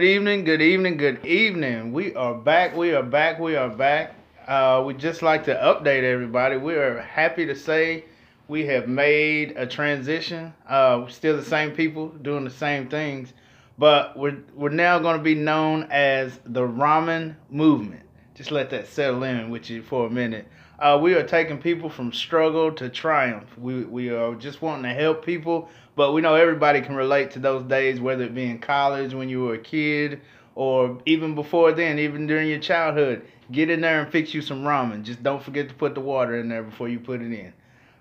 Good 0.00 0.06
evening, 0.06 0.44
good 0.44 0.62
evening, 0.62 0.96
good 0.96 1.26
evening. 1.26 1.92
We 1.92 2.14
are 2.14 2.32
back, 2.32 2.74
we 2.74 2.94
are 2.94 3.02
back, 3.02 3.38
we 3.38 3.54
are 3.54 3.68
back. 3.68 4.14
Uh, 4.48 4.82
we'd 4.86 4.98
just 4.98 5.20
like 5.20 5.44
to 5.44 5.54
update 5.54 6.04
everybody. 6.04 6.56
We 6.56 6.72
are 6.72 7.02
happy 7.02 7.44
to 7.44 7.54
say 7.54 8.06
we 8.48 8.64
have 8.64 8.88
made 8.88 9.52
a 9.58 9.66
transition. 9.66 10.54
Uh, 10.66 11.06
still 11.08 11.36
the 11.36 11.44
same 11.44 11.72
people 11.72 12.08
doing 12.08 12.44
the 12.44 12.50
same 12.50 12.88
things, 12.88 13.34
but 13.76 14.16
we're, 14.16 14.38
we're 14.54 14.70
now 14.70 14.98
going 14.98 15.18
to 15.18 15.22
be 15.22 15.34
known 15.34 15.86
as 15.90 16.40
the 16.46 16.62
Ramen 16.62 17.34
Movement. 17.50 18.04
Just 18.34 18.50
let 18.50 18.70
that 18.70 18.86
settle 18.86 19.22
in 19.24 19.50
with 19.50 19.68
you 19.68 19.82
for 19.82 20.06
a 20.06 20.10
minute. 20.10 20.48
Uh, 20.78 20.98
we 20.98 21.12
are 21.12 21.22
taking 21.22 21.58
people 21.58 21.90
from 21.90 22.10
struggle 22.10 22.72
to 22.72 22.88
triumph. 22.88 23.50
We, 23.58 23.84
we 23.84 24.08
are 24.08 24.34
just 24.34 24.62
wanting 24.62 24.84
to 24.84 24.94
help 24.98 25.22
people, 25.26 25.68
but 26.00 26.14
we 26.14 26.22
know 26.22 26.34
everybody 26.34 26.80
can 26.80 26.94
relate 26.94 27.32
to 27.32 27.38
those 27.38 27.62
days, 27.62 28.00
whether 28.00 28.24
it 28.24 28.34
be 28.34 28.44
in 28.44 28.58
college, 28.58 29.12
when 29.12 29.28
you 29.28 29.42
were 29.42 29.52
a 29.52 29.58
kid, 29.58 30.22
or 30.54 30.98
even 31.04 31.34
before 31.34 31.72
then, 31.72 31.98
even 31.98 32.26
during 32.26 32.48
your 32.48 32.58
childhood. 32.58 33.20
Get 33.52 33.68
in 33.68 33.82
there 33.82 34.00
and 34.00 34.10
fix 34.10 34.32
you 34.32 34.40
some 34.40 34.62
ramen. 34.62 35.02
Just 35.02 35.22
don't 35.22 35.42
forget 35.42 35.68
to 35.68 35.74
put 35.74 35.94
the 35.94 36.00
water 36.00 36.40
in 36.40 36.48
there 36.48 36.62
before 36.62 36.88
you 36.88 37.00
put 37.00 37.20
it 37.20 37.30
in. 37.30 37.52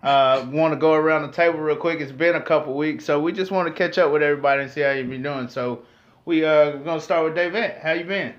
Uh, 0.02 0.48
want 0.50 0.72
to 0.72 0.80
go 0.80 0.94
around 0.94 1.24
the 1.24 1.34
table 1.34 1.60
real 1.60 1.76
quick. 1.76 2.00
It's 2.00 2.14
been 2.14 2.36
a 2.36 2.42
couple 2.42 2.74
weeks, 2.74 3.04
so 3.04 3.20
we 3.20 3.34
just 3.34 3.52
want 3.52 3.68
to 3.68 3.74
catch 3.74 3.98
up 3.98 4.14
with 4.14 4.24
everybody 4.24 4.64
and 4.64 4.72
see 4.72 4.80
how 4.80 4.92
you've 4.92 5.10
been 5.10 5.22
doing. 5.22 5.50
So 5.50 5.82
we 6.24 6.46
uh, 6.46 6.78
gonna 6.78 7.02
start 7.02 7.26
with 7.26 7.36
David. 7.36 7.80
How 7.82 7.92
you 7.92 8.06
been? 8.06 8.34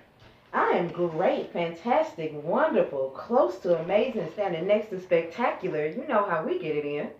I 0.55 0.71
am 0.71 0.89
great, 0.89 1.53
fantastic, 1.53 2.33
wonderful, 2.33 3.11
close 3.11 3.59
to 3.59 3.79
amazing, 3.79 4.31
standing 4.33 4.67
next 4.67 4.89
to 4.89 4.99
spectacular. 4.99 5.87
You 5.87 6.07
know 6.09 6.25
how 6.25 6.47
we 6.47 6.59
get 6.59 6.77
it 6.77 6.87
in. 6.87 7.11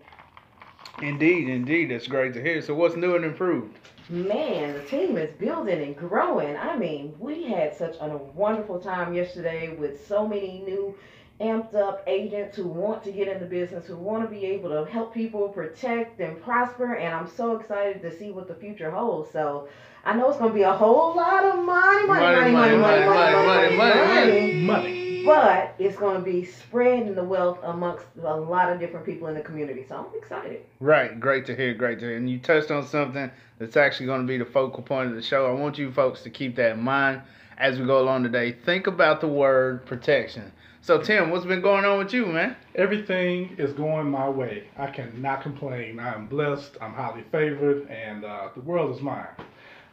Indeed, 0.99 1.49
indeed, 1.49 1.89
that's 1.89 2.07
great 2.07 2.33
to 2.33 2.41
hear. 2.41 2.61
So 2.61 2.75
what's 2.75 2.95
new 2.95 3.15
and 3.15 3.25
improved? 3.25 3.77
Man, 4.09 4.73
the 4.73 4.83
team 4.83 5.17
is 5.17 5.31
building 5.39 5.81
and 5.81 5.95
growing. 5.95 6.57
I 6.57 6.77
mean, 6.77 7.15
we 7.17 7.43
had 7.43 7.75
such 7.75 7.95
a 8.01 8.17
wonderful 8.35 8.79
time 8.79 9.13
yesterday 9.13 9.75
with 9.75 10.05
so 10.05 10.27
many 10.27 10.61
new 10.65 10.95
amped 11.39 11.73
up 11.75 12.03
agents 12.07 12.55
who 12.55 12.67
want 12.67 13.03
to 13.03 13.11
get 13.11 13.27
in 13.27 13.39
the 13.39 13.45
business, 13.45 13.87
who 13.87 13.95
want 13.95 14.23
to 14.23 14.29
be 14.29 14.45
able 14.45 14.69
to 14.69 14.91
help 14.91 15.13
people 15.13 15.49
protect 15.49 16.19
and 16.19 16.41
prosper. 16.41 16.95
And 16.95 17.15
I'm 17.15 17.27
so 17.27 17.55
excited 17.57 18.01
to 18.03 18.15
see 18.15 18.31
what 18.31 18.47
the 18.47 18.55
future 18.55 18.91
holds. 18.91 19.31
So 19.31 19.69
I 20.03 20.15
know 20.15 20.29
it's 20.29 20.39
going 20.39 20.49
to 20.49 20.55
be 20.55 20.63
a 20.63 20.73
whole 20.73 21.15
lot 21.15 21.43
of 21.43 21.63
money, 21.63 22.07
money, 22.07 22.51
money, 22.51 22.51
money, 22.51 22.77
money, 22.77 23.05
money, 23.05 23.77
money, 23.77 23.77
money, 23.77 24.61
Money. 24.61 25.23
But 25.23 25.75
it's 25.77 25.95
going 25.95 26.15
to 26.15 26.23
be 26.23 26.43
spreading 26.43 27.13
the 27.13 27.23
wealth 27.23 27.59
amongst 27.61 28.05
a 28.23 28.35
lot 28.35 28.71
of 28.71 28.79
different 28.79 29.05
people 29.05 29.27
in 29.27 29.35
the 29.35 29.41
community. 29.41 29.85
So 29.87 29.97
I'm 29.97 30.19
excited. 30.19 30.65
Right, 30.79 31.19
great 31.19 31.45
to 31.45 31.55
hear, 31.55 31.75
great 31.75 31.99
to 31.99 32.05
hear. 32.05 32.17
And 32.17 32.27
you 32.27 32.39
touched 32.39 32.71
on 32.71 32.87
something 32.87 33.29
that's 33.59 33.77
actually 33.77 34.07
going 34.07 34.21
to 34.21 34.27
be 34.27 34.39
the 34.39 34.45
focal 34.45 34.81
point 34.81 35.09
of 35.09 35.15
the 35.15 35.21
show. 35.21 35.45
I 35.45 35.51
want 35.51 35.77
you 35.77 35.91
folks 35.91 36.23
to 36.23 36.31
keep 36.31 36.55
that 36.55 36.71
in 36.71 36.81
mind 36.81 37.21
as 37.59 37.79
we 37.79 37.85
go 37.85 38.01
along 38.01 38.23
today. 38.23 38.53
Think 38.65 38.87
about 38.87 39.21
the 39.21 39.27
word 39.27 39.85
protection. 39.85 40.51
So, 40.81 40.99
Tim, 40.99 41.29
what's 41.29 41.45
been 41.45 41.61
going 41.61 41.85
on 41.85 41.99
with 41.99 42.11
you, 42.11 42.25
man? 42.25 42.55
Everything 42.73 43.55
is 43.59 43.71
going 43.73 44.09
my 44.09 44.27
way. 44.27 44.63
I 44.77 44.87
cannot 44.87 45.43
complain. 45.43 45.99
I 45.99 46.15
am 46.15 46.25
blessed. 46.25 46.75
I'm 46.81 46.95
highly 46.95 47.23
favored, 47.31 47.87
and 47.87 48.25
uh, 48.25 48.49
the 48.55 48.61
world 48.61 48.95
is 48.95 49.01
mine. 49.03 49.27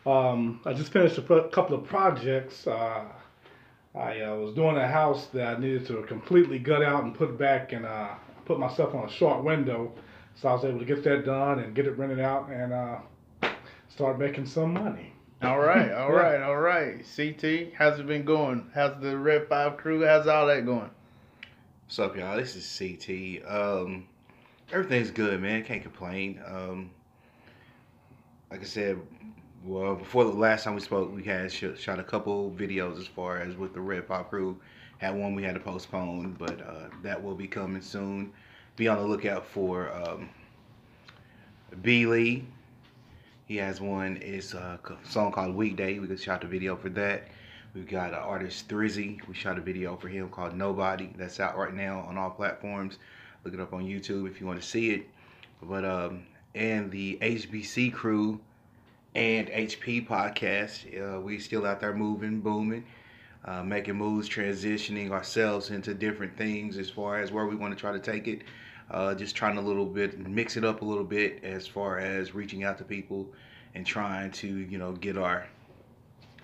Um, 0.09 0.61
I 0.65 0.73
just 0.73 0.91
finished 0.91 1.19
a 1.19 1.23
pro- 1.23 1.49
couple 1.49 1.77
of 1.77 1.85
projects. 1.85 2.67
Uh, 2.67 3.05
I 3.95 4.21
uh, 4.23 4.37
was 4.37 4.55
doing 4.55 4.77
a 4.77 4.89
house 4.89 5.27
that 5.35 5.57
I 5.57 5.61
needed 5.61 5.87
to 5.89 6.03
completely 6.05 6.59
gut 6.59 6.83
out 6.83 7.05
and 7.05 7.15
put 7.15 7.37
back, 7.39 7.73
and 7.73 7.85
uh, 7.85 8.15
put 8.47 8.59
myself 8.59 8.95
on 8.95 9.05
a 9.05 9.11
short 9.11 9.45
window. 9.45 9.93
So 10.35 10.49
I 10.49 10.55
was 10.55 10.65
able 10.65 10.79
to 10.79 10.85
get 10.87 11.05
that 11.05 11.27
done 11.27 11.59
and 11.59 11.75
get 11.75 11.87
it 11.87 11.99
rented 11.99 12.21
out 12.21 12.49
and 12.49 12.73
uh, 12.73 12.99
start 13.91 14.19
making 14.19 14.47
some 14.47 14.73
money. 14.73 15.13
All 15.43 15.59
right, 15.59 15.93
all 15.95 16.13
right, 16.13 16.41
all 16.41 16.57
right. 16.57 17.05
CT, 17.17 17.75
how's 17.77 18.01
it 18.01 18.07
been 18.07 18.25
going? 18.25 18.71
How's 18.75 19.01
the 19.03 19.17
Red 19.17 19.47
5 19.49 19.77
crew? 19.77 20.07
How's 20.07 20.27
all 20.27 20.47
that 20.47 20.65
going? 20.65 20.91
What's 21.85 21.99
up, 21.99 22.17
y'all? 22.17 22.37
This 22.37 22.57
is 22.57 22.79
CT. 22.79 23.47
Um, 23.47 24.09
everything's 24.73 25.11
good, 25.11 25.41
man. 25.43 25.65
Can't 25.65 25.83
complain. 25.83 26.41
Um, 26.47 26.91
like 28.51 28.61
I 28.61 28.65
said, 28.65 28.99
well, 29.65 29.95
before 29.95 30.25
the 30.25 30.31
last 30.31 30.65
time 30.65 30.75
we 30.75 30.81
spoke, 30.81 31.15
we 31.15 31.25
had 31.25 31.53
sh- 31.53 31.79
shot 31.79 31.99
a 31.99 32.05
couple 32.05 32.51
videos 32.57 32.99
as 32.99 33.07
far 33.07 33.39
as 33.39 33.57
with 33.57 33.75
the 33.75 33.81
Red 33.81 34.07
Pop 34.07 34.31
crew. 34.31 34.59
Had 34.99 35.15
one 35.15 35.35
we 35.35 35.43
had 35.43 35.55
to 35.55 35.61
postpone, 35.61 36.37
but 36.39 36.61
uh, 36.61 36.89
that 37.03 37.23
will 37.23 37.35
be 37.35 37.47
coming 37.47 37.83
soon. 37.83 38.33
Be 38.77 38.89
on 38.89 38.99
the 38.99 39.05
lookout 39.05 39.47
for 39.47 39.93
um, 39.93 40.29
B 41.83 42.07
Lee. 42.07 42.47
He 43.47 43.57
has 43.57 43.81
one. 43.81 44.19
It's 44.21 44.55
a 44.55 44.79
song 45.05 45.33
called 45.33 45.55
Weekday. 45.55 45.99
We 45.99 46.07
just 46.07 46.25
shot 46.25 46.43
the 46.43 46.47
video 46.47 46.77
for 46.77 46.89
that. 46.91 47.29
We've 47.75 47.89
got 47.89 48.11
an 48.11 48.17
artist 48.17 48.69
Thrizzy. 48.69 49.27
We 49.27 49.35
shot 49.35 49.59
a 49.59 49.61
video 49.61 49.97
for 49.97 50.09
him 50.09 50.29
called 50.31 50.55
Nobody. 50.55 51.11
That's 51.17 51.41
out 51.41 51.57
right 51.57 51.73
now 51.73 52.01
on 52.01 52.19
all 52.19 52.31
platforms. 52.31 52.99
Look 53.45 53.55
it 53.55 53.61
up 53.61 53.73
on 53.73 53.85
YouTube 53.85 54.29
if 54.29 54.41
you 54.41 54.47
want 54.47 54.61
to 54.61 54.67
see 54.67 54.91
it. 54.91 55.09
But 55.63 55.85
um, 55.85 56.27
and 56.55 56.91
the 56.91 57.19
HBC 57.21 57.93
crew 57.93 58.41
and 59.15 59.49
HP 59.49 60.07
podcast. 60.07 61.17
Uh, 61.17 61.21
we 61.21 61.39
still 61.39 61.67
out 61.67 61.81
there 61.81 61.95
moving, 61.95 62.41
booming, 62.41 62.85
uh, 63.45 63.63
making 63.63 63.97
moves, 63.97 64.29
transitioning 64.29 65.11
ourselves 65.11 65.71
into 65.71 65.95
different 65.95 66.37
things 66.37 66.79
as 66.79 66.91
far 66.91 67.21
as 67.21 67.33
where 67.33 67.47
we 67.47 67.57
want 67.57 67.75
to 67.75 67.81
try 67.81 67.93
to 67.93 67.99
take 67.99 68.29
it. 68.29 68.43
Uh, 68.91 69.15
just 69.15 69.37
trying 69.37 69.59
a 69.59 69.61
little 69.61 69.85
bit, 69.85 70.19
mix 70.27 70.57
it 70.57 70.65
up 70.65 70.81
a 70.81 70.85
little 70.85 71.05
bit 71.05 71.45
as 71.45 71.67
far 71.67 71.99
as 71.99 72.35
reaching 72.35 72.65
out 72.65 72.79
to 72.79 72.85
people 72.85 73.27
and 73.75 73.85
trying 73.85 74.31
to, 74.31 74.47
you 74.47 74.79
know, 74.79 74.93
get 74.93 75.19
our 75.19 75.47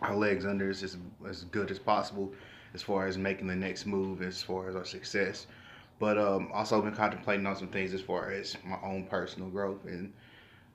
our 0.02 0.14
legs 0.14 0.44
under 0.44 0.68
us 0.68 0.82
as, 0.82 0.98
as 1.26 1.44
good 1.44 1.70
as 1.70 1.78
possible 1.78 2.32
as 2.74 2.82
far 2.82 3.06
as 3.06 3.16
making 3.16 3.46
the 3.46 3.54
next 3.54 3.86
move 3.86 4.20
as 4.20 4.42
far 4.42 4.68
as 4.68 4.76
our 4.76 4.84
success. 4.84 5.46
But 5.98 6.18
um, 6.18 6.50
also 6.52 6.82
been 6.82 6.94
contemplating 6.94 7.46
on 7.46 7.56
some 7.56 7.68
things 7.68 7.94
as 7.94 8.00
far 8.00 8.30
as 8.30 8.56
my 8.64 8.76
own 8.82 9.04
personal 9.04 9.48
growth 9.48 9.84
and 9.86 10.12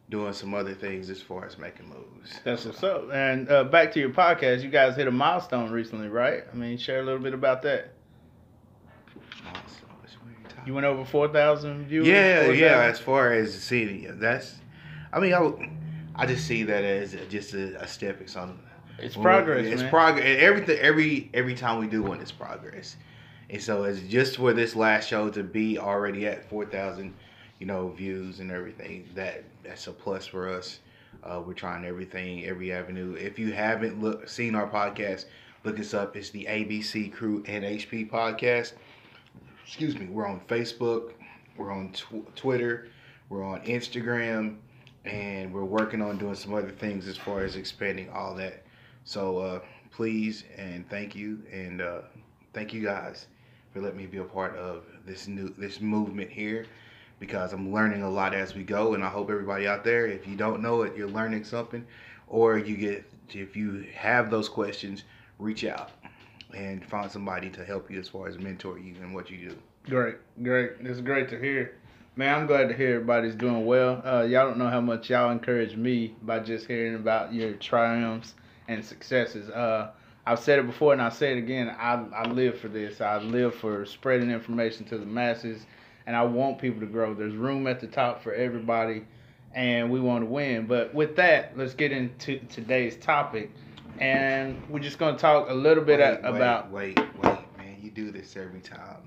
doing 0.09 0.33
some 0.33 0.53
other 0.53 0.73
things 0.73 1.09
as 1.09 1.21
far 1.21 1.45
as 1.45 1.57
making 1.57 1.87
moves. 1.87 2.39
That's 2.43 2.65
what's 2.65 2.83
up. 2.83 3.11
And 3.13 3.49
uh, 3.49 3.63
back 3.65 3.91
to 3.93 3.99
your 3.99 4.09
podcast, 4.09 4.63
you 4.63 4.69
guys 4.69 4.95
hit 4.95 5.07
a 5.07 5.11
milestone 5.11 5.71
recently, 5.71 6.07
right? 6.07 6.43
I 6.51 6.55
mean, 6.55 6.77
share 6.77 6.99
a 6.99 7.03
little 7.03 7.21
bit 7.21 7.33
about 7.33 7.61
that. 7.63 7.93
You 10.65 10.73
went 10.73 10.85
over 10.85 11.05
4,000 11.05 11.87
viewers? 11.87 12.07
Yeah, 12.07 12.43
4,000? 12.45 12.59
yeah. 12.63 12.81
As 12.83 12.99
far 12.99 13.33
as 13.33 13.53
seeing, 13.59 14.19
that's. 14.19 14.55
I 15.11 15.19
mean, 15.19 15.33
I, 15.33 15.39
would- 15.39 15.69
I 16.15 16.25
just 16.25 16.45
see 16.45 16.63
that 16.63 16.83
as 16.83 17.15
just 17.29 17.53
a, 17.53 17.81
a 17.81 17.87
stepping 17.87 18.27
stone. 18.27 18.59
It's 18.99 19.15
progress, 19.15 19.65
It's 19.65 19.81
man. 19.81 19.89
progress. 19.89 20.25
Everything, 20.41 20.77
every 20.79 21.29
every 21.33 21.55
time 21.55 21.79
we 21.79 21.87
do 21.87 22.03
one, 22.03 22.19
it's 22.19 22.33
progress. 22.33 22.97
And 23.49 23.61
so 23.61 23.85
it's 23.85 24.01
just 24.01 24.35
for 24.35 24.51
this 24.53 24.75
last 24.75 25.07
show 25.07 25.29
to 25.29 25.41
be 25.41 25.79
already 25.79 26.27
at 26.27 26.47
four 26.49 26.65
thousand, 26.65 27.13
you 27.59 27.65
know, 27.65 27.89
views 27.89 28.39
and 28.39 28.51
everything. 28.51 29.07
That 29.15 29.43
that's 29.63 29.87
a 29.87 29.91
plus 29.91 30.25
for 30.25 30.49
us. 30.49 30.79
Uh, 31.23 31.41
we're 31.45 31.53
trying 31.53 31.85
everything, 31.85 32.45
every 32.45 32.71
avenue. 32.71 33.13
If 33.15 33.37
you 33.37 33.51
haven't 33.51 34.01
look 34.01 34.27
seen 34.27 34.55
our 34.55 34.69
podcast, 34.69 35.25
look 35.63 35.79
us 35.79 35.93
up. 35.93 36.15
It's 36.15 36.29
the 36.29 36.45
ABC 36.45 37.11
Crew 37.11 37.43
and 37.47 37.63
HP 37.63 38.09
podcast. 38.09 38.73
Excuse 39.65 39.97
me. 39.97 40.07
We're 40.07 40.27
on 40.27 40.39
Facebook. 40.47 41.11
We're 41.57 41.71
on 41.71 41.91
tw- 41.91 42.35
Twitter. 42.35 42.87
We're 43.27 43.43
on 43.43 43.61
Instagram, 43.61 44.57
and 45.05 45.53
we're 45.53 45.65
working 45.65 46.01
on 46.01 46.17
doing 46.17 46.35
some 46.35 46.53
other 46.53 46.71
things 46.71 47.07
as 47.07 47.17
far 47.17 47.43
as 47.43 47.55
expanding 47.55 48.09
all 48.09 48.33
that. 48.35 48.63
So 49.03 49.37
uh, 49.37 49.59
please 49.91 50.45
and 50.57 50.89
thank 50.89 51.15
you 51.15 51.41
and 51.51 51.81
uh, 51.81 52.01
thank 52.53 52.73
you 52.73 52.81
guys 52.81 53.27
for 53.73 53.81
letting 53.81 53.97
me 53.97 54.05
be 54.05 54.17
a 54.17 54.23
part 54.23 54.55
of 54.55 54.83
this 55.05 55.27
new 55.27 55.53
this 55.57 55.81
movement 55.81 56.29
here 56.31 56.65
because 57.19 57.53
I'm 57.53 57.73
learning 57.73 58.03
a 58.03 58.09
lot 58.09 58.33
as 58.33 58.55
we 58.55 58.63
go 58.63 58.93
and 58.93 59.03
I 59.03 59.09
hope 59.09 59.29
everybody 59.29 59.67
out 59.67 59.83
there 59.83 60.07
if 60.07 60.27
you 60.27 60.35
don't 60.35 60.61
know 60.61 60.83
it 60.83 60.95
you're 60.95 61.09
learning 61.09 61.43
something 61.43 61.85
or 62.27 62.57
you 62.57 62.77
get 62.77 63.05
if 63.29 63.55
you 63.55 63.85
have 63.93 64.29
those 64.29 64.49
questions 64.49 65.03
reach 65.37 65.63
out 65.65 65.91
and 66.53 66.83
find 66.85 67.11
somebody 67.11 67.49
to 67.49 67.63
help 67.63 67.89
you 67.91 67.99
as 67.99 68.07
far 68.07 68.27
as 68.27 68.37
mentor 68.37 68.79
you 68.79 68.95
and 69.01 69.13
what 69.13 69.29
you 69.29 69.49
do. 69.49 69.55
Great, 69.87 70.15
great. 70.43 70.71
It's 70.81 71.01
great 71.01 71.29
to 71.29 71.39
hear. 71.39 71.75
Man, 72.15 72.35
I'm 72.35 72.47
glad 72.47 72.67
to 72.69 72.75
hear 72.75 72.95
everybody's 72.95 73.35
doing 73.35 73.65
well. 73.65 74.01
Uh, 74.03 74.23
y'all 74.23 74.47
don't 74.47 74.57
know 74.57 74.67
how 74.67 74.81
much 74.81 75.09
y'all 75.09 75.31
encourage 75.31 75.75
me 75.75 76.15
by 76.23 76.39
just 76.39 76.67
hearing 76.67 76.95
about 76.95 77.33
your 77.33 77.53
triumphs 77.53 78.33
and 78.67 78.83
successes. 78.83 79.49
Uh, 79.49 79.91
I've 80.25 80.39
said 80.39 80.59
it 80.59 80.65
before 80.65 80.93
and 80.93 81.01
I'll 81.01 81.11
say 81.11 81.31
it 81.31 81.37
again. 81.37 81.69
I, 81.69 82.03
I 82.13 82.27
live 82.27 82.59
for 82.59 82.67
this. 82.67 82.99
I 82.99 83.19
live 83.19 83.55
for 83.55 83.85
spreading 83.85 84.31
information 84.31 84.85
to 84.85 84.97
the 84.97 85.05
masses, 85.05 85.65
and 86.09 86.15
I 86.15 86.23
want 86.23 86.57
people 86.57 86.79
to 86.79 86.87
grow. 86.87 87.13
There's 87.13 87.35
room 87.35 87.67
at 87.67 87.79
the 87.79 87.85
top 87.85 88.23
for 88.23 88.33
everybody, 88.33 89.05
and 89.53 89.91
we 89.91 89.99
want 89.99 90.23
to 90.23 90.25
win. 90.25 90.65
But 90.65 90.91
with 90.91 91.15
that, 91.17 91.55
let's 91.55 91.75
get 91.75 91.91
into 91.91 92.39
today's 92.49 92.95
topic. 92.95 93.51
And 93.99 94.59
we're 94.69 94.79
just 94.79 94.97
going 94.97 95.13
to 95.13 95.21
talk 95.21 95.51
a 95.51 95.53
little 95.53 95.83
bit 95.83 95.99
Wait, 95.99 96.19
about. 96.23 96.71
wait, 96.71 96.97
wait, 96.97 97.09
wait, 97.21 97.57
man. 97.59 97.77
You 97.79 97.91
do 97.91 98.09
this 98.09 98.35
every 98.35 98.59
time. 98.59 98.97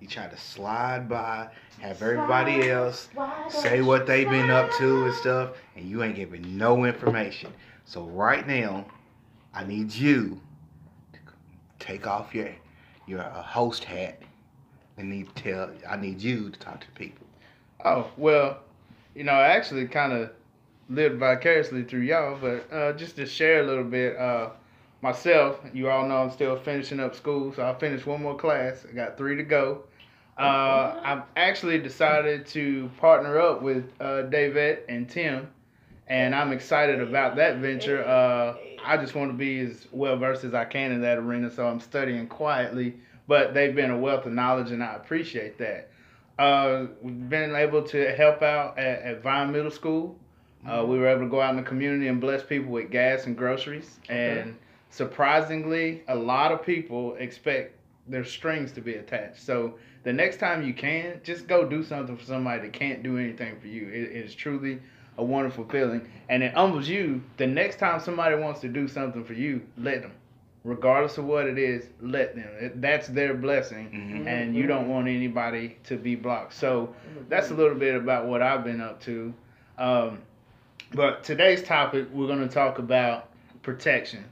You 0.00 0.06
try 0.06 0.28
to 0.28 0.36
slide 0.36 1.08
by, 1.08 1.48
have 1.80 2.00
everybody 2.00 2.70
else 2.70 3.08
say 3.48 3.82
what 3.82 4.06
they've 4.06 4.30
been 4.30 4.50
up 4.50 4.70
to 4.78 5.06
and 5.06 5.14
stuff, 5.16 5.56
and 5.74 5.90
you 5.90 6.04
ain't 6.04 6.14
giving 6.14 6.56
no 6.56 6.84
information. 6.84 7.52
So 7.86 8.04
right 8.04 8.46
now, 8.46 8.86
I 9.52 9.64
need 9.64 9.92
you 9.92 10.40
to 11.12 11.18
take 11.80 12.06
off 12.06 12.32
your 12.36 12.50
your 13.08 13.22
uh, 13.22 13.42
host 13.42 13.82
hat 13.82 14.22
and 14.96 15.10
need 15.10 15.34
to 15.34 15.42
tell. 15.42 15.70
I 15.88 15.96
need 15.96 16.20
you 16.20 16.50
to 16.50 16.58
talk 16.58 16.80
to 16.80 16.90
people. 16.92 17.26
Oh 17.84 18.10
well, 18.16 18.58
you 19.14 19.24
know, 19.24 19.32
I 19.32 19.48
actually 19.48 19.86
kind 19.86 20.12
of 20.12 20.30
lived 20.88 21.18
vicariously 21.18 21.84
through 21.84 22.00
y'all, 22.00 22.38
but 22.40 22.72
uh, 22.72 22.92
just 22.92 23.16
to 23.16 23.26
share 23.26 23.62
a 23.62 23.66
little 23.66 23.84
bit. 23.84 24.16
Uh, 24.16 24.50
myself, 25.02 25.58
you 25.74 25.90
all 25.90 26.06
know 26.06 26.18
I'm 26.18 26.30
still 26.30 26.56
finishing 26.56 27.00
up 27.00 27.14
school, 27.14 27.52
so 27.52 27.64
I 27.64 27.74
finished 27.74 28.06
one 28.06 28.22
more 28.22 28.36
class. 28.36 28.86
I 28.88 28.92
got 28.94 29.18
three 29.18 29.36
to 29.36 29.42
go. 29.42 29.82
Uh, 30.38 31.00
I've 31.04 31.22
actually 31.36 31.78
decided 31.78 32.46
to 32.48 32.90
partner 32.98 33.38
up 33.38 33.60
with 33.60 33.84
uh, 34.00 34.22
David 34.22 34.80
and 34.88 35.08
Tim, 35.08 35.48
and 36.06 36.34
I'm 36.34 36.52
excited 36.52 37.00
about 37.00 37.36
that 37.36 37.58
venture. 37.58 38.02
Uh, 38.02 38.56
I 38.84 38.96
just 38.96 39.14
want 39.14 39.30
to 39.30 39.36
be 39.36 39.60
as 39.60 39.86
well 39.92 40.16
versed 40.16 40.44
as 40.44 40.54
I 40.54 40.64
can 40.64 40.90
in 40.92 41.02
that 41.02 41.18
arena, 41.18 41.50
so 41.50 41.66
I'm 41.66 41.80
studying 41.80 42.26
quietly. 42.26 42.94
But 43.28 43.54
they've 43.54 43.74
been 43.74 43.90
a 43.90 43.98
wealth 43.98 44.26
of 44.26 44.32
knowledge, 44.32 44.70
and 44.70 44.82
I 44.82 44.94
appreciate 44.94 45.58
that. 45.58 45.90
Uh, 46.38 46.86
we've 47.02 47.28
been 47.28 47.54
able 47.54 47.82
to 47.82 48.14
help 48.16 48.42
out 48.42 48.78
at, 48.78 49.02
at 49.02 49.22
Vine 49.22 49.52
Middle 49.52 49.70
School. 49.70 50.16
Uh, 50.66 50.84
we 50.86 50.98
were 50.98 51.08
able 51.08 51.22
to 51.22 51.28
go 51.28 51.40
out 51.40 51.50
in 51.50 51.56
the 51.56 51.62
community 51.62 52.08
and 52.08 52.20
bless 52.20 52.42
people 52.42 52.70
with 52.70 52.90
gas 52.90 53.26
and 53.26 53.36
groceries. 53.36 53.98
And 54.08 54.56
surprisingly, 54.90 56.02
a 56.08 56.14
lot 56.14 56.52
of 56.52 56.64
people 56.64 57.14
expect 57.16 57.76
their 58.08 58.24
strings 58.24 58.72
to 58.72 58.80
be 58.80 58.94
attached. 58.94 59.42
So 59.42 59.74
the 60.04 60.12
next 60.12 60.38
time 60.38 60.62
you 60.64 60.74
can, 60.74 61.20
just 61.22 61.46
go 61.46 61.64
do 61.68 61.82
something 61.82 62.16
for 62.16 62.24
somebody 62.24 62.62
that 62.62 62.72
can't 62.72 63.02
do 63.02 63.18
anything 63.18 63.58
for 63.60 63.68
you. 63.68 63.88
It, 63.88 64.16
it 64.16 64.24
is 64.24 64.34
truly 64.34 64.80
a 65.18 65.24
wonderful 65.24 65.64
feeling, 65.64 66.08
and 66.28 66.42
it 66.42 66.54
humbles 66.54 66.88
you. 66.88 67.22
The 67.36 67.46
next 67.46 67.78
time 67.78 68.00
somebody 68.00 68.36
wants 68.36 68.60
to 68.60 68.68
do 68.68 68.88
something 68.88 69.24
for 69.24 69.34
you, 69.34 69.62
let 69.76 70.02
them. 70.02 70.12
Regardless 70.64 71.18
of 71.18 71.24
what 71.24 71.46
it 71.48 71.58
is, 71.58 71.88
let 72.00 72.36
them. 72.36 72.72
That's 72.76 73.08
their 73.08 73.34
blessing, 73.34 73.90
Mhm. 74.24 74.26
and 74.28 74.54
you 74.54 74.66
don't 74.68 74.88
want 74.88 75.08
anybody 75.08 75.76
to 75.84 75.96
be 75.96 76.14
blocked. 76.14 76.54
So 76.54 76.94
that's 77.28 77.50
a 77.50 77.54
little 77.54 77.74
bit 77.74 77.96
about 77.96 78.26
what 78.26 78.42
I've 78.42 78.62
been 78.62 78.80
up 78.80 79.00
to. 79.02 79.34
Um, 79.76 80.18
but 80.94 81.24
today's 81.24 81.62
topic, 81.64 82.06
we're 82.12 82.28
going 82.28 82.46
to 82.46 82.52
talk 82.54 82.78
about 82.78 83.28
protection. 83.62 84.24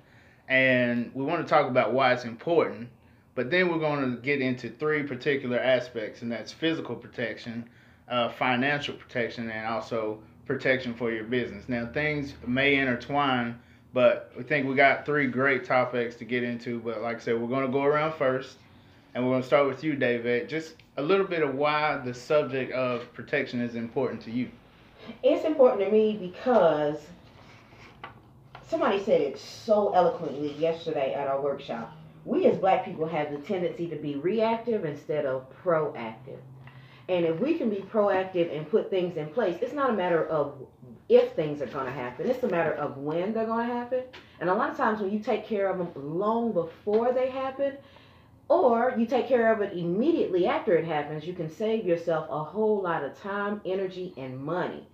And 0.49 1.11
we 1.15 1.25
want 1.25 1.47
to 1.47 1.49
talk 1.49 1.69
about 1.69 1.93
why 1.93 2.13
it's 2.13 2.25
important. 2.25 2.89
But 3.35 3.51
then 3.51 3.69
we're 3.71 3.79
going 3.79 4.01
to 4.17 4.21
get 4.21 4.41
into 4.41 4.69
three 4.69 5.03
particular 5.05 5.59
aspects, 5.59 6.23
and 6.23 6.31
that's 6.31 6.53
physical 6.53 6.95
protection, 6.97 7.69
uh, 8.09 8.29
financial 8.29 8.95
protection, 8.95 9.49
and 9.51 9.67
also 9.67 10.21
protection 10.47 10.95
for 10.95 11.11
your 11.13 11.25
business. 11.25 11.69
Now, 11.69 11.87
things 11.87 12.35
may 12.47 12.75
intertwine, 12.77 13.59
but 13.93 14.33
we 14.37 14.43
think 14.45 14.69
we 14.69 14.75
got 14.75 15.05
three 15.05 15.27
great 15.27 15.65
topics 15.65 16.17
to 16.17 16.25
get 16.25 16.43
into. 16.43 16.81
But 16.81 17.03
like 17.03 17.17
I 17.17 17.21
said, 17.21 17.41
we're 17.41 17.49
going 17.49 17.67
to 17.67 17.73
go 17.73 17.83
around 17.83 18.15
first, 18.15 18.59
and 19.15 19.25
we're 19.25 19.33
going 19.33 19.43
to 19.43 19.47
start 19.47 19.67
with 19.67 19.83
you, 19.83 19.97
David. 19.97 20.49
Just 20.49 20.75
a 20.97 21.03
little 21.03 21.27
bit 21.27 21.43
of 21.43 21.55
why 21.55 21.99
the 22.05 22.15
subject 22.15 22.73
of 22.73 23.13
protection 23.13 23.61
is 23.61 23.75
important 23.75 24.21
to 24.23 24.31
you. 24.31 24.51
It's 25.23 25.45
important 25.45 25.85
to 25.85 25.91
me 25.91 26.17
because 26.17 26.99
somebody 28.69 29.03
said 29.03 29.21
it 29.21 29.39
so 29.39 29.93
eloquently 29.95 30.53
yesterday 30.55 31.15
at 31.15 31.27
our 31.27 31.41
workshop. 31.41 31.97
We 32.25 32.47
as 32.47 32.59
black 32.59 32.85
people 32.85 33.07
have 33.07 33.33
the 33.33 33.39
tendency 33.39 33.89
to 33.89 33.97
be 33.97 34.17
reactive 34.17 34.85
instead 34.85 35.25
of 35.27 35.47
proactive. 35.65 36.39
And 37.09 37.25
if 37.25 37.41
we 37.41 37.55
can 37.55 37.71
be 37.71 37.79
proactive 37.79 38.57
and 38.57 38.71
put 38.71 38.89
things 38.89 39.17
in 39.17 39.31
place, 39.31 39.59
it's 39.63 39.73
not 39.73 39.91
a 39.91 39.95
matter 39.95 40.25
of 40.27 40.55
if 41.11 41.33
things 41.33 41.61
are 41.61 41.67
going 41.67 41.87
to 41.87 41.93
happen, 41.93 42.31
it's 42.31 42.43
a 42.45 42.49
matter 42.49 42.73
of 42.73 42.97
when 42.97 43.35
they're 43.35 43.45
going 43.45 43.67
to 43.67 43.75
happen. 43.75 44.05
And 44.39 44.49
a 44.49 44.55
lot 44.55 44.71
of 44.71 44.77
times 44.77 45.01
when 45.01 45.11
you 45.11 45.19
take 45.19 45.45
care 45.45 45.69
of 45.69 45.77
them 45.77 45.91
long 45.97 46.53
before 46.53 47.13
they 47.13 47.29
happen, 47.29 47.77
or 48.49 48.95
you 48.97 49.07
take 49.07 49.27
care 49.27 49.53
of 49.53 49.61
it 49.61 49.77
immediately 49.77 50.47
after 50.47 50.77
it 50.77 50.85
happens, 50.85 51.27
you 51.27 51.33
can 51.33 51.51
save 51.51 51.85
yourself 51.85 52.29
a 52.31 52.45
whole 52.45 52.81
lot 52.81 53.03
of 53.03 53.21
time, 53.21 53.61
energy, 53.65 54.15
and 54.17 54.39
money. 54.39 54.87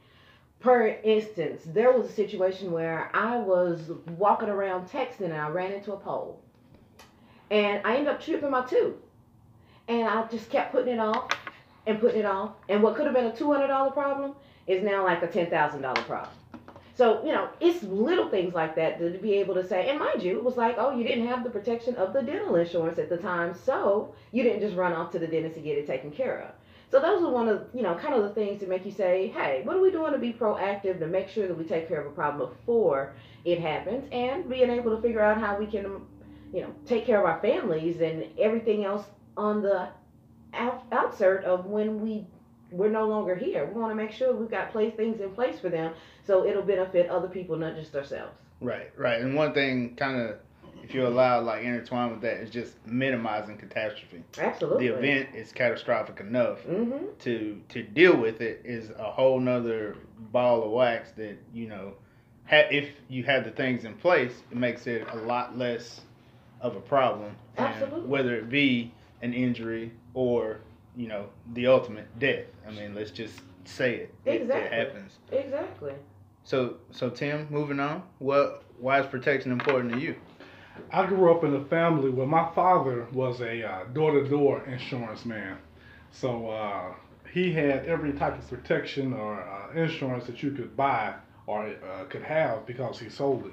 Per 0.61 0.89
instance, 1.05 1.63
there 1.67 1.93
was 1.93 2.09
a 2.09 2.13
situation 2.13 2.73
where 2.73 3.11
I 3.15 3.37
was 3.37 3.91
walking 4.17 4.49
around 4.49 4.89
texting 4.89 5.27
and 5.27 5.35
I 5.35 5.49
ran 5.49 5.73
into 5.73 5.93
a 5.93 5.99
pole. 5.99 6.41
And 7.51 7.87
I 7.87 7.97
ended 7.97 8.09
up 8.09 8.23
tripping 8.23 8.51
my 8.51 8.65
tooth. 8.65 8.97
And 9.87 10.09
I 10.09 10.27
just 10.29 10.49
kept 10.49 10.73
putting 10.73 10.95
it 10.95 10.99
off 10.99 11.31
and 11.87 12.01
putting 12.01 12.21
it 12.21 12.27
off. 12.27 12.53
And 12.71 12.83
what 12.83 12.97
could 12.97 13.05
have 13.05 13.15
been 13.15 13.27
a 13.27 13.33
$200 13.33 13.93
problem 13.93 14.35
is 14.67 14.83
now 14.83 15.05
like 15.05 15.23
a 15.23 15.29
$10,000 15.29 15.95
problem. 16.07 16.31
So, 16.97 17.23
you 17.25 17.33
know, 17.33 17.51
it's 17.61 17.83
little 17.83 18.31
things 18.31 18.55
like 18.55 18.75
that 18.77 18.99
to 18.99 19.11
be 19.19 19.35
able 19.35 19.55
to 19.55 19.67
say, 19.67 19.91
and 19.91 19.99
mind 19.99 20.23
you, 20.23 20.39
it 20.39 20.45
was 20.45 20.57
like, 20.57 20.77
oh, 20.79 20.97
you 20.97 21.05
didn't 21.05 21.27
have 21.27 21.45
the 21.45 21.51
protection 21.51 21.95
of 21.97 22.15
the 22.15 22.23
dental 22.23 22.57
insurance 22.57 22.99
at 22.99 23.11
the 23.11 23.19
time, 23.19 23.55
so 23.55 24.15
you 24.33 24.43
didn't 24.43 24.61
just 24.61 24.77
run 24.77 24.95
off 24.95 25.13
to 25.13 25.19
the 25.19 25.27
dentist 25.27 25.57
to 25.57 25.61
get 25.61 25.77
it 25.77 25.87
taken 25.87 26.11
care 26.11 26.41
of. 26.41 26.55
So 26.91 27.01
those 27.01 27.23
are 27.23 27.31
one 27.31 27.49
of, 27.49 27.67
you 27.75 27.83
know, 27.83 27.95
kind 27.97 28.15
of 28.15 28.23
the 28.23 28.31
things 28.31 28.61
to 28.61 28.67
make 28.67 28.87
you 28.87 28.93
say, 28.93 29.29
hey, 29.29 29.61
what 29.65 29.77
are 29.77 29.81
we 29.81 29.91
doing 29.91 30.13
to 30.13 30.19
be 30.19 30.33
proactive 30.33 30.99
to 31.01 31.07
make 31.07 31.29
sure 31.29 31.47
that 31.49 31.59
we 31.59 31.65
take 31.65 31.89
care 31.89 32.01
of 32.01 32.07
a 32.07 32.15
problem 32.15 32.49
before 32.49 33.15
it 33.45 33.61
happens 33.61 34.09
and 34.13 34.49
being 34.49 34.71
able 34.71 34.95
to 34.97 35.03
figure 35.03 35.21
out 35.21 35.39
how 35.39 35.59
we 35.59 35.67
can, 35.67 36.01
you 36.55 36.63
know, 36.63 36.73
take 36.87 37.05
care 37.05 37.19
of 37.19 37.27
our 37.27 37.41
families 37.43 38.01
and 38.01 38.25
everything 38.39 38.85
else 38.85 39.05
on 39.37 39.61
the 39.61 39.89
out, 40.55 40.89
outsert 40.91 41.43
of 41.43 41.67
when 41.67 42.01
we 42.01 42.27
we're 42.71 42.91
no 42.91 43.07
longer 43.07 43.35
here. 43.35 43.67
We 43.67 43.81
want 43.81 43.91
to 43.93 43.95
make 43.95 44.13
sure 44.13 44.35
we've 44.35 44.51
got 44.51 44.73
place 44.73 44.95
things 44.95 45.21
in 45.21 45.31
place 45.31 45.59
for 45.59 45.69
them 45.69 45.93
so 46.27 46.45
it'll 46.45 46.63
benefit 46.63 47.09
other 47.09 47.29
people, 47.29 47.57
not 47.57 47.77
just 47.77 47.95
ourselves. 47.95 48.37
Right, 48.61 48.91
right. 48.97 49.21
And 49.21 49.35
one 49.35 49.53
thing, 49.53 49.95
kind 49.97 50.21
of, 50.21 50.37
if 50.83 50.95
you 50.95 51.07
allow, 51.07 51.41
like, 51.41 51.65
intertwine 51.65 52.11
with 52.11 52.21
that, 52.23 52.39
is 52.39 52.51
just 52.51 52.75
minimizing 52.87 53.57
catastrophe. 53.59 54.23
Absolutely. 54.39 54.89
The 54.89 54.95
event 54.95 55.29
is 55.35 55.53
catastrophic 55.53 56.21
enough. 56.21 56.63
Mm-hmm. 56.65 57.07
To 57.21 57.61
to 57.71 57.83
deal 57.83 58.17
with 58.17 58.41
it 58.41 58.63
is 58.65 58.91
a 58.91 59.11
whole 59.11 59.41
nother 59.41 59.97
ball 60.33 60.63
of 60.63 60.71
wax 60.71 61.13
that 61.13 61.37
you 61.53 61.69
know, 61.69 61.95
ha- 62.49 62.69
if 62.71 62.89
you 63.09 63.25
have 63.25 63.45
the 63.45 63.51
things 63.51 63.85
in 63.85 63.95
place, 63.95 64.33
it 64.51 64.57
makes 64.57 64.87
it 64.87 65.07
a 65.13 65.17
lot 65.17 65.59
less 65.59 66.03
of 66.61 66.77
a 66.77 66.81
problem. 66.81 67.37
And 67.57 67.67
Absolutely. 67.67 68.09
Whether 68.09 68.37
it 68.37 68.49
be 68.49 68.93
an 69.23 69.35
injury 69.35 69.93
or 70.15 70.61
you 70.97 71.09
know 71.09 71.27
the 71.53 71.67
ultimate 71.67 72.19
death. 72.19 72.47
I 72.67 72.71
mean, 72.73 72.95
let's 72.95 73.11
just 73.11 73.41
say 73.65 73.95
it. 73.97 74.15
It- 74.25 74.31
It, 74.35 74.43
Exactly. 74.43 74.77
happens. 74.79 75.19
Exactly. 75.33 75.93
So 76.45 76.77
so 76.91 77.11
Tim, 77.11 77.47
moving 77.51 77.81
on. 77.81 78.03
What 78.19 78.65
why 78.79 79.01
is 79.01 79.07
protection 79.07 79.53
important 79.53 79.93
to 79.93 79.99
you? 80.01 80.15
I 80.93 81.07
grew 81.07 81.33
up 81.35 81.43
in 81.45 81.55
a 81.55 81.65
family 81.65 82.11
where 82.11 82.27
my 82.27 82.51
father 82.55 83.07
was 83.13 83.41
a 83.41 83.63
uh, 83.67 83.85
door-to-door 83.95 84.65
insurance 84.67 85.25
man, 85.25 85.57
so 86.13 86.51
uh, 86.51 86.93
he 87.33 87.51
had 87.51 87.87
every 87.87 88.13
type 88.13 88.39
of 88.39 88.47
protection 88.49 89.15
or 89.15 89.41
uh, 89.43 89.73
insurance 89.75 90.25
that 90.27 90.43
you 90.43 90.51
could 90.51 90.77
buy 90.77 91.15
or 91.47 91.67
uh, 91.67 92.05
could 92.11 92.23
have 92.23 92.67
because 92.67 92.99
he 93.01 93.09
sold 93.09 93.47
it. 93.47 93.53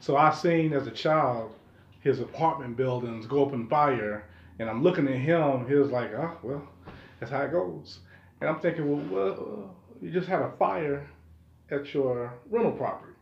So 0.00 0.16
I 0.16 0.32
seen 0.34 0.72
as 0.72 0.86
a 0.88 0.90
child 0.90 1.54
his 2.00 2.18
apartment 2.20 2.76
buildings 2.76 3.26
go 3.26 3.46
up 3.46 3.52
in 3.52 3.68
fire, 3.68 4.24
and 4.58 4.68
I'm 4.68 4.82
looking 4.82 5.06
at 5.06 5.14
him. 5.14 5.66
He 5.68 5.74
was 5.74 5.90
like, 5.90 6.12
"Oh 6.14 6.36
well, 6.42 6.68
that's 7.20 7.32
how 7.32 7.42
it 7.42 7.52
goes." 7.52 8.00
And 8.40 8.50
I'm 8.50 8.60
thinking, 8.60 8.90
"Well, 8.90 9.04
well 9.10 9.76
you 10.00 10.10
just 10.10 10.28
had 10.28 10.42
a 10.42 10.52
fire 10.58 11.08
at 11.70 11.92
your 11.94 12.32
rental 12.50 12.72
property," 12.72 13.14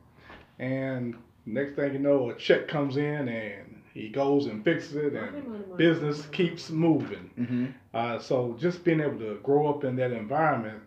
and 0.58 1.16
Next 1.46 1.76
thing 1.76 1.92
you 1.92 1.98
know, 1.98 2.30
a 2.30 2.34
check 2.34 2.68
comes 2.68 2.96
in 2.96 3.28
and 3.28 3.82
he 3.92 4.08
goes 4.08 4.46
and 4.46 4.64
fixes 4.64 4.96
it, 4.96 5.12
and 5.12 5.76
business 5.76 6.26
keeps 6.26 6.70
moving. 6.70 7.30
Mm-hmm. 7.38 7.66
Uh, 7.92 8.18
so 8.18 8.56
just 8.58 8.82
being 8.82 9.00
able 9.00 9.18
to 9.18 9.38
grow 9.42 9.68
up 9.68 9.84
in 9.84 9.94
that 9.96 10.12
environment, 10.12 10.80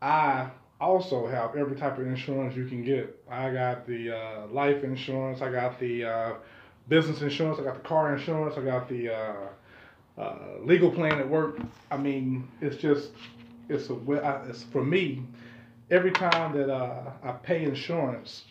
I 0.00 0.48
also 0.80 1.26
have 1.26 1.56
every 1.56 1.76
type 1.76 1.98
of 1.98 2.06
insurance 2.06 2.56
you 2.56 2.66
can 2.66 2.84
get. 2.84 3.20
I 3.28 3.50
got 3.50 3.86
the 3.86 4.16
uh, 4.16 4.46
life 4.46 4.84
insurance, 4.84 5.42
I 5.42 5.50
got 5.50 5.78
the 5.80 6.04
uh, 6.04 6.32
business 6.88 7.20
insurance, 7.20 7.58
I 7.58 7.64
got 7.64 7.74
the 7.74 7.88
car 7.88 8.16
insurance, 8.16 8.56
I 8.56 8.62
got 8.62 8.88
the 8.88 9.12
uh, 10.18 10.34
legal 10.62 10.90
plan 10.90 11.18
at 11.18 11.28
work. 11.28 11.58
I 11.90 11.96
mean, 11.96 12.48
it's 12.60 12.76
just 12.76 13.10
it's 13.68 13.90
a 13.90 14.44
it's 14.48 14.64
for 14.64 14.84
me. 14.84 15.22
Every 15.90 16.10
time 16.10 16.56
that 16.56 16.68
uh, 16.72 17.12
I 17.22 17.32
pay 17.32 17.62
insurance, 17.64 18.44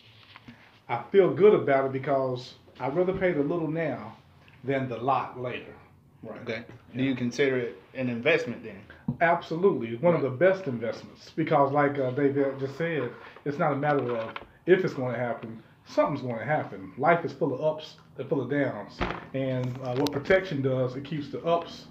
I 0.88 1.02
feel 1.12 1.34
good 1.34 1.52
about 1.52 1.86
it 1.86 1.92
because 1.92 2.54
I'd 2.80 2.96
rather 2.96 3.12
pay 3.12 3.32
the 3.32 3.42
little 3.42 3.68
now 3.68 4.16
than 4.64 4.88
the 4.88 4.96
lot 4.96 5.40
later. 5.40 5.74
Right. 6.22 6.40
Okay. 6.42 6.64
Do 6.96 7.02
you 7.02 7.14
consider 7.14 7.58
it 7.58 7.82
an 7.94 8.08
investment 8.08 8.62
then? 8.64 8.80
Absolutely, 9.20 9.88
it's 9.88 10.02
one 10.02 10.14
of 10.14 10.22
the 10.22 10.30
best 10.30 10.66
investments 10.66 11.30
because, 11.36 11.72
like 11.72 11.98
uh, 11.98 12.10
David 12.10 12.58
just 12.58 12.76
said, 12.76 13.10
it's 13.44 13.58
not 13.58 13.72
a 13.72 13.76
matter 13.76 14.16
of 14.16 14.34
if 14.66 14.84
it's 14.84 14.94
going 14.94 15.12
to 15.12 15.18
happen. 15.18 15.62
Something's 15.88 16.22
going 16.22 16.38
to 16.38 16.44
happen. 16.44 16.92
Life 16.98 17.24
is 17.24 17.32
full 17.32 17.54
of 17.54 17.60
ups 17.60 17.94
and 18.18 18.28
full 18.28 18.40
of 18.40 18.50
downs, 18.50 18.98
and 19.34 19.66
uh, 19.84 19.94
what 19.94 20.10
protection 20.10 20.60
does, 20.60 20.96
it 20.96 21.04
keeps 21.04 21.28
the 21.28 21.42
ups. 21.44 21.86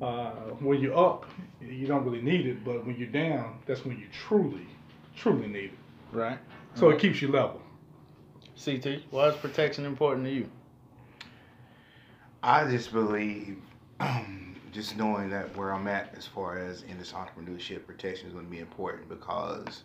Uh, 0.00 0.30
when 0.60 0.80
you're 0.80 0.96
up, 0.96 1.24
you 1.60 1.86
don't 1.86 2.04
really 2.04 2.22
need 2.22 2.46
it, 2.46 2.64
but 2.64 2.84
when 2.86 2.96
you're 2.96 3.08
down, 3.08 3.58
that's 3.66 3.84
when 3.84 3.98
you 3.98 4.06
truly, 4.12 4.66
truly 5.16 5.46
need 5.46 5.64
it. 5.64 5.78
Right. 6.12 6.38
So 6.74 6.90
it 6.90 6.98
keeps 6.98 7.22
you 7.22 7.28
level. 7.28 7.60
CT, 8.62 9.02
why 9.10 9.28
is 9.28 9.36
protection 9.36 9.84
important 9.84 10.26
to 10.26 10.32
you? 10.32 10.48
I 12.42 12.70
just 12.70 12.92
believe, 12.92 13.56
just 14.72 14.96
knowing 14.96 15.30
that 15.30 15.56
where 15.56 15.72
I'm 15.72 15.88
at 15.88 16.14
as 16.16 16.26
far 16.26 16.58
as 16.58 16.82
in 16.82 16.98
this 16.98 17.12
entrepreneurship, 17.12 17.86
protection 17.86 18.28
is 18.28 18.32
going 18.32 18.44
to 18.44 18.50
be 18.50 18.60
important 18.60 19.08
because 19.08 19.82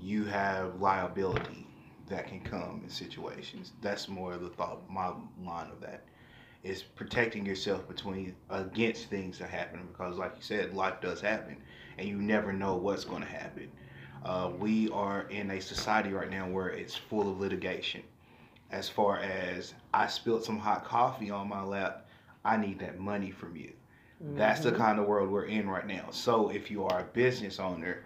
you 0.00 0.24
have 0.24 0.80
liability 0.80 1.66
that 2.08 2.26
can 2.26 2.40
come 2.40 2.82
in 2.84 2.90
situations. 2.90 3.72
That's 3.80 4.08
more 4.08 4.34
of 4.34 4.42
the 4.42 4.50
thought, 4.50 4.88
my 4.90 5.12
line 5.42 5.70
of 5.70 5.80
that 5.80 6.04
is 6.62 6.82
protecting 6.82 7.44
yourself 7.44 7.86
between 7.86 8.34
against 8.50 9.10
things 9.10 9.38
that 9.38 9.50
happen 9.50 9.86
because, 9.86 10.16
like 10.16 10.32
you 10.36 10.42
said, 10.42 10.74
life 10.74 11.00
does 11.00 11.20
happen, 11.20 11.58
and 11.98 12.08
you 12.08 12.16
never 12.16 12.52
know 12.52 12.76
what's 12.76 13.04
going 13.04 13.22
to 13.22 13.28
happen. 13.28 13.70
Uh, 14.24 14.50
we 14.58 14.88
are 14.90 15.22
in 15.28 15.50
a 15.50 15.60
society 15.60 16.12
right 16.12 16.30
now 16.30 16.48
where 16.48 16.68
it's 16.68 16.96
full 16.96 17.30
of 17.30 17.38
litigation. 17.38 18.02
As 18.70 18.88
far 18.88 19.18
as 19.18 19.74
I 19.92 20.06
spilled 20.06 20.42
some 20.42 20.58
hot 20.58 20.84
coffee 20.84 21.30
on 21.30 21.48
my 21.48 21.62
lap, 21.62 22.06
I 22.44 22.56
need 22.56 22.78
that 22.78 22.98
money 22.98 23.30
from 23.30 23.56
you. 23.56 23.72
Mm-hmm. 24.22 24.38
That's 24.38 24.60
the 24.60 24.70
mm-hmm. 24.70 24.80
kind 24.80 24.98
of 24.98 25.06
world 25.06 25.30
we're 25.30 25.44
in 25.44 25.68
right 25.68 25.86
now. 25.86 26.08
So 26.10 26.48
if 26.48 26.70
you 26.70 26.84
are 26.84 27.00
a 27.00 27.04
business 27.04 27.60
owner, 27.60 28.02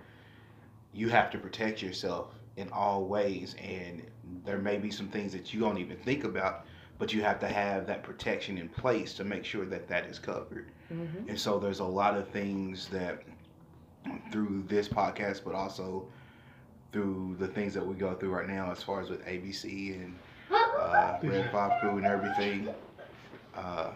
you 0.92 1.08
have 1.08 1.30
to 1.30 1.38
protect 1.38 1.80
yourself 1.80 2.34
in 2.58 2.68
all 2.72 3.04
ways, 3.04 3.54
and 3.62 4.02
there 4.44 4.58
may 4.58 4.76
be 4.76 4.90
some 4.90 5.08
things 5.08 5.32
that 5.32 5.54
you 5.54 5.60
don't 5.60 5.78
even 5.78 5.96
think 5.98 6.24
about 6.24 6.66
but 6.98 7.12
you 7.12 7.22
have 7.22 7.38
to 7.38 7.48
have 7.48 7.86
that 7.86 8.02
protection 8.02 8.58
in 8.58 8.68
place 8.68 9.14
to 9.14 9.24
make 9.24 9.44
sure 9.44 9.64
that 9.64 9.88
that 9.88 10.06
is 10.06 10.18
covered. 10.18 10.66
Mm-hmm. 10.92 11.28
And 11.28 11.38
so 11.38 11.58
there's 11.58 11.78
a 11.78 11.84
lot 11.84 12.16
of 12.16 12.28
things 12.28 12.88
that 12.88 13.22
through 14.32 14.64
this 14.68 14.88
podcast, 14.88 15.42
but 15.44 15.54
also 15.54 16.06
through 16.92 17.36
the 17.38 17.46
things 17.46 17.74
that 17.74 17.86
we 17.86 17.94
go 17.94 18.14
through 18.14 18.30
right 18.30 18.48
now, 18.48 18.70
as 18.70 18.82
far 18.82 19.00
as 19.00 19.10
with 19.10 19.24
ABC 19.24 19.94
and 19.94 20.18
uh, 20.50 21.18
Red 21.22 21.50
Five 21.52 21.80
Crew 21.80 21.98
and 21.98 22.06
everything. 22.06 22.68
Uh, 23.54 23.90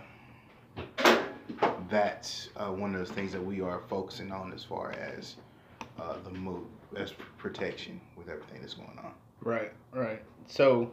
that's 1.89 2.49
uh, 2.57 2.67
one 2.67 2.95
of 2.95 3.01
those 3.01 3.11
things 3.11 3.33
that 3.33 3.45
we 3.45 3.61
are 3.61 3.81
focusing 3.89 4.31
on 4.31 4.53
as 4.53 4.63
far 4.65 4.93
as 4.93 5.37
uh, 6.01 6.15
the 6.25 6.31
move, 6.31 6.65
as 6.97 7.13
protection 7.39 8.01
with 8.17 8.29
everything 8.29 8.61
that's 8.61 8.75
going 8.75 8.99
on. 8.99 9.13
Right, 9.43 9.73
right. 9.93 10.23
So 10.47 10.91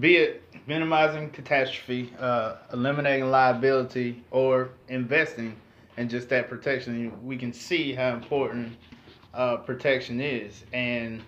be 0.00 0.16
it 0.16 0.42
minimizing 0.66 1.30
catastrophe, 1.30 2.12
uh, 2.18 2.56
eliminating 2.72 3.30
liability, 3.30 4.24
or 4.30 4.70
investing 4.88 5.56
in 5.96 6.08
just 6.08 6.28
that 6.28 6.48
protection, 6.48 7.12
we 7.24 7.36
can 7.36 7.52
see 7.52 7.94
how 7.94 8.12
important 8.12 8.76
uh, 9.34 9.58
protection 9.58 10.20
is. 10.20 10.64
And 10.72 11.22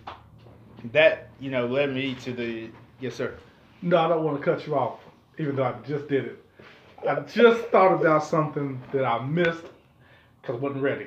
that, 0.92 1.30
you 1.40 1.50
know, 1.50 1.66
led 1.66 1.92
me 1.94 2.14
to 2.16 2.32
the. 2.32 2.70
Yes, 3.00 3.14
sir. 3.14 3.34
No, 3.80 3.96
I 3.98 4.08
don't 4.08 4.24
want 4.24 4.38
to 4.38 4.44
cut 4.44 4.66
you 4.66 4.74
off, 4.74 5.00
even 5.38 5.56
though 5.56 5.64
I 5.64 5.74
just 5.86 6.08
did 6.08 6.24
it. 6.24 6.44
I 7.08 7.20
just 7.20 7.62
thought 7.68 7.94
about 7.94 8.24
something 8.24 8.82
that 8.92 9.04
I 9.04 9.24
missed 9.24 9.64
because 10.40 10.56
I 10.56 10.58
wasn't 10.58 10.82
ready. 10.82 11.06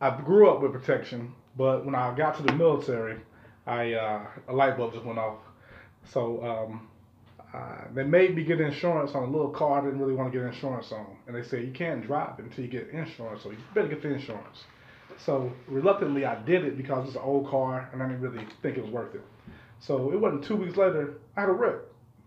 I 0.00 0.18
grew 0.22 0.50
up 0.50 0.62
with 0.62 0.72
protection, 0.72 1.32
but 1.56 1.84
when 1.84 1.94
I 1.94 2.14
got 2.14 2.36
to 2.36 2.42
the 2.42 2.52
military, 2.52 3.20
I 3.66 3.94
uh, 3.94 4.26
a 4.48 4.52
light 4.52 4.76
bulb 4.76 4.92
just 4.92 5.04
went 5.04 5.18
off 5.18 5.38
so 6.10 6.44
um, 6.44 6.88
uh, 7.52 7.84
they 7.94 8.04
made 8.04 8.34
me 8.34 8.44
get 8.44 8.60
insurance 8.60 9.12
on 9.14 9.22
a 9.22 9.30
little 9.30 9.50
car 9.50 9.80
I 9.80 9.84
didn't 9.84 10.00
really 10.00 10.14
want 10.14 10.32
to 10.32 10.38
get 10.38 10.46
insurance 10.46 10.92
on. 10.92 11.16
And 11.26 11.36
they 11.36 11.42
said, 11.42 11.64
you 11.64 11.72
can't 11.72 12.04
drive 12.04 12.38
until 12.38 12.64
you 12.64 12.70
get 12.70 12.88
insurance, 12.90 13.42
so 13.42 13.50
you 13.50 13.58
better 13.74 13.88
get 13.88 14.02
the 14.02 14.12
insurance. 14.12 14.64
So 15.18 15.52
reluctantly, 15.68 16.24
I 16.24 16.42
did 16.42 16.64
it 16.64 16.76
because 16.76 17.06
it's 17.06 17.16
an 17.16 17.22
old 17.22 17.48
car 17.48 17.88
and 17.92 18.02
I 18.02 18.08
didn't 18.08 18.22
really 18.22 18.46
think 18.62 18.76
it 18.76 18.82
was 18.82 18.90
worth 18.90 19.14
it. 19.14 19.22
So 19.78 20.12
it 20.12 20.18
wasn't 20.18 20.44
two 20.44 20.56
weeks 20.56 20.76
later, 20.76 21.14
I 21.36 21.42
had 21.42 21.50
a 21.50 21.52
wreck, 21.52 21.76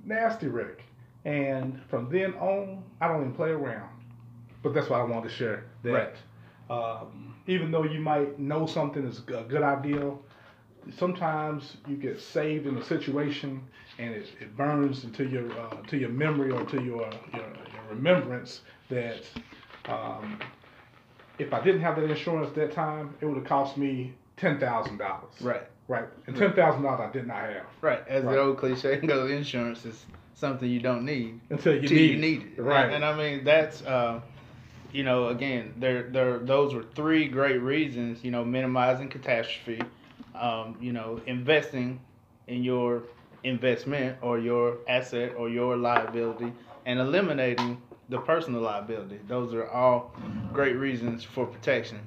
nasty 0.05 0.47
wreck. 0.47 0.81
And 1.25 1.81
from 1.89 2.09
then 2.09 2.33
on, 2.35 2.83
I 3.01 3.07
don't 3.07 3.21
even 3.21 3.33
play 3.33 3.49
around. 3.49 3.89
But 4.63 4.73
that's 4.73 4.89
why 4.89 4.99
I 4.99 5.03
wanted 5.03 5.29
to 5.29 5.35
share. 5.35 5.65
That 5.83 5.91
right. 5.91 6.15
um, 6.69 7.35
even 7.47 7.71
though 7.71 7.83
you 7.83 7.99
might 7.99 8.37
know 8.37 8.65
something 8.65 9.05
is 9.05 9.19
a 9.19 9.21
good 9.21 9.63
idea, 9.63 10.11
sometimes 10.95 11.77
you 11.87 11.95
get 11.95 12.19
saved 12.19 12.67
in 12.67 12.77
a 12.77 12.83
situation 12.83 13.61
and 13.97 14.13
it, 14.13 14.27
it 14.39 14.55
burns 14.55 15.03
into 15.03 15.25
your 15.25 15.51
uh, 15.59 15.75
to 15.87 15.97
your 15.97 16.09
memory 16.09 16.51
or 16.51 16.63
to 16.65 16.81
your 16.83 17.09
your, 17.33 17.47
your 17.73 17.83
remembrance 17.89 18.61
that 18.89 19.23
um, 19.85 20.39
if 21.39 21.53
I 21.53 21.63
didn't 21.63 21.81
have 21.81 21.95
that 21.95 22.09
insurance 22.09 22.53
that 22.55 22.71
time, 22.73 23.15
it 23.21 23.25
would 23.25 23.37
have 23.37 23.45
cost 23.45 23.77
me 23.77 24.13
ten 24.37 24.59
thousand 24.59 24.97
dollars. 24.97 25.33
Right. 25.41 25.63
Right. 25.87 26.05
And 26.27 26.35
ten 26.35 26.53
thousand 26.53 26.83
dollars 26.83 27.09
I 27.09 27.11
did 27.11 27.27
not 27.27 27.37
have. 27.37 27.65
Right. 27.81 28.05
As 28.07 28.23
right. 28.23 28.33
the 28.33 28.41
old 28.41 28.57
cliche 28.57 28.97
goes, 28.97 29.31
insurance 29.31 29.85
is 29.85 30.05
something 30.35 30.69
you 30.69 30.79
don't 30.79 31.05
need 31.05 31.39
until 31.49 31.75
you 31.75 31.89
need, 31.89 32.11
you 32.11 32.17
need 32.17 32.53
it. 32.57 32.61
Right. 32.61 32.85
And, 32.85 32.95
and, 32.95 33.05
I 33.05 33.17
mean 33.17 33.43
that's. 33.43 33.81
Uh, 33.83 34.21
you 34.97 35.03
know, 35.03 35.27
again, 35.27 35.75
there, 35.77 36.09
there, 36.09 36.39
those 36.39 36.73
were 36.73 36.81
three 36.81 37.27
great 37.27 37.61
reasons. 37.61 38.23
You 38.23 38.31
know, 38.31 38.43
minimizing 38.43 39.09
catastrophe, 39.09 39.79
um, 40.33 40.75
you 40.81 40.91
know, 40.91 41.21
investing 41.27 41.99
in 42.47 42.63
your 42.63 43.03
investment 43.43 44.17
or 44.23 44.39
your 44.39 44.79
asset 44.87 45.35
or 45.37 45.49
your 45.49 45.77
liability 45.77 46.51
and 46.87 46.99
eliminating 46.99 47.79
the 48.09 48.17
personal 48.17 48.59
liability. 48.61 49.19
Those 49.27 49.53
are 49.53 49.69
all 49.69 50.15
great 50.51 50.75
reasons 50.75 51.23
for 51.23 51.45
protection. 51.45 51.99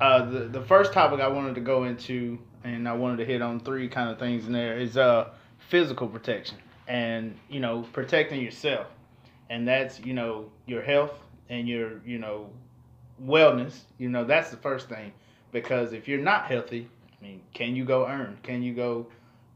Uh, 0.00 0.24
the, 0.24 0.38
the 0.48 0.62
first 0.62 0.94
topic 0.94 1.20
I 1.20 1.28
wanted 1.28 1.54
to 1.56 1.60
go 1.60 1.84
into, 1.84 2.38
and 2.64 2.88
I 2.88 2.94
wanted 2.94 3.18
to 3.18 3.26
hit 3.26 3.42
on 3.42 3.60
three 3.60 3.88
kind 3.88 4.08
of 4.08 4.18
things 4.18 4.46
in 4.46 4.54
there, 4.54 4.78
is 4.78 4.96
uh, 4.96 5.28
physical 5.68 6.08
protection 6.08 6.56
and, 6.88 7.38
you 7.50 7.60
know, 7.60 7.82
protecting 7.92 8.40
yourself. 8.40 8.86
And 9.50 9.68
that's, 9.68 10.00
you 10.00 10.14
know, 10.14 10.50
your 10.64 10.80
health 10.80 11.12
and 11.52 11.68
your, 11.68 12.00
you 12.04 12.18
know, 12.18 12.48
wellness. 13.22 13.80
You 13.98 14.08
know, 14.08 14.24
that's 14.24 14.50
the 14.50 14.56
first 14.56 14.88
thing. 14.88 15.12
Because 15.52 15.92
if 15.92 16.08
you're 16.08 16.22
not 16.22 16.46
healthy, 16.46 16.88
I 17.20 17.24
mean, 17.24 17.42
can 17.52 17.76
you 17.76 17.84
go 17.84 18.06
earn? 18.06 18.38
Can 18.42 18.62
you 18.62 18.72
go 18.72 19.06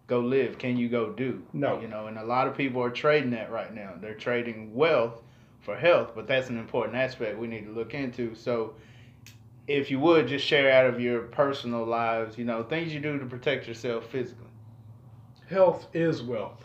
go 0.07 0.21
live? 0.21 0.59
Can 0.59 0.76
you 0.76 0.88
go 0.88 1.11
do? 1.11 1.43
No. 1.55 1.81
You 1.81 1.88
know, 1.88 2.07
and 2.07 2.19
a 2.19 2.25
lot 2.25 2.47
of 2.47 2.57
people 2.57 2.83
are 2.83 2.91
trading 2.91 3.31
that 3.31 3.50
right 3.50 3.75
now. 3.75 3.95
They're 4.00 4.15
trading 4.15 4.75
wealth 4.75 5.23
for 5.62 5.75
health, 5.75 6.12
but 6.15 6.29
that's 6.29 6.50
an 6.50 6.59
important 6.59 6.97
aspect 6.97 7.38
we 7.38 7.49
need 7.49 7.65
to 7.65 7.73
look 7.73 7.95
into. 7.95 8.35
So 8.35 8.75
if 9.67 9.91
you 9.91 9.99
would 9.99 10.29
just 10.29 10.47
share 10.47 10.71
out 10.71 10.87
of 10.87 11.00
your 11.00 11.23
personal 11.23 11.85
lives, 11.85 12.37
you 12.37 12.45
know, 12.45 12.62
things 12.62 12.93
you 12.93 13.00
do 13.00 13.19
to 13.19 13.26
protect 13.26 13.67
yourself 13.67 14.07
physically. 14.11 14.45
Health 15.49 15.87
is 15.95 16.23
wealth. 16.23 16.62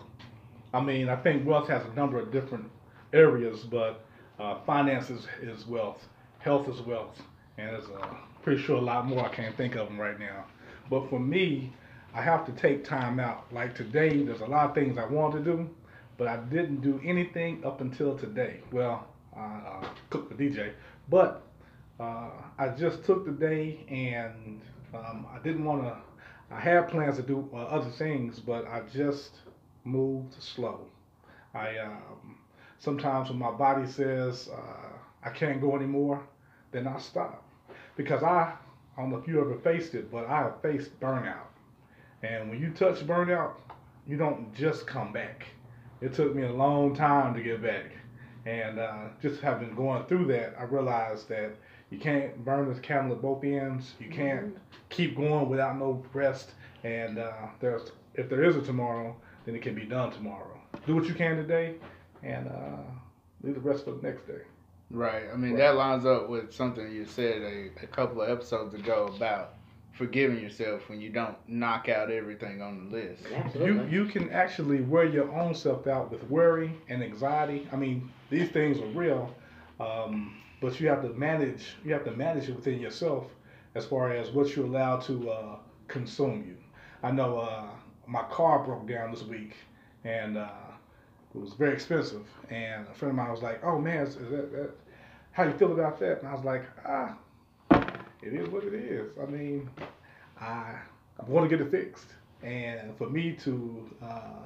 I 0.74 0.82
mean, 0.82 1.08
I 1.08 1.16
think 1.16 1.48
wealth 1.48 1.70
has 1.70 1.84
a 1.86 1.96
number 1.96 2.20
of 2.20 2.32
different 2.32 2.70
areas, 3.14 3.62
but 3.62 4.06
uh, 4.42 4.60
finances 4.66 5.28
is 5.42 5.68
wealth, 5.68 6.04
health 6.40 6.68
is 6.68 6.82
wealth, 6.82 7.22
and 7.58 7.70
there's 7.70 7.86
a 7.86 8.18
pretty 8.44 8.62
sure 8.62 8.78
a 8.78 8.82
lot 8.82 9.06
more. 9.06 9.26
I 9.26 9.30
can't 9.30 9.56
think 9.56 9.76
of 9.76 9.88
them 9.88 10.00
right 10.00 10.20
now. 10.20 10.46
But 10.90 11.10
for 11.10 11.20
me, 11.20 11.72
I 12.14 12.22
have 12.22 12.46
to 12.48 12.52
take 12.54 12.84
time 12.84 13.20
out. 13.20 13.46
Like 13.54 13.76
today, 13.76 14.24
there's 14.24 14.42
a 14.42 14.46
lot 14.46 14.70
of 14.70 14.76
things 14.76 14.98
I 14.98 15.06
want 15.06 15.34
to 15.36 15.40
do, 15.40 15.70
but 16.18 16.28
I 16.28 16.38
didn't 16.38 16.82
do 16.82 17.00
anything 17.06 17.64
up 17.64 17.82
until 17.82 18.18
today. 18.18 18.62
Well, 18.72 19.08
I 19.36 19.40
uh, 19.42 19.90
cooked 20.10 20.36
the 20.36 20.44
DJ, 20.44 20.72
but 21.10 21.44
uh, 22.00 22.32
I 22.58 22.70
just 22.70 23.06
took 23.06 23.26
the 23.26 23.32
day 23.32 23.80
and 23.88 24.60
um, 24.94 25.28
I 25.34 25.40
didn't 25.44 25.64
want 25.64 25.84
to. 25.84 25.98
I 26.50 26.60
had 26.60 26.90
plans 26.90 27.16
to 27.16 27.24
do 27.24 27.48
uh, 27.54 27.58
other 27.58 27.92
things, 27.92 28.40
but 28.40 28.68
I 28.68 28.82
just 28.94 29.32
moved 29.86 30.36
slow. 30.42 30.82
I 31.54 31.78
um, 31.78 32.38
sometimes 32.82 33.30
when 33.30 33.40
my 33.40 33.52
body 33.52 33.88
says 33.88 34.50
uh, 34.52 34.90
I 35.24 35.30
can't 35.30 35.62
go 35.62 35.76
anymore, 35.76 36.22
then 36.72 36.88
I 36.88 37.00
stop 37.00 37.44
because 37.96 38.24
I 38.24 38.54
I 38.98 39.02
don't 39.02 39.12
know 39.12 39.18
if 39.18 39.28
you 39.28 39.40
ever 39.40 39.56
faced 39.56 39.96
it, 39.96 40.12
but 40.12 40.28
I 40.28 40.40
have 40.40 40.62
faced 40.62 41.00
burnout. 41.00 41.48
And 42.24 42.50
when 42.50 42.60
you 42.60 42.72
touch 42.72 43.08
burnout, 43.08 43.54
you 44.06 44.18
don't 44.18 44.54
just 44.54 44.86
come 44.86 45.14
back. 45.14 45.46
It 46.02 46.14
took 46.14 46.36
me 46.36 46.44
a 46.44 46.52
long 46.52 46.94
time 46.94 47.34
to 47.36 47.42
get 47.42 47.64
back. 47.64 47.86
And 48.46 48.80
uh, 48.80 49.10
just 49.22 49.40
having 49.40 49.74
gone 49.76 50.08
through 50.08 50.26
that, 50.28 50.56
I 50.60 50.64
realized 50.64 51.30
that 51.30 51.52
you 51.90 52.00
can't 52.00 52.44
burn 52.44 52.68
this 52.68 52.80
camel 52.80 53.16
at 53.16 53.22
both 53.22 53.44
ends. 53.44 53.94
You 54.00 54.10
can't 54.10 54.48
mm-hmm. 54.48 54.58
keep 54.90 55.16
going 55.16 55.48
without 55.48 55.78
no 55.78 56.04
rest. 56.14 56.52
And 56.84 57.18
uh, 57.18 57.48
there's 57.60 57.92
if 58.16 58.30
there 58.30 58.44
is 58.44 58.58
a 58.58 58.62
tomorrow, 58.62 59.16
then 59.46 59.56
it 59.56 59.62
can 59.62 59.76
be 59.76 59.86
done 59.86 60.12
tomorrow. 60.12 60.60
Do 60.86 60.96
what 60.96 61.06
you 61.06 61.14
can 61.14 61.38
today, 61.38 61.76
and 62.24 62.48
uh, 62.48 62.78
leave 63.44 63.56
the 63.56 63.62
rest 63.62 63.86
for 63.86 63.92
the 63.92 64.02
next 64.02 64.28
day. 64.28 64.42
Right. 64.90 65.24
I 65.32 65.38
mean, 65.38 65.52
right. 65.52 65.60
that 65.60 65.76
lines 65.76 66.06
up 66.06 66.30
with 66.30 66.54
something 66.54 66.92
you 66.92 67.06
said 67.06 67.42
a, 67.42 67.70
a 67.84 67.88
couple 67.88 68.22
of 68.22 68.30
episodes 68.30 68.74
ago 68.74 69.12
about 69.16 69.56
forgiving 69.94 70.42
yourself 70.42 70.90
when 70.90 71.00
you 71.00 71.10
don't 71.10 71.36
knock 71.48 71.90
out 71.90 72.12
everything 72.12 72.62
on 72.62 72.90
the 72.90 72.98
list. 72.98 73.24
Absolutely. 73.34 73.92
You 73.92 74.04
you 74.04 74.10
can 74.10 74.30
actually 74.32 74.82
wear 74.82 75.06
your 75.06 75.32
own 75.34 75.54
self 75.54 75.88
out 75.88 76.12
with 76.12 76.24
worry 76.30 76.74
and 76.90 77.04
anxiety. 77.04 77.68
I 77.72 77.76
mean, 77.76 78.10
these 78.30 78.50
things 78.50 78.80
are 78.80 78.88
real, 78.88 79.34
um, 79.80 80.36
but 80.62 80.80
you 80.80 80.88
have 80.90 81.02
to 81.04 81.10
manage. 81.10 81.76
You 81.86 81.94
have 81.94 82.06
to 82.06 82.12
manage 82.12 82.50
it 82.50 82.56
within 82.56 82.80
yourself 82.80 83.28
as 83.76 83.86
far 83.86 84.12
as 84.12 84.32
what 84.32 84.56
you 84.56 84.66
allow 84.66 84.98
to 84.98 85.30
uh, 85.30 85.56
consume 85.88 86.44
you. 86.48 86.58
I 87.04 87.12
know 87.12 87.40
uh, 87.40 87.68
my 88.08 88.24
car 88.24 88.64
broke 88.64 88.88
down 88.88 89.12
this 89.12 89.24
week, 89.24 89.56
and 90.04 90.38
uh, 90.38 90.50
it 91.34 91.40
was 91.40 91.54
very 91.54 91.74
expensive. 91.74 92.26
And 92.50 92.88
a 92.88 92.94
friend 92.94 93.12
of 93.12 93.16
mine 93.16 93.32
was 93.32 93.42
like, 93.42 93.64
"Oh 93.64 93.80
man, 93.80 94.06
is, 94.06 94.16
that, 94.16 94.52
that 94.52 94.72
how 95.32 95.44
you 95.44 95.54
feel 95.54 95.72
about 95.72 96.00
that?" 96.00 96.20
And 96.20 96.28
I 96.28 96.34
was 96.34 96.44
like, 96.44 96.64
"Ah, 96.86 97.18
it 98.22 98.34
is 98.34 98.50
what 98.50 98.64
it 98.64 98.74
is. 98.74 99.12
I 99.22 99.26
mean, 99.26 99.70
I 100.40 100.76
I 101.20 101.24
want 101.28 101.50
to 101.50 101.56
get 101.56 101.66
it 101.66 101.72
fixed, 101.72 102.08
and 102.44 102.96
for 102.98 103.10
me 103.10 103.34
to 103.44 103.90
uh, 104.02 104.46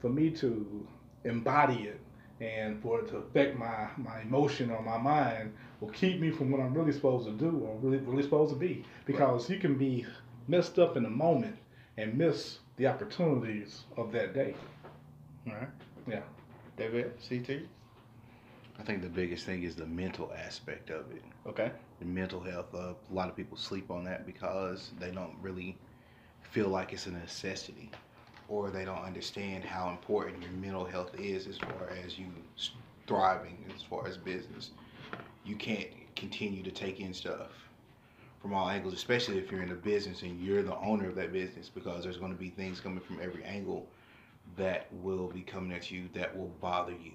for 0.00 0.10
me 0.10 0.30
to 0.30 0.86
embody 1.24 1.84
it." 1.84 2.00
And 2.40 2.82
for 2.82 2.98
it 2.98 3.08
to 3.10 3.18
affect 3.18 3.56
my, 3.56 3.86
my 3.96 4.20
emotion 4.22 4.72
or 4.72 4.82
my 4.82 4.98
mind 4.98 5.54
will 5.80 5.90
keep 5.90 6.20
me 6.20 6.32
from 6.32 6.50
what 6.50 6.60
I'm 6.60 6.74
really 6.74 6.90
supposed 6.90 7.26
to 7.26 7.32
do 7.32 7.56
or 7.64 7.76
really 7.76 7.98
really 7.98 8.24
supposed 8.24 8.52
to 8.52 8.58
be. 8.58 8.84
Because 9.04 9.48
you 9.48 9.58
can 9.60 9.78
be 9.78 10.04
messed 10.48 10.80
up 10.80 10.96
in 10.96 11.04
the 11.04 11.10
moment 11.10 11.56
and 11.96 12.18
miss 12.18 12.58
the 12.78 12.88
opportunities 12.88 13.82
of 13.96 14.10
that 14.10 14.34
day. 14.34 14.56
All 15.46 15.54
right. 15.54 15.68
Yeah. 16.06 16.20
David, 16.76 17.12
CT. 17.28 17.62
I 18.78 18.82
think 18.82 19.02
the 19.02 19.08
biggest 19.08 19.44
thing 19.44 19.62
is 19.62 19.76
the 19.76 19.86
mental 19.86 20.32
aspect 20.36 20.90
of 20.90 21.10
it. 21.12 21.22
Okay. 21.46 21.70
The 22.00 22.06
mental 22.06 22.40
health. 22.40 22.74
Uh, 22.74 22.94
a 23.10 23.14
lot 23.14 23.28
of 23.28 23.36
people 23.36 23.56
sleep 23.56 23.90
on 23.90 24.04
that 24.04 24.26
because 24.26 24.90
they 24.98 25.10
don't 25.10 25.36
really 25.40 25.76
feel 26.40 26.68
like 26.68 26.92
it's 26.92 27.06
a 27.06 27.10
necessity, 27.10 27.90
or 28.48 28.70
they 28.70 28.84
don't 28.84 29.02
understand 29.04 29.64
how 29.64 29.90
important 29.90 30.42
your 30.42 30.52
mental 30.52 30.84
health 30.84 31.12
is 31.18 31.46
as 31.46 31.58
far 31.58 31.90
as 32.04 32.18
you 32.18 32.26
thriving, 33.06 33.64
as 33.74 33.82
far 33.82 34.06
as 34.06 34.16
business. 34.16 34.70
You 35.44 35.56
can't 35.56 35.88
continue 36.16 36.62
to 36.62 36.70
take 36.70 37.00
in 37.00 37.12
stuff 37.12 37.50
from 38.40 38.54
all 38.54 38.68
angles, 38.68 38.94
especially 38.94 39.38
if 39.38 39.50
you're 39.50 39.62
in 39.62 39.70
a 39.70 39.76
business 39.76 40.22
and 40.22 40.40
you're 40.40 40.62
the 40.62 40.76
owner 40.78 41.08
of 41.08 41.14
that 41.16 41.32
business, 41.32 41.68
because 41.68 42.04
there's 42.04 42.16
going 42.16 42.32
to 42.32 42.38
be 42.38 42.50
things 42.50 42.80
coming 42.80 43.00
from 43.00 43.20
every 43.22 43.44
angle 43.44 43.86
that 44.56 44.86
will 45.02 45.28
be 45.28 45.40
coming 45.40 45.72
at 45.72 45.90
you 45.90 46.08
that 46.14 46.36
will 46.36 46.52
bother 46.60 46.92
you 46.92 47.12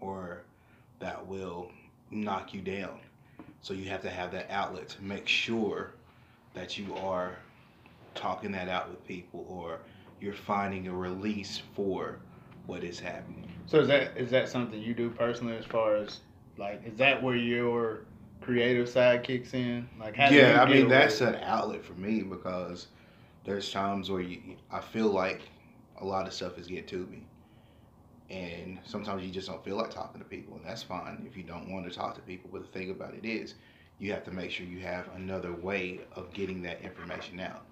or 0.00 0.42
that 0.98 1.26
will 1.26 1.70
knock 2.10 2.52
you 2.52 2.60
down. 2.60 2.98
So 3.62 3.74
you 3.74 3.88
have 3.90 4.02
to 4.02 4.10
have 4.10 4.32
that 4.32 4.50
outlet 4.50 4.88
to 4.90 5.02
make 5.02 5.28
sure 5.28 5.92
that 6.54 6.78
you 6.78 6.94
are 6.96 7.36
talking 8.14 8.52
that 8.52 8.68
out 8.68 8.90
with 8.90 9.06
people 9.06 9.46
or 9.48 9.78
you're 10.20 10.32
finding 10.34 10.88
a 10.88 10.92
release 10.92 11.62
for 11.74 12.18
what 12.66 12.84
is 12.84 12.98
happening. 12.98 13.48
So 13.66 13.78
is 13.80 13.88
that 13.88 14.16
is 14.16 14.30
that 14.30 14.48
something 14.48 14.80
you 14.80 14.94
do 14.94 15.10
personally 15.10 15.56
as 15.56 15.64
far 15.64 15.96
as 15.96 16.20
like 16.56 16.82
is 16.84 16.96
that 16.98 17.22
where 17.22 17.36
your 17.36 18.00
creative 18.40 18.88
side 18.88 19.22
kicks 19.22 19.54
in? 19.54 19.88
Like 19.98 20.16
how 20.16 20.28
do 20.28 20.34
you 20.34 20.40
yeah, 20.40 20.62
I 20.62 20.68
mean 20.68 20.88
that's 20.88 21.20
an 21.20 21.36
outlet 21.42 21.84
for 21.84 21.94
me 21.94 22.22
because 22.22 22.88
there's 23.44 23.70
times 23.70 24.10
where 24.10 24.20
you, 24.20 24.56
I 24.70 24.80
feel 24.80 25.08
like 25.08 25.42
a 26.00 26.04
lot 26.04 26.26
of 26.26 26.32
stuff 26.32 26.58
is 26.58 26.66
getting 26.66 26.86
to 26.86 27.06
me, 27.06 27.26
and 28.30 28.78
sometimes 28.84 29.24
you 29.24 29.30
just 29.30 29.48
don't 29.48 29.64
feel 29.64 29.76
like 29.76 29.90
talking 29.90 30.20
to 30.20 30.26
people, 30.26 30.56
and 30.56 30.64
that's 30.64 30.82
fine 30.82 31.24
if 31.28 31.36
you 31.36 31.42
don't 31.42 31.70
want 31.70 31.88
to 31.88 31.96
talk 31.96 32.14
to 32.16 32.20
people. 32.22 32.50
But 32.52 32.62
the 32.62 32.78
thing 32.78 32.90
about 32.90 33.14
it 33.14 33.24
is, 33.24 33.54
you 33.98 34.12
have 34.12 34.24
to 34.24 34.30
make 34.30 34.50
sure 34.50 34.66
you 34.66 34.80
have 34.80 35.08
another 35.14 35.52
way 35.52 36.00
of 36.14 36.32
getting 36.32 36.62
that 36.62 36.80
information 36.82 37.40
out. 37.40 37.64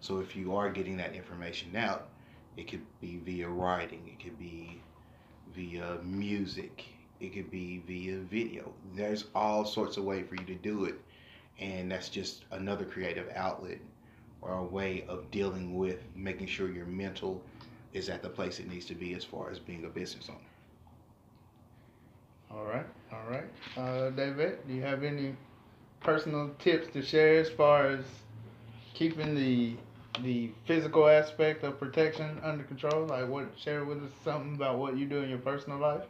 So 0.00 0.18
if 0.20 0.34
you 0.36 0.54
are 0.54 0.70
getting 0.70 0.96
that 0.98 1.14
information 1.14 1.76
out, 1.76 2.08
it 2.56 2.70
could 2.70 2.82
be 3.00 3.20
via 3.24 3.48
writing, 3.48 4.02
it 4.06 4.22
could 4.22 4.38
be 4.38 4.80
via 5.54 5.98
music, 6.02 6.84
it 7.20 7.32
could 7.34 7.50
be 7.50 7.82
via 7.86 8.18
video. 8.18 8.72
There's 8.94 9.24
all 9.34 9.64
sorts 9.64 9.96
of 9.96 10.04
way 10.04 10.22
for 10.22 10.36
you 10.36 10.44
to 10.44 10.54
do 10.54 10.84
it 10.84 11.00
and 11.58 11.90
that's 11.90 12.08
just 12.08 12.44
another 12.50 12.84
creative 12.84 13.28
outlet 13.34 13.78
or 14.42 14.54
a 14.54 14.64
way 14.64 15.04
of 15.08 15.30
dealing 15.30 15.74
with 15.74 16.00
making 16.14 16.46
sure 16.46 16.70
your 16.70 16.86
mental 16.86 17.42
is 17.94 18.08
at 18.10 18.22
the 18.22 18.28
place 18.28 18.60
it 18.60 18.68
needs 18.68 18.84
to 18.86 18.94
be 18.94 19.14
as 19.14 19.24
far 19.24 19.50
as 19.50 19.58
being 19.58 19.84
a 19.84 19.88
business 19.88 20.28
owner. 20.28 20.38
All 22.50 22.64
right, 22.64 22.86
all 23.12 23.24
right. 23.30 23.44
Uh, 23.76 24.10
David, 24.10 24.66
do 24.68 24.74
you 24.74 24.82
have 24.82 25.02
any 25.02 25.34
personal 26.00 26.50
tips 26.58 26.92
to 26.92 27.02
share 27.02 27.40
as 27.40 27.48
far 27.50 27.86
as 27.86 28.04
keeping 28.94 29.34
the 29.34 29.76
the 30.22 30.50
physical 30.64 31.08
aspect 31.08 31.64
of 31.64 31.78
protection 31.80 32.38
under 32.44 32.62
control? 32.64 33.06
Like, 33.06 33.28
what 33.28 33.46
share 33.56 33.84
with 33.84 34.02
us 34.02 34.10
something 34.22 34.54
about 34.54 34.78
what 34.78 34.96
you 34.96 35.06
do 35.06 35.18
in 35.18 35.28
your 35.30 35.38
personal 35.38 35.78
life? 35.78 36.02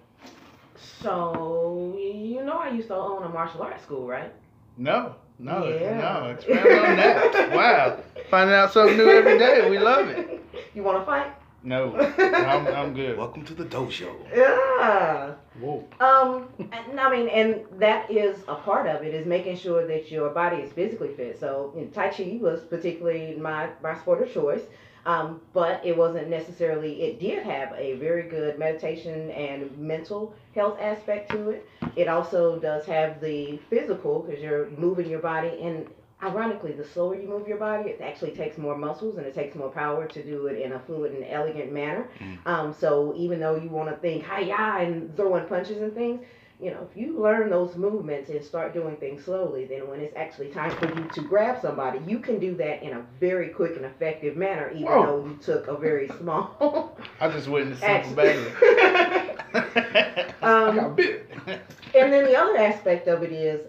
So 0.77 1.95
you 1.99 2.45
know, 2.45 2.59
I 2.59 2.71
used 2.71 2.89
to 2.89 2.95
own 2.95 3.23
a 3.23 3.29
martial 3.29 3.63
arts 3.63 3.83
school, 3.83 4.07
right? 4.07 4.33
No, 4.77 5.15
no, 5.39 5.69
Yeah. 5.69 5.99
no. 5.99 6.31
Expand 6.31 6.59
on 6.69 6.97
that. 6.97 7.53
wow, 7.55 7.99
finding 8.31 8.55
out 8.57 8.73
something 8.73 8.97
new 8.97 9.09
every 9.09 9.39
day. 9.39 9.69
We 9.71 9.79
love 9.79 10.09
it. 10.09 10.41
You 10.75 10.83
want 10.83 10.99
to 10.99 11.05
fight? 11.05 11.33
No, 11.65 11.97
I'm, 12.19 12.67
I'm 12.69 12.95
good. 12.95 13.17
Welcome 13.17 13.43
to 13.47 13.55
the 13.55 13.65
dojo. 13.65 14.15
Yeah. 14.35 15.33
Whoa. 15.59 15.89
Um, 15.99 16.49
and, 16.59 17.01
I 17.01 17.11
mean, 17.11 17.29
and 17.29 17.65
that 17.81 18.11
is 18.11 18.43
a 18.49 18.55
part 18.55 18.87
of 18.87 19.03
it 19.03 19.15
is 19.15 19.25
making 19.25 19.57
sure 19.57 19.87
that 19.87 20.11
your 20.11 20.29
body 20.29 20.59
is 20.59 20.73
physically 20.75 21.15
fit. 21.15 21.41
So 21.41 21.73
you 21.75 21.87
know, 21.87 21.89
Tai 21.89 22.09
Chi 22.11 22.39
was 22.39 22.61
particularly 22.61 23.37
my 23.37 23.71
my 23.83 23.97
sport 23.99 24.23
of 24.23 24.33
choice. 24.33 24.61
Um, 25.07 25.41
but 25.53 25.85
it 25.85 25.97
wasn't 25.97 26.29
necessarily. 26.29 27.03
It 27.03 27.19
did 27.21 27.43
have 27.45 27.73
a 27.77 27.95
very 27.95 28.29
good 28.29 28.59
meditation 28.59 29.31
and 29.31 29.77
mental 29.79 30.35
health 30.55 30.79
aspect 30.81 31.31
to 31.31 31.51
it. 31.51 31.69
It 31.97 32.09
also 32.09 32.59
does 32.59 32.85
have 32.87 33.21
the 33.21 33.59
physical 33.71 34.21
because 34.21 34.43
you're 34.43 34.69
moving 34.71 35.09
your 35.09 35.21
body, 35.21 35.61
and 35.63 35.87
ironically, 36.25 36.73
the 36.73 36.85
slower 36.85 37.15
you 37.15 37.29
move 37.29 37.47
your 37.47 37.59
body, 37.59 37.91
it 37.91 38.01
actually 38.01 38.33
takes 38.33 38.57
more 38.59 38.77
muscles 38.77 39.17
and 39.17 39.27
it 39.27 39.35
takes 39.35 39.55
more 39.55 39.71
power 39.71 40.07
to 40.07 40.23
do 40.23 40.47
it 40.47 40.61
in 40.61 40.73
a 40.73 40.79
fluid 40.81 41.13
and 41.13 41.25
elegant 41.29 41.73
manner. 41.73 42.09
Mm. 42.19 42.47
Um, 42.47 42.73
so 42.73 43.15
even 43.17 43.41
though 43.41 43.57
you 43.57 43.69
want 43.69 43.91
to 43.91 43.97
think 43.97 44.25
hi-ya 44.25 44.79
and 44.79 45.15
throwing 45.17 45.47
punches 45.47 45.83
and 45.83 45.93
things, 45.95 46.21
you 46.61 46.71
know, 46.71 46.87
if 46.89 46.97
you 46.97 47.21
learn 47.21 47.51
those 47.51 47.77
movements 47.77 48.31
and 48.31 48.43
start 48.43 48.73
doing 48.73 48.97
things 48.97 49.25
slowly, 49.25 49.65
then 49.65 49.89
when 49.89 50.01
it's 50.01 50.17
actually 50.17 50.49
time 50.51 50.71
for 50.77 50.87
you 50.87 51.09
to 51.13 51.21
grab 51.23 51.61
somebody, 51.61 52.01
you 52.07 52.21
can 52.21 52.39
do 52.39 52.55
that 52.57 52.83
in 52.83 52.93
a 52.93 53.05
very 53.19 53.49
quick 53.49 53.77
and 53.77 53.85
effective 53.85 54.37
manner, 54.37 54.71
even 54.71 54.85
Whoa. 54.85 55.07
though 55.07 55.27
you 55.29 55.37
took 55.43 55.67
a 55.67 55.77
very 55.77 56.09
small 56.19 56.97
I 57.21 57.29
just 57.29 57.49
witnessed 57.49 57.81
something 57.81 58.15
bad. 58.15 59.35
Um, 60.45 60.79
and 61.47 62.13
then 62.13 62.25
the 62.25 62.37
other 62.37 62.57
aspect 62.59 63.09
of 63.09 63.23
it 63.23 63.33
is 63.33 63.67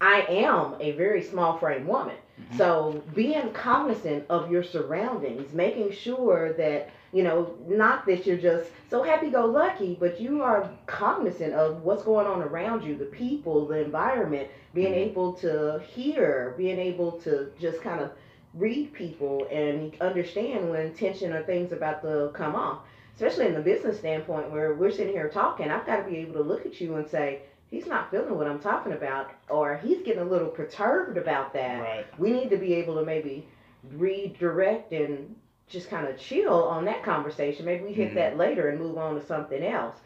I 0.00 0.26
am 0.28 0.74
a 0.80 0.92
very 0.92 1.22
small 1.22 1.56
frame 1.58 1.86
woman. 1.86 2.16
Mhm. 2.38 2.58
So 2.58 3.02
being 3.14 3.50
cognizant 3.52 4.24
of 4.28 4.50
your 4.50 4.62
surroundings, 4.62 5.54
making 5.54 5.90
sure 5.92 6.52
that, 6.54 6.90
you 7.12 7.22
know, 7.22 7.54
not 7.66 8.04
that 8.06 8.26
you're 8.26 8.36
just 8.36 8.70
so 8.90 9.02
happy 9.02 9.30
go 9.30 9.46
lucky, 9.46 9.96
but 9.98 10.20
you 10.20 10.42
are 10.42 10.68
cognizant 10.86 11.54
of 11.54 11.82
what's 11.82 12.02
going 12.02 12.26
on 12.26 12.42
around 12.42 12.84
you, 12.84 12.96
the 12.96 13.06
people, 13.06 13.66
the 13.66 13.82
environment, 13.82 14.48
being 14.74 14.92
Mhm. 14.92 15.08
able 15.08 15.32
to 15.34 15.80
hear, 15.86 16.54
being 16.58 16.78
able 16.78 17.12
to 17.12 17.50
just 17.58 17.80
kind 17.80 18.00
of 18.00 18.10
read 18.54 18.92
people 18.92 19.46
and 19.50 19.94
understand 20.00 20.70
when 20.70 20.92
tension 20.92 21.32
or 21.32 21.42
things 21.42 21.72
about 21.72 22.02
to 22.02 22.30
come 22.34 22.54
off. 22.54 22.80
Especially 23.14 23.46
in 23.46 23.54
the 23.54 23.60
business 23.60 23.98
standpoint 23.98 24.50
where 24.50 24.74
we're 24.74 24.90
sitting 24.90 25.14
here 25.14 25.30
talking, 25.30 25.70
I've 25.70 25.86
got 25.86 26.04
to 26.04 26.10
be 26.10 26.18
able 26.18 26.34
to 26.34 26.42
look 26.42 26.66
at 26.66 26.80
you 26.82 26.96
and 26.96 27.08
say, 27.08 27.40
he's 27.70 27.86
not 27.86 28.10
feeling 28.10 28.36
what 28.36 28.46
I'm 28.46 28.58
talking 28.58 28.92
about, 28.92 29.30
or 29.48 29.76
he's 29.76 30.02
getting 30.02 30.22
a 30.22 30.26
little 30.26 30.48
perturbed 30.48 31.16
about 31.16 31.52
that. 31.54 31.80
Right. 31.80 32.18
We 32.18 32.32
need 32.32 32.50
to 32.50 32.56
be 32.56 32.74
able 32.74 32.94
to 32.96 33.04
maybe 33.04 33.46
redirect 33.92 34.92
and 34.92 35.34
just 35.68 35.90
kind 35.90 36.06
of 36.06 36.18
chill 36.18 36.64
on 36.64 36.84
that 36.84 37.02
conversation. 37.02 37.64
Maybe 37.64 37.84
we 37.84 37.92
hit 37.92 38.08
mm-hmm. 38.08 38.16
that 38.16 38.36
later 38.36 38.68
and 38.68 38.78
move 38.78 38.98
on 38.98 39.14
to 39.16 39.26
something 39.26 39.62
else. 39.62 39.96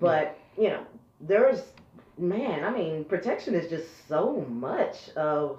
But, 0.00 0.38
yeah. 0.56 0.62
you 0.62 0.70
know, 0.70 0.82
there's, 1.20 1.60
man, 2.16 2.64
I 2.64 2.70
mean, 2.70 3.04
protection 3.04 3.54
is 3.54 3.68
just 3.68 4.08
so 4.08 4.46
much 4.48 5.10
of 5.10 5.58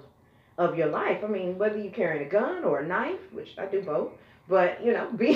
of 0.58 0.76
your 0.76 0.88
life. 0.88 1.24
I 1.24 1.28
mean, 1.28 1.56
whether 1.56 1.78
you're 1.78 1.92
carrying 1.92 2.26
a 2.26 2.28
gun 2.28 2.62
or 2.62 2.80
a 2.80 2.86
knife, 2.86 3.20
which 3.32 3.54
I 3.56 3.64
do 3.64 3.80
both, 3.80 4.12
but, 4.48 4.84
you 4.84 4.92
know, 4.92 5.10
be 5.16 5.34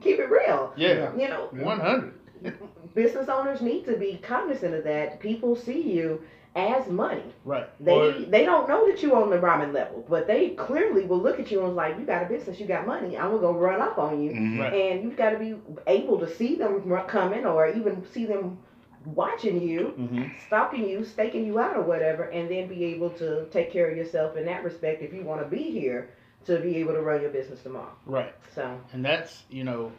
keep 0.00 0.18
it 0.18 0.30
real. 0.30 0.72
Yeah. 0.76 1.14
You 1.14 1.28
know, 1.28 1.48
100. 1.50 2.14
business 2.94 3.28
owners 3.28 3.60
need 3.60 3.84
to 3.86 3.96
be 3.96 4.18
cognizant 4.22 4.74
of 4.74 4.84
that. 4.84 5.20
People 5.20 5.56
see 5.56 5.80
you 5.80 6.22
as 6.54 6.86
money. 6.88 7.24
Right. 7.46 7.66
They 7.80 7.92
Or- 7.92 8.12
they 8.12 8.44
don't 8.44 8.68
know 8.68 8.86
that 8.86 9.02
you 9.02 9.14
on 9.14 9.30
the 9.30 9.38
ramen 9.38 9.72
level, 9.72 10.04
but 10.08 10.26
they 10.26 10.50
clearly 10.50 11.06
will 11.06 11.18
look 11.18 11.40
at 11.40 11.50
you 11.50 11.58
and 11.60 11.68
was 11.68 11.76
like, 11.76 11.98
you 11.98 12.04
got 12.04 12.22
a 12.22 12.26
business, 12.26 12.60
you 12.60 12.66
got 12.66 12.86
money. 12.86 13.16
I'm 13.16 13.30
gonna 13.30 13.40
go 13.40 13.52
run 13.52 13.80
up 13.80 13.98
on 13.98 14.22
you, 14.22 14.32
Mhm. 14.32 14.60
Right. 14.60 14.72
and 14.74 15.02
you've 15.02 15.16
got 15.16 15.30
to 15.30 15.38
be 15.38 15.54
able 15.86 16.18
to 16.18 16.28
see 16.28 16.56
them 16.56 16.82
coming, 17.06 17.46
or 17.46 17.68
even 17.68 18.04
see 18.04 18.26
them 18.26 18.58
watching 19.06 19.60
you, 19.62 19.94
Mhm. 19.98 20.30
stalking 20.46 20.86
you, 20.88 21.04
staking 21.04 21.46
you 21.46 21.58
out, 21.58 21.76
or 21.76 21.82
whatever, 21.82 22.24
and 22.24 22.50
then 22.50 22.68
be 22.68 22.84
able 22.84 23.10
to 23.10 23.46
take 23.50 23.70
care 23.72 23.90
of 23.90 23.96
yourself 23.96 24.36
in 24.36 24.44
that 24.44 24.62
respect 24.62 25.02
if 25.02 25.12
you 25.12 25.22
want 25.22 25.40
to 25.42 25.48
be 25.48 25.70
here 25.70 26.10
to 26.44 26.58
be 26.60 26.76
able 26.76 26.92
to 26.92 27.00
run 27.00 27.20
your 27.22 27.30
business 27.30 27.62
tomorrow. 27.62 27.92
Right. 28.04 28.32
So 28.54 28.78
and 28.92 29.02
that's 29.04 29.44
you 29.50 29.64
know 29.64 29.90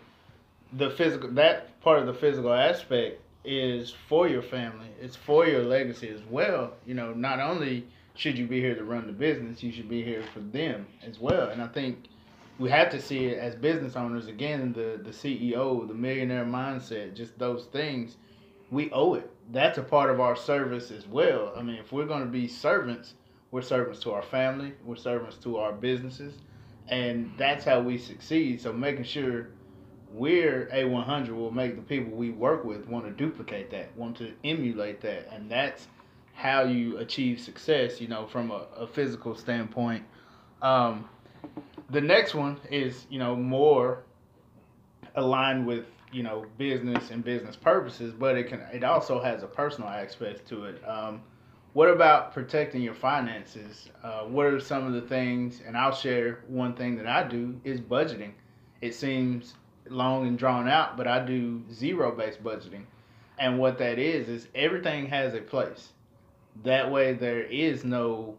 the 0.71 0.89
physical 0.91 1.29
that 1.31 1.67
part 1.83 1.99
of 1.99 2.07
the 2.07 2.13
physical 2.13 2.53
aspect 2.53 3.19
is 3.43 3.93
for 4.07 4.27
your 4.27 4.41
family. 4.41 4.87
It's 5.01 5.17
for 5.17 5.45
your 5.45 5.63
legacy 5.63 6.07
as 6.09 6.21
well. 6.29 6.73
You 6.85 6.93
know 6.93 7.13
not 7.13 7.39
only 7.39 7.85
should 8.15 8.37
you 8.37 8.47
be 8.47 8.61
here 8.61 8.75
to 8.75 8.83
run 8.83 9.07
the 9.07 9.13
business 9.13 9.63
you 9.63 9.71
should 9.71 9.89
be 9.89 10.03
here 10.03 10.23
for 10.33 10.39
them 10.39 10.87
as 11.05 11.19
well. 11.19 11.49
And 11.49 11.61
i 11.61 11.67
think 11.67 12.05
we 12.59 12.69
have 12.69 12.89
to 12.91 13.01
see 13.01 13.25
it 13.25 13.37
as 13.37 13.55
business 13.55 13.95
owners. 13.95 14.27
Again 14.27 14.71
the 14.71 14.99
the 15.03 15.11
ceo 15.11 15.85
the 15.87 15.93
millionaire 15.93 16.45
mindset 16.45 17.13
just 17.15 17.37
those 17.37 17.65
things 17.65 18.15
we 18.71 18.89
owe 18.91 19.15
it. 19.15 19.29
That's 19.51 19.77
a 19.77 19.83
part 19.83 20.09
of 20.09 20.21
our 20.21 20.37
service 20.37 20.89
as 20.89 21.05
well. 21.05 21.53
I 21.57 21.63
mean 21.63 21.75
if 21.75 21.91
we're 21.91 22.05
going 22.05 22.23
to 22.23 22.31
be 22.31 22.47
servants 22.47 23.15
we're 23.51 23.61
servants 23.61 23.99
to 24.01 24.11
our 24.13 24.23
family 24.23 24.73
we're 24.85 24.95
servants 24.95 25.35
to 25.37 25.57
our 25.57 25.73
businesses 25.73 26.35
and 26.87 27.31
that's 27.37 27.65
how 27.65 27.81
we 27.81 27.97
succeed. 27.97 28.61
So 28.61 28.71
making 28.71 29.03
sure 29.03 29.49
we're 30.13 30.69
a100 30.73 31.35
will 31.35 31.51
make 31.51 31.75
the 31.75 31.81
people 31.81 32.11
we 32.15 32.29
work 32.29 32.63
with 32.63 32.87
want 32.87 33.05
to 33.05 33.11
duplicate 33.11 33.69
that 33.69 33.95
want 33.97 34.15
to 34.15 34.31
emulate 34.43 35.01
that 35.01 35.27
and 35.33 35.49
that's 35.49 35.87
how 36.33 36.63
you 36.63 36.97
achieve 36.97 37.39
success 37.39 37.99
you 37.99 38.07
know 38.07 38.25
from 38.27 38.51
a, 38.51 38.65
a 38.77 38.87
physical 38.87 39.35
standpoint 39.35 40.03
um, 40.61 41.07
the 41.89 42.01
next 42.01 42.33
one 42.33 42.59
is 42.71 43.05
you 43.09 43.19
know 43.19 43.35
more 43.35 44.03
aligned 45.15 45.65
with 45.65 45.85
you 46.11 46.23
know 46.23 46.45
business 46.57 47.09
and 47.11 47.23
business 47.23 47.55
purposes, 47.55 48.13
but 48.13 48.37
it 48.37 48.47
can 48.47 48.61
it 48.71 48.83
also 48.83 49.21
has 49.21 49.43
a 49.43 49.47
personal 49.47 49.89
aspect 49.89 50.47
to 50.49 50.65
it. 50.65 50.81
Um, 50.87 51.21
what 51.73 51.89
about 51.89 52.33
protecting 52.33 52.83
your 52.83 52.93
finances? 52.93 53.89
Uh, 54.03 54.21
what 54.21 54.45
are 54.45 54.59
some 54.59 54.85
of 54.85 54.93
the 54.93 55.01
things? 55.01 55.61
And 55.65 55.75
I'll 55.75 55.95
share 55.95 56.43
one 56.47 56.75
thing 56.75 56.95
that 56.97 57.07
I 57.07 57.27
do 57.27 57.59
is 57.63 57.81
budgeting. 57.81 58.33
It 58.81 58.93
seems 58.93 59.55
long 59.89 60.27
and 60.27 60.37
drawn 60.37 60.67
out, 60.67 60.97
but 60.97 61.07
I 61.07 61.23
do 61.23 61.63
zero 61.71 62.15
based 62.15 62.43
budgeting. 62.43 62.83
And 63.39 63.59
what 63.59 63.77
that 63.79 63.99
is 63.99 64.29
is 64.29 64.47
everything 64.53 65.07
has 65.07 65.33
a 65.33 65.41
place. 65.41 65.91
That 66.63 66.91
way 66.91 67.13
there 67.13 67.41
is 67.41 67.83
no 67.83 68.37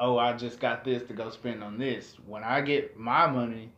oh, 0.00 0.18
I 0.18 0.32
just 0.32 0.58
got 0.58 0.82
this 0.82 1.02
to 1.04 1.12
go 1.12 1.30
spend 1.30 1.62
on 1.62 1.78
this. 1.78 2.16
When 2.26 2.42
I 2.42 2.62
get 2.62 2.98
my 2.98 3.26
money, 3.26 3.70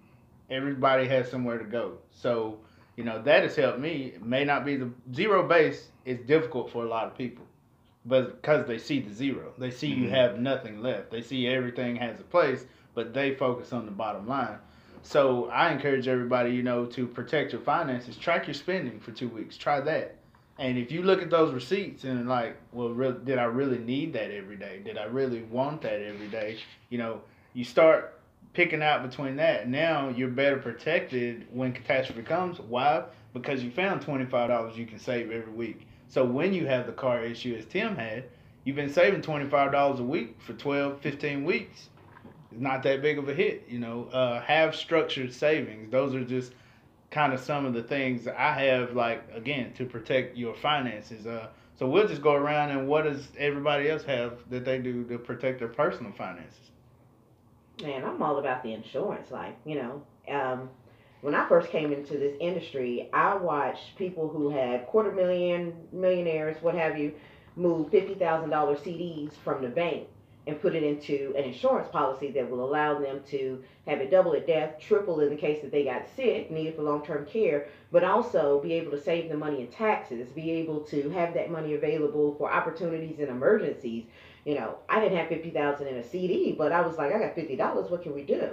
everybody 0.49 1.07
has 1.09 1.29
somewhere 1.29 1.59
to 1.59 1.65
go. 1.65 1.99
So, 2.13 2.59
you 2.97 3.05
know, 3.05 3.21
that 3.23 3.43
has 3.43 3.57
helped 3.57 3.81
me. 3.81 4.13
It 4.15 4.25
may 4.25 4.45
not 4.45 4.65
be 4.65 4.77
the 4.77 4.91
zero 5.13 5.47
base 5.47 5.89
is 6.05 6.21
difficult 6.21 6.71
for 6.71 6.85
a 6.85 6.89
lot 6.89 7.09
of 7.09 7.19
people. 7.19 7.45
But 8.07 8.41
because 8.41 8.67
they 8.67 8.79
see 8.79 9.01
the 9.01 9.13
zero, 9.13 9.53
they 9.59 9.71
see 9.71 9.91
mm-hmm. 9.91 10.05
you 10.05 10.11
have 10.11 10.39
nothing 10.39 10.81
left. 10.81 11.11
They 11.11 11.23
see 11.23 11.49
everything 11.49 11.97
has 11.97 12.19
a 12.21 12.25
place, 12.25 12.65
but 12.95 13.13
they 13.13 13.35
focus 13.35 13.73
on 13.73 13.85
the 13.85 13.93
bottom 13.93 14.27
line. 14.27 14.59
So 15.03 15.47
I 15.51 15.73
encourage 15.73 16.09
everybody, 16.09 16.51
you 16.53 16.63
know, 16.63 16.87
to 16.87 17.07
protect 17.07 17.53
your 17.53 17.61
finances. 17.61 18.17
Track 18.17 18.47
your 18.47 18.55
spending 18.55 19.01
for 19.01 19.11
two 19.11 19.29
weeks. 19.29 19.57
Try 19.57 19.81
that. 19.81 20.17
And 20.59 20.79
if 20.79 20.93
you 20.93 21.03
look 21.03 21.23
at 21.23 21.31
those 21.31 21.53
receipts 21.53 22.05
and 22.05 22.29
like, 22.29 22.57
well, 22.73 22.91
re- 22.91 23.17
did 23.25 23.39
I 23.39 23.45
really 23.45 23.79
need 23.79 24.13
that 24.13 24.31
every 24.31 24.57
day? 24.57 24.81
Did 24.85 24.99
I 24.99 25.05
really 25.05 25.43
want 25.43 25.83
that 25.83 26.03
every 26.03 26.29
day? 26.29 26.59
You 26.89 26.99
know, 26.99 27.21
you 27.53 27.65
start 27.65 28.21
picking 28.53 28.83
out 28.83 29.03
between 29.09 29.37
that. 29.37 29.69
Now 29.69 30.11
you're 30.11 30.29
better 30.29 30.59
protected 30.59 31.47
when 31.53 31.73
catastrophe 31.73 32.23
comes. 32.23 32.61
Why? 32.61 33.05
Because 33.33 33.65
you 33.65 33.71
found 33.71 34.03
twenty 34.03 34.27
five 34.27 34.49
dollars 34.51 34.77
you 34.77 34.87
can 34.87 34.99
save 34.99 35.31
every 35.31 35.53
week. 35.53 35.87
So 36.09 36.25
when 36.25 36.53
you 36.53 36.67
have 36.67 36.87
the 36.87 36.93
car 36.93 37.25
issue, 37.25 37.57
as 37.59 37.65
Tim 37.65 37.97
had, 37.97 38.25
you've 38.65 38.77
been 38.77 38.93
saving 38.93 39.23
twenty 39.23 39.49
five 39.49 39.73
dollars 39.73 40.01
a 40.01 40.05
week 40.05 40.37
for 40.41 40.53
12, 40.53 41.01
15 41.01 41.45
weeks. 41.45 41.89
Not 42.59 42.83
that 42.85 43.03
big 43.03 43.19
of 43.19 43.29
a 43.29 43.35
hit, 43.35 43.65
you 43.69 43.79
know. 43.79 44.09
Uh, 44.13 44.41
have 44.41 44.75
structured 44.75 45.33
savings. 45.33 45.91
Those 45.91 46.15
are 46.15 46.25
just 46.25 46.53
kind 47.11 47.33
of 47.33 47.41
some 47.41 47.67
of 47.67 47.75
the 47.75 47.83
things 47.83 48.27
I 48.27 48.53
have, 48.53 48.95
like 48.95 49.23
again, 49.35 49.73
to 49.75 49.85
protect 49.85 50.37
your 50.37 50.55
finances. 50.55 51.27
Uh, 51.27 51.49
so 51.79 51.87
we'll 51.87 52.09
just 52.09 52.23
go 52.23 52.35
around 52.35 52.71
and 52.71 52.89
what 52.89 53.05
does 53.05 53.29
everybody 53.39 53.89
else 53.89 54.03
have 54.05 54.39
that 54.51 54.65
they 54.65 54.79
do 54.79 55.05
to 55.05 55.19
protect 55.19 55.59
their 55.59 55.69
personal 55.69 56.13
finances? 56.13 56.71
Man, 57.83 58.05
I'm 58.05 58.23
all 58.23 58.39
about 58.39 58.63
the 58.63 58.73
insurance. 58.73 59.31
Like 59.31 59.57
you 59.65 59.77
know, 59.77 60.03
um, 60.29 60.69
when 61.23 61.35
I 61.35 61.49
first 61.49 61.71
came 61.71 61.93
into 61.93 62.19
this 62.19 62.37
industry, 62.41 63.09
I 63.13 63.35
watched 63.37 63.97
people 63.97 64.29
who 64.29 64.51
had 64.51 64.87
quarter 64.87 65.13
million, 65.13 65.75
millionaires, 65.93 66.57
what 66.63 66.75
have 66.75 66.99
you, 66.99 67.15
move 67.57 67.91
fifty 67.91 68.15
thousand 68.15 68.51
dollar 68.51 68.77
CDs 68.77 69.33
from 69.45 69.63
the 69.63 69.69
bank 69.69 70.07
and 70.47 70.61
put 70.61 70.75
it 70.75 70.83
into 70.83 71.33
an 71.37 71.45
insurance 71.45 71.89
policy 71.89 72.31
that 72.33 72.51
will 72.51 72.65
allow 72.65 72.99
them 72.99 73.21
to 73.29 73.63
have 73.87 74.01
it 74.01 74.11
double 74.11 74.35
at 74.35 74.47
death, 74.47 74.79
triple 74.81 75.21
in 75.21 75.31
the 75.31 75.37
case 75.37 75.63
that 75.63 75.71
they 75.71 75.85
got 75.85 76.03
sick, 76.17 76.51
needed 76.51 76.75
for 76.75 76.83
long-term 76.83 77.27
care, 77.27 77.69
but 77.93 78.03
also 78.03 78.61
be 78.61 78.73
able 78.73 78.91
to 78.91 79.01
save 79.01 79.29
the 79.29 79.37
money 79.37 79.61
in 79.61 79.69
taxes, 79.69 80.29
be 80.31 80.51
able 80.51 80.81
to 80.81 81.09
have 81.11 81.33
that 81.35 81.51
money 81.51 81.75
available 81.75 82.35
for 82.37 82.53
opportunities 82.53 83.21
and 83.21 83.29
emergencies. 83.29 84.05
You 84.45 84.57
know, 84.57 84.79
I 84.89 84.99
didn't 85.01 85.19
have 85.19 85.29
50,000 85.29 85.87
in 85.87 85.97
a 85.97 86.03
CD, 86.03 86.53
but 86.53 86.73
I 86.73 86.81
was 86.81 86.97
like, 86.97 87.13
I 87.13 87.19
got 87.21 87.37
$50, 87.37 87.91
what 87.91 88.03
can 88.03 88.15
we 88.15 88.23
do? 88.23 88.51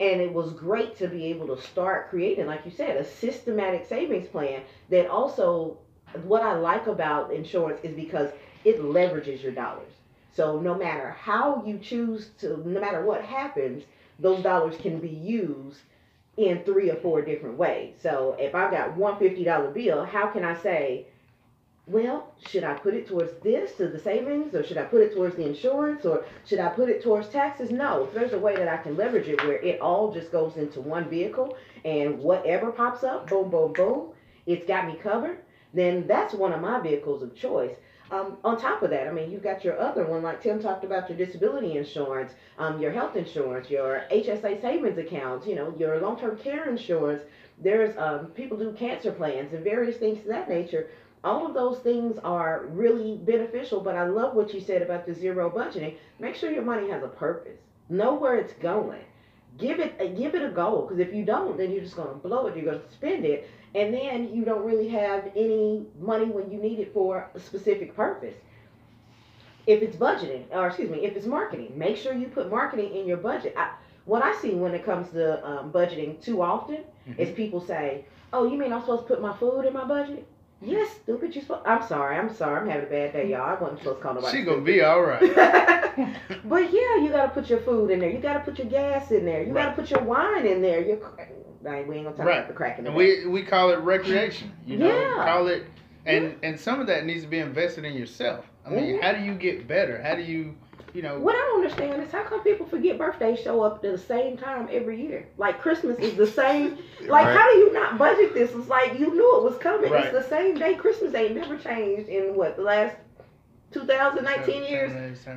And 0.00 0.20
it 0.20 0.32
was 0.32 0.52
great 0.52 0.96
to 0.98 1.08
be 1.08 1.26
able 1.26 1.54
to 1.54 1.62
start 1.62 2.08
creating, 2.08 2.46
like 2.46 2.64
you 2.64 2.70
said, 2.70 2.96
a 2.96 3.04
systematic 3.04 3.86
savings 3.86 4.28
plan 4.28 4.62
that 4.88 5.08
also, 5.08 5.78
what 6.24 6.42
I 6.42 6.54
like 6.54 6.86
about 6.86 7.32
insurance 7.32 7.80
is 7.82 7.94
because 7.94 8.30
it 8.64 8.80
leverages 8.80 9.42
your 9.42 9.52
dollars 9.52 9.92
so 10.36 10.60
no 10.60 10.74
matter 10.74 11.16
how 11.18 11.64
you 11.64 11.78
choose 11.78 12.28
to, 12.38 12.58
no 12.68 12.78
matter 12.78 13.02
what 13.02 13.22
happens, 13.24 13.84
those 14.18 14.42
dollars 14.42 14.76
can 14.76 15.00
be 15.00 15.08
used 15.08 15.78
in 16.36 16.62
three 16.64 16.90
or 16.90 16.96
four 16.96 17.22
different 17.22 17.56
ways. 17.56 17.94
So 18.02 18.36
if 18.38 18.54
I've 18.54 18.70
got 18.70 18.94
one 18.96 19.18
fifty 19.18 19.44
dollar 19.44 19.70
bill, 19.70 20.04
how 20.04 20.26
can 20.26 20.44
I 20.44 20.54
say, 20.60 21.06
well, 21.86 22.34
should 22.46 22.64
I 22.64 22.74
put 22.74 22.92
it 22.92 23.06
towards 23.08 23.32
this 23.42 23.72
to 23.78 23.88
the 23.88 23.98
savings, 23.98 24.54
or 24.54 24.62
should 24.62 24.76
I 24.76 24.82
put 24.82 25.00
it 25.00 25.14
towards 25.14 25.36
the 25.36 25.46
insurance, 25.46 26.04
or 26.04 26.24
should 26.44 26.58
I 26.58 26.68
put 26.68 26.90
it 26.90 27.02
towards 27.02 27.28
taxes? 27.28 27.70
No, 27.70 28.04
if 28.04 28.12
there's 28.12 28.34
a 28.34 28.38
way 28.38 28.56
that 28.56 28.68
I 28.68 28.76
can 28.76 28.96
leverage 28.96 29.28
it 29.28 29.42
where 29.44 29.62
it 29.62 29.80
all 29.80 30.12
just 30.12 30.30
goes 30.30 30.56
into 30.56 30.80
one 30.80 31.08
vehicle, 31.08 31.56
and 31.84 32.18
whatever 32.18 32.70
pops 32.72 33.04
up, 33.04 33.30
boom, 33.30 33.48
boom, 33.50 33.72
boom, 33.72 34.08
it's 34.44 34.66
got 34.66 34.86
me 34.86 34.96
covered. 35.02 35.38
Then 35.72 36.06
that's 36.06 36.34
one 36.34 36.52
of 36.52 36.60
my 36.60 36.80
vehicles 36.80 37.22
of 37.22 37.34
choice. 37.34 37.76
Um, 38.10 38.36
on 38.44 38.60
top 38.60 38.82
of 38.82 38.90
that, 38.90 39.08
I 39.08 39.12
mean, 39.12 39.30
you've 39.32 39.42
got 39.42 39.64
your 39.64 39.78
other 39.80 40.06
one, 40.06 40.22
like 40.22 40.40
Tim 40.40 40.62
talked 40.62 40.84
about 40.84 41.08
your 41.08 41.18
disability 41.18 41.76
insurance, 41.76 42.32
um, 42.58 42.80
your 42.80 42.92
health 42.92 43.16
insurance, 43.16 43.68
your 43.68 44.04
HSA 44.12 44.60
savings 44.60 44.96
accounts, 44.96 45.46
you 45.46 45.56
know, 45.56 45.74
your 45.76 46.00
long 46.00 46.18
term 46.18 46.36
care 46.38 46.68
insurance. 46.68 47.22
There's 47.58 47.96
um, 47.96 48.26
people 48.26 48.56
do 48.58 48.72
cancer 48.72 49.10
plans 49.10 49.52
and 49.52 49.64
various 49.64 49.96
things 49.96 50.20
to 50.22 50.28
that 50.28 50.48
nature. 50.48 50.88
All 51.24 51.46
of 51.46 51.54
those 51.54 51.78
things 51.80 52.18
are 52.22 52.66
really 52.66 53.16
beneficial, 53.16 53.80
but 53.80 53.96
I 53.96 54.06
love 54.06 54.34
what 54.34 54.54
you 54.54 54.60
said 54.60 54.82
about 54.82 55.06
the 55.06 55.14
zero 55.14 55.50
budgeting. 55.50 55.96
Make 56.20 56.36
sure 56.36 56.52
your 56.52 56.62
money 56.62 56.88
has 56.90 57.02
a 57.02 57.08
purpose. 57.08 57.58
Know 57.88 58.14
where 58.14 58.36
it's 58.36 58.52
going. 58.54 59.02
Give 59.58 59.80
it 59.80 60.16
give 60.16 60.34
it 60.34 60.42
a 60.42 60.50
goal 60.50 60.82
because 60.82 61.00
if 61.00 61.12
you 61.12 61.24
don't, 61.24 61.56
then 61.56 61.72
you're 61.72 61.82
just 61.82 61.96
going 61.96 62.08
to 62.10 62.14
blow 62.14 62.46
it. 62.46 62.56
You're 62.56 62.66
going 62.66 62.80
to 62.80 62.92
spend 62.92 63.24
it, 63.24 63.48
and 63.76 63.92
then 63.92 64.34
you 64.34 64.44
don't 64.44 64.64
really 64.64 64.88
have 64.88 65.30
any 65.36 65.84
money 66.00 66.24
when 66.24 66.50
you 66.50 66.58
need 66.58 66.78
it 66.80 66.92
for 66.94 67.28
a 67.34 67.38
specific 67.38 67.94
purpose. 67.94 68.34
If 69.66 69.82
it's 69.82 69.96
budgeting, 69.96 70.44
or 70.50 70.68
excuse 70.68 70.88
me, 70.88 71.04
if 71.04 71.14
it's 71.14 71.26
marketing, 71.26 71.72
make 71.76 71.96
sure 71.96 72.14
you 72.14 72.28
put 72.28 72.50
marketing 72.50 72.96
in 72.96 73.06
your 73.06 73.18
budget. 73.18 73.54
I, 73.56 73.72
what 74.06 74.24
I 74.24 74.34
see 74.36 74.54
when 74.54 74.74
it 74.74 74.84
comes 74.84 75.10
to 75.10 75.44
um, 75.46 75.72
budgeting 75.72 76.22
too 76.22 76.40
often 76.40 76.76
mm-hmm. 76.76 77.20
is 77.20 77.30
people 77.30 77.60
say, 77.60 78.04
"Oh, 78.32 78.50
you 78.50 78.56
mean 78.56 78.72
I'm 78.72 78.80
supposed 78.80 79.02
to 79.02 79.08
put 79.08 79.20
my 79.20 79.36
food 79.36 79.66
in 79.66 79.74
my 79.74 79.84
budget?" 79.84 80.26
Yes, 80.62 80.88
stupid. 81.02 81.34
You 81.34 81.42
supposed. 81.42 81.66
I'm 81.66 81.86
sorry. 81.86 82.16
I'm 82.16 82.32
sorry. 82.32 82.60
I'm 82.60 82.68
having 82.68 82.86
a 82.86 82.90
bad 82.90 83.12
day, 83.12 83.30
y'all. 83.30 83.42
I 83.42 83.60
wasn't 83.60 83.80
supposed 83.80 83.98
to 83.98 84.02
call 84.02 84.14
nobody. 84.14 84.38
She 84.38 84.44
gonna 84.44 84.62
be 84.62 84.80
all 84.80 85.02
right. 85.02 85.20
but 86.44 86.72
yeah, 86.72 86.96
you 87.02 87.08
gotta 87.10 87.30
put 87.34 87.50
your 87.50 87.60
food 87.60 87.90
in 87.90 87.98
there. 87.98 88.08
You 88.08 88.20
gotta 88.20 88.40
put 88.40 88.58
your 88.58 88.68
gas 88.68 89.10
in 89.10 89.26
there. 89.26 89.42
You 89.42 89.52
right. 89.52 89.64
gotta 89.64 89.76
put 89.76 89.90
your 89.90 90.02
wine 90.02 90.46
in 90.46 90.62
there. 90.62 90.80
Your 90.80 90.98
like, 91.66 91.88
we 91.88 91.96
ain't 91.96 92.04
gonna 92.04 92.16
talk 92.16 92.26
right. 92.26 92.38
about 92.38 92.48
the 92.48 92.54
crack 92.54 92.78
in 92.78 92.84
the 92.84 92.92
We 92.92 93.26
we 93.26 93.42
call 93.42 93.70
it 93.70 93.78
recreation. 93.80 94.52
You 94.64 94.78
know, 94.78 94.88
yeah. 94.88 95.24
call 95.24 95.48
it, 95.48 95.64
and 96.06 96.24
yeah. 96.24 96.48
and 96.48 96.60
some 96.60 96.80
of 96.80 96.86
that 96.86 97.04
needs 97.04 97.22
to 97.24 97.28
be 97.28 97.38
invested 97.38 97.84
in 97.84 97.94
yourself. 97.94 98.46
I 98.64 98.70
mean, 98.70 98.84
mm-hmm. 98.84 99.02
how 99.02 99.12
do 99.12 99.22
you 99.22 99.34
get 99.34 99.68
better? 99.68 100.00
How 100.02 100.14
do 100.14 100.22
you, 100.22 100.54
you 100.92 101.02
know? 101.02 101.18
What 101.18 101.34
I 101.34 101.38
don't 101.38 101.64
understand 101.64 102.02
is 102.02 102.10
how 102.10 102.24
come 102.24 102.42
people 102.42 102.66
forget 102.66 102.98
birthdays 102.98 103.40
show 103.40 103.62
up 103.62 103.76
at 103.76 103.82
the 103.82 103.98
same 103.98 104.36
time 104.36 104.68
every 104.70 105.00
year? 105.00 105.28
Like 105.38 105.60
Christmas 105.60 105.98
is 105.98 106.14
the 106.14 106.26
same. 106.26 106.78
like, 107.02 107.26
right. 107.26 107.36
how 107.36 107.50
do 107.52 107.58
you 107.58 107.72
not 107.72 107.98
budget 107.98 108.34
this? 108.34 108.52
It's 108.52 108.68
like 108.68 108.98
you 108.98 109.12
knew 109.12 109.38
it 109.38 109.42
was 109.42 109.58
coming. 109.58 109.90
Right. 109.90 110.06
It's 110.06 110.12
the 110.12 110.28
same 110.28 110.54
day. 110.56 110.74
Christmas 110.74 111.14
ain't 111.14 111.34
never 111.34 111.56
changed 111.58 112.08
in 112.08 112.36
what 112.36 112.56
the 112.56 112.62
last 112.62 112.96
2019 113.72 114.64
years. 114.64 114.92
Uh, 114.92 115.30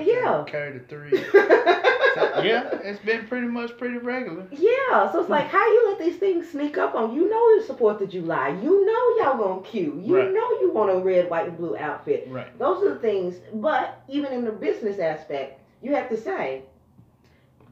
yeah. 0.00 0.44
Carry 0.46 0.78
the 0.78 0.84
three. 0.84 1.10
so, 1.10 1.22
yeah, 2.42 2.68
it's 2.82 3.00
been 3.00 3.26
pretty 3.26 3.46
much 3.46 3.76
pretty 3.78 3.98
regular. 3.98 4.46
Yeah, 4.50 5.10
so 5.12 5.20
it's 5.20 5.30
like 5.30 5.48
how 5.48 5.64
you 5.66 5.88
let 5.90 5.98
these 5.98 6.16
things 6.16 6.50
sneak 6.50 6.78
up 6.78 6.94
on 6.94 7.14
you. 7.14 7.28
Know 7.28 7.44
the 7.66 7.74
Fourth 7.74 8.00
of 8.00 8.10
July. 8.10 8.48
You 8.62 8.84
know 8.84 9.24
y'all 9.24 9.38
gonna 9.38 9.62
queue. 9.62 10.00
You 10.04 10.18
right. 10.18 10.32
know 10.32 10.50
you 10.60 10.70
want 10.72 10.90
a 10.90 10.98
red, 10.98 11.30
white, 11.30 11.48
and 11.48 11.56
blue 11.56 11.76
outfit. 11.76 12.26
Right. 12.30 12.56
Those 12.58 12.84
are 12.84 12.94
the 12.94 13.00
things. 13.00 13.36
But 13.54 14.02
even 14.08 14.32
in 14.32 14.44
the 14.44 14.52
business 14.52 14.98
aspect, 14.98 15.60
you 15.82 15.94
have 15.94 16.08
to 16.10 16.16
say, 16.16 16.62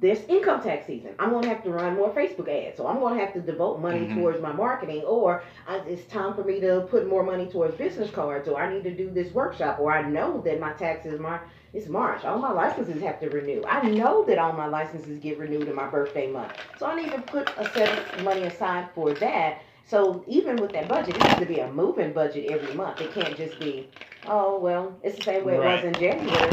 this 0.00 0.24
income 0.28 0.60
tax 0.60 0.84
season. 0.86 1.12
I'm 1.20 1.30
gonna 1.30 1.46
have 1.46 1.62
to 1.62 1.70
run 1.70 1.94
more 1.94 2.10
Facebook 2.10 2.48
ads, 2.48 2.76
so 2.76 2.88
I'm 2.88 2.98
gonna 2.98 3.20
have 3.20 3.32
to 3.34 3.40
devote 3.40 3.78
money 3.78 4.00
Mhm. 4.00 4.16
towards 4.16 4.40
my 4.42 4.52
marketing, 4.52 5.02
or 5.02 5.44
I, 5.68 5.76
it's 5.86 6.04
time 6.06 6.34
for 6.34 6.42
me 6.42 6.58
to 6.60 6.86
put 6.90 7.06
more 7.08 7.22
money 7.22 7.46
towards 7.46 7.76
business 7.76 8.10
cards, 8.10 8.48
or 8.48 8.60
I 8.60 8.74
need 8.74 8.82
to 8.82 8.90
do 8.90 9.10
this 9.10 9.32
workshop, 9.32 9.78
or 9.78 9.92
I 9.92 10.02
know 10.02 10.40
that 10.44 10.58
my 10.58 10.72
taxes 10.72 11.20
Mar 11.20 11.42
it's 11.72 11.88
March. 11.88 12.24
All 12.24 12.38
my 12.38 12.52
licenses 12.52 13.00
have 13.02 13.18
to 13.20 13.28
renew. 13.30 13.64
I 13.66 13.88
know 13.90 14.24
that 14.26 14.38
all 14.38 14.52
my 14.52 14.66
licenses 14.66 15.18
get 15.18 15.38
renewed 15.38 15.68
in 15.68 15.74
my 15.74 15.88
birthday 15.88 16.30
month, 16.30 16.52
so 16.78 16.86
I 16.86 16.94
need 16.96 17.10
to 17.12 17.20
put 17.22 17.48
a 17.56 17.68
set 17.70 17.88
of 18.18 18.24
money 18.24 18.42
aside 18.42 18.88
for 18.94 19.12
that. 19.14 19.62
So 19.86 20.24
even 20.26 20.56
with 20.56 20.72
that 20.72 20.88
budget, 20.88 21.16
it 21.16 21.22
has 21.22 21.38
to 21.40 21.46
be 21.46 21.58
a 21.60 21.70
moving 21.72 22.12
budget 22.12 22.46
every 22.50 22.74
month. 22.74 23.00
It 23.00 23.12
can't 23.12 23.36
just 23.36 23.58
be, 23.58 23.88
oh 24.26 24.58
well, 24.58 24.96
it's 25.02 25.16
the 25.16 25.22
same 25.24 25.44
way 25.44 25.54
it 25.54 25.60
was 25.60 25.84
in 25.84 25.94
January. 25.94 26.50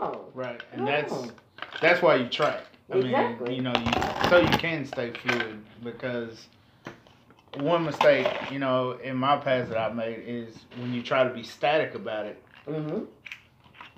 No. 0.00 0.26
Right, 0.34 0.60
and 0.72 0.82
No. 0.82 0.86
that's 0.86 1.32
that's 1.80 2.02
why 2.02 2.16
you 2.16 2.28
track. 2.28 2.66
I 2.92 2.96
Exactly. 2.96 3.48
mean, 3.50 3.56
you 3.56 3.62
know, 3.62 3.72
you 3.78 4.28
so 4.28 4.38
you 4.38 4.48
can 4.58 4.84
stay 4.84 5.10
fluid 5.10 5.62
because 5.84 6.46
one 7.54 7.84
mistake, 7.84 8.26
you 8.50 8.58
know, 8.58 8.92
in 8.92 9.16
my 9.16 9.36
past 9.36 9.68
that 9.70 9.78
I've 9.78 9.94
made 9.94 10.22
is 10.26 10.54
when 10.80 10.94
you 10.94 11.02
try 11.02 11.24
to 11.24 11.30
be 11.30 11.42
static 11.42 11.94
about 11.94 12.26
it. 12.26 12.42
hmm 12.66 13.04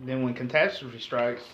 Then 0.03 0.23
when 0.23 0.35
catastrophe 0.35 0.99
strikes, 0.99 1.45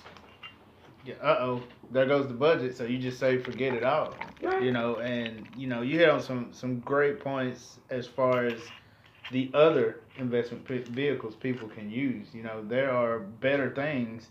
uh 1.22 1.36
oh, 1.40 1.68
there 1.90 2.06
goes 2.06 2.28
the 2.28 2.34
budget. 2.34 2.76
So 2.76 2.84
you 2.84 2.98
just 2.98 3.18
say 3.18 3.38
forget 3.38 3.74
it 3.74 3.84
all. 3.84 4.18
Right. 4.40 4.62
you 4.62 4.70
know 4.72 4.98
and 5.00 5.48
you 5.56 5.66
know 5.66 5.82
you 5.82 5.98
hit 5.98 6.08
on 6.08 6.20
some 6.20 6.52
some 6.52 6.80
great 6.80 7.20
points 7.20 7.80
as 7.90 8.06
far 8.06 8.46
as 8.46 8.70
the 9.30 9.50
other 9.54 10.00
investment 10.16 10.66
vehicles 10.88 11.34
people 11.36 11.68
can 11.68 11.90
use 11.90 12.32
you 12.34 12.42
know 12.44 12.62
there 12.64 12.90
are 12.92 13.18
better 13.18 13.74
things 13.74 14.30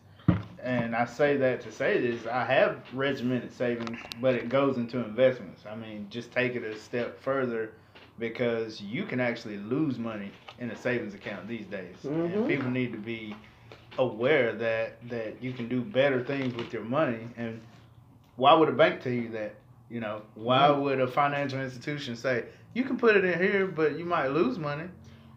and 0.63 0.95
i 0.95 1.05
say 1.05 1.37
that 1.37 1.61
to 1.61 1.71
say 1.71 1.99
this 1.99 2.25
i 2.25 2.45
have 2.45 2.83
regimented 2.91 3.51
savings 3.51 4.07
but 4.19 4.33
it 4.35 4.49
goes 4.49 4.77
into 4.77 4.97
investments 5.03 5.65
i 5.65 5.75
mean 5.75 6.07
just 6.09 6.31
take 6.31 6.55
it 6.55 6.63
a 6.63 6.75
step 6.75 7.19
further 7.19 7.73
because 8.17 8.79
you 8.81 9.03
can 9.05 9.19
actually 9.19 9.57
lose 9.57 9.99
money 9.99 10.31
in 10.57 10.71
a 10.71 10.75
savings 10.75 11.13
account 11.13 11.47
these 11.47 11.67
days 11.67 11.97
Mhm. 12.03 12.33
and 12.33 12.47
people 12.47 12.69
need 12.71 12.93
to 12.93 12.97
be 12.99 13.41
aware 13.97 14.53
that 14.53 15.09
that 15.09 15.41
you 15.41 15.53
can 15.53 15.67
do 15.67 15.81
better 15.81 16.23
things 16.23 16.53
with 16.55 16.73
your 16.73 16.83
money 16.83 17.27
and 17.37 17.61
why 18.35 18.53
would 18.53 18.69
a 18.69 18.73
bank 18.73 19.01
tell 19.01 19.11
you 19.11 19.29
that 19.29 19.55
you 19.89 19.99
know, 19.99 20.21
why 20.35 20.67
mm-hmm. 20.67 20.81
would 20.81 20.99
a 20.99 21.07
financial 21.07 21.61
institution 21.61 22.15
say 22.15 22.45
you 22.73 22.83
can 22.83 22.97
put 22.97 23.15
it 23.15 23.23
in 23.23 23.39
here, 23.39 23.67
but 23.67 23.97
you 23.97 24.05
might 24.05 24.27
lose 24.27 24.59
money? 24.59 24.85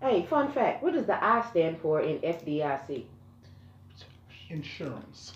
Hey, 0.01 0.27
fun 0.29 0.53
fact. 0.53 0.83
What 0.83 0.94
does 0.94 1.07
the 1.07 1.23
I 1.23 1.46
stand 1.51 1.79
for 1.81 2.01
in 2.01 2.18
FDIC? 2.18 3.05
Insurance. 4.49 5.35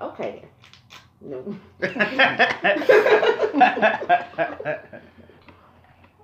Okay. 0.00 0.44
No. 1.20 1.56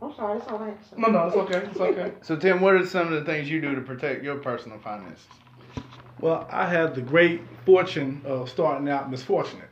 I'm 0.02 0.14
sorry. 0.14 0.38
it's 0.38 0.46
all 0.48 0.58
I 0.62 0.66
have 0.68 0.82
to 0.82 0.88
say. 0.88 0.96
No, 0.98 1.08
no, 1.08 1.26
it's 1.26 1.36
okay. 1.36 1.58
It's 1.58 1.80
okay. 1.80 2.12
so 2.22 2.36
Tim, 2.36 2.60
what 2.60 2.74
are 2.74 2.86
some 2.86 3.12
of 3.12 3.12
the 3.12 3.24
things 3.24 3.48
you 3.50 3.60
do 3.60 3.74
to 3.74 3.80
protect 3.80 4.22
your 4.22 4.36
personal 4.36 4.78
finances? 4.78 5.26
Well, 6.20 6.46
I 6.50 6.66
had 6.66 6.94
the 6.94 7.02
great 7.02 7.42
fortune 7.64 8.22
of 8.24 8.48
starting 8.48 8.88
out 8.88 9.10
misfortunate. 9.10 9.68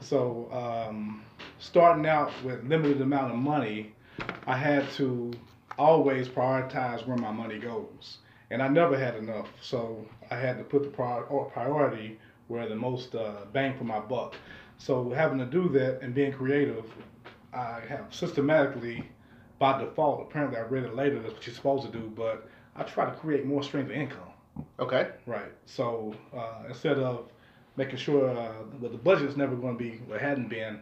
So, 0.00 0.48
um, 0.52 1.22
starting 1.58 2.06
out 2.06 2.32
with 2.44 2.64
limited 2.64 3.00
amount 3.00 3.32
of 3.32 3.38
money, 3.38 3.92
I 4.46 4.56
had 4.56 4.88
to 4.92 5.32
always 5.78 6.28
prioritize 6.28 7.06
where 7.06 7.16
my 7.16 7.32
money 7.32 7.58
goes, 7.58 8.18
and 8.50 8.62
I 8.62 8.68
never 8.68 8.98
had 8.98 9.16
enough. 9.16 9.48
So 9.60 10.06
I 10.30 10.36
had 10.36 10.58
to 10.58 10.64
put 10.64 10.82
the 10.82 10.88
prior- 10.88 11.22
priority 11.22 12.18
where 12.48 12.68
the 12.68 12.76
most 12.76 13.14
uh, 13.14 13.44
bang 13.52 13.76
for 13.76 13.84
my 13.84 14.00
buck. 14.00 14.34
So 14.78 15.10
having 15.10 15.38
to 15.38 15.46
do 15.46 15.68
that 15.70 16.00
and 16.02 16.14
being 16.14 16.32
creative, 16.32 16.84
I 17.52 17.80
have 17.88 18.06
systematically, 18.10 19.08
by 19.60 19.78
default. 19.78 20.22
Apparently, 20.22 20.58
I 20.58 20.62
read 20.62 20.82
it 20.82 20.96
later. 20.96 21.20
That's 21.20 21.34
what 21.34 21.46
you're 21.46 21.54
supposed 21.54 21.86
to 21.86 21.92
do, 21.92 22.10
but 22.16 22.48
I 22.74 22.82
try 22.82 23.04
to 23.04 23.12
create 23.12 23.46
more 23.46 23.62
streams 23.62 23.90
of 23.90 23.96
income. 23.96 24.22
Okay. 24.80 25.10
Right. 25.26 25.52
So 25.66 26.16
uh, 26.36 26.64
instead 26.66 26.98
of 26.98 27.28
making 27.76 27.98
sure 27.98 28.30
uh, 28.30 28.52
well, 28.80 28.90
the 28.90 28.98
budget's 28.98 29.36
never 29.36 29.54
going 29.54 29.78
to 29.78 29.84
be, 29.84 30.00
or 30.10 30.18
hadn't 30.18 30.48
been, 30.48 30.80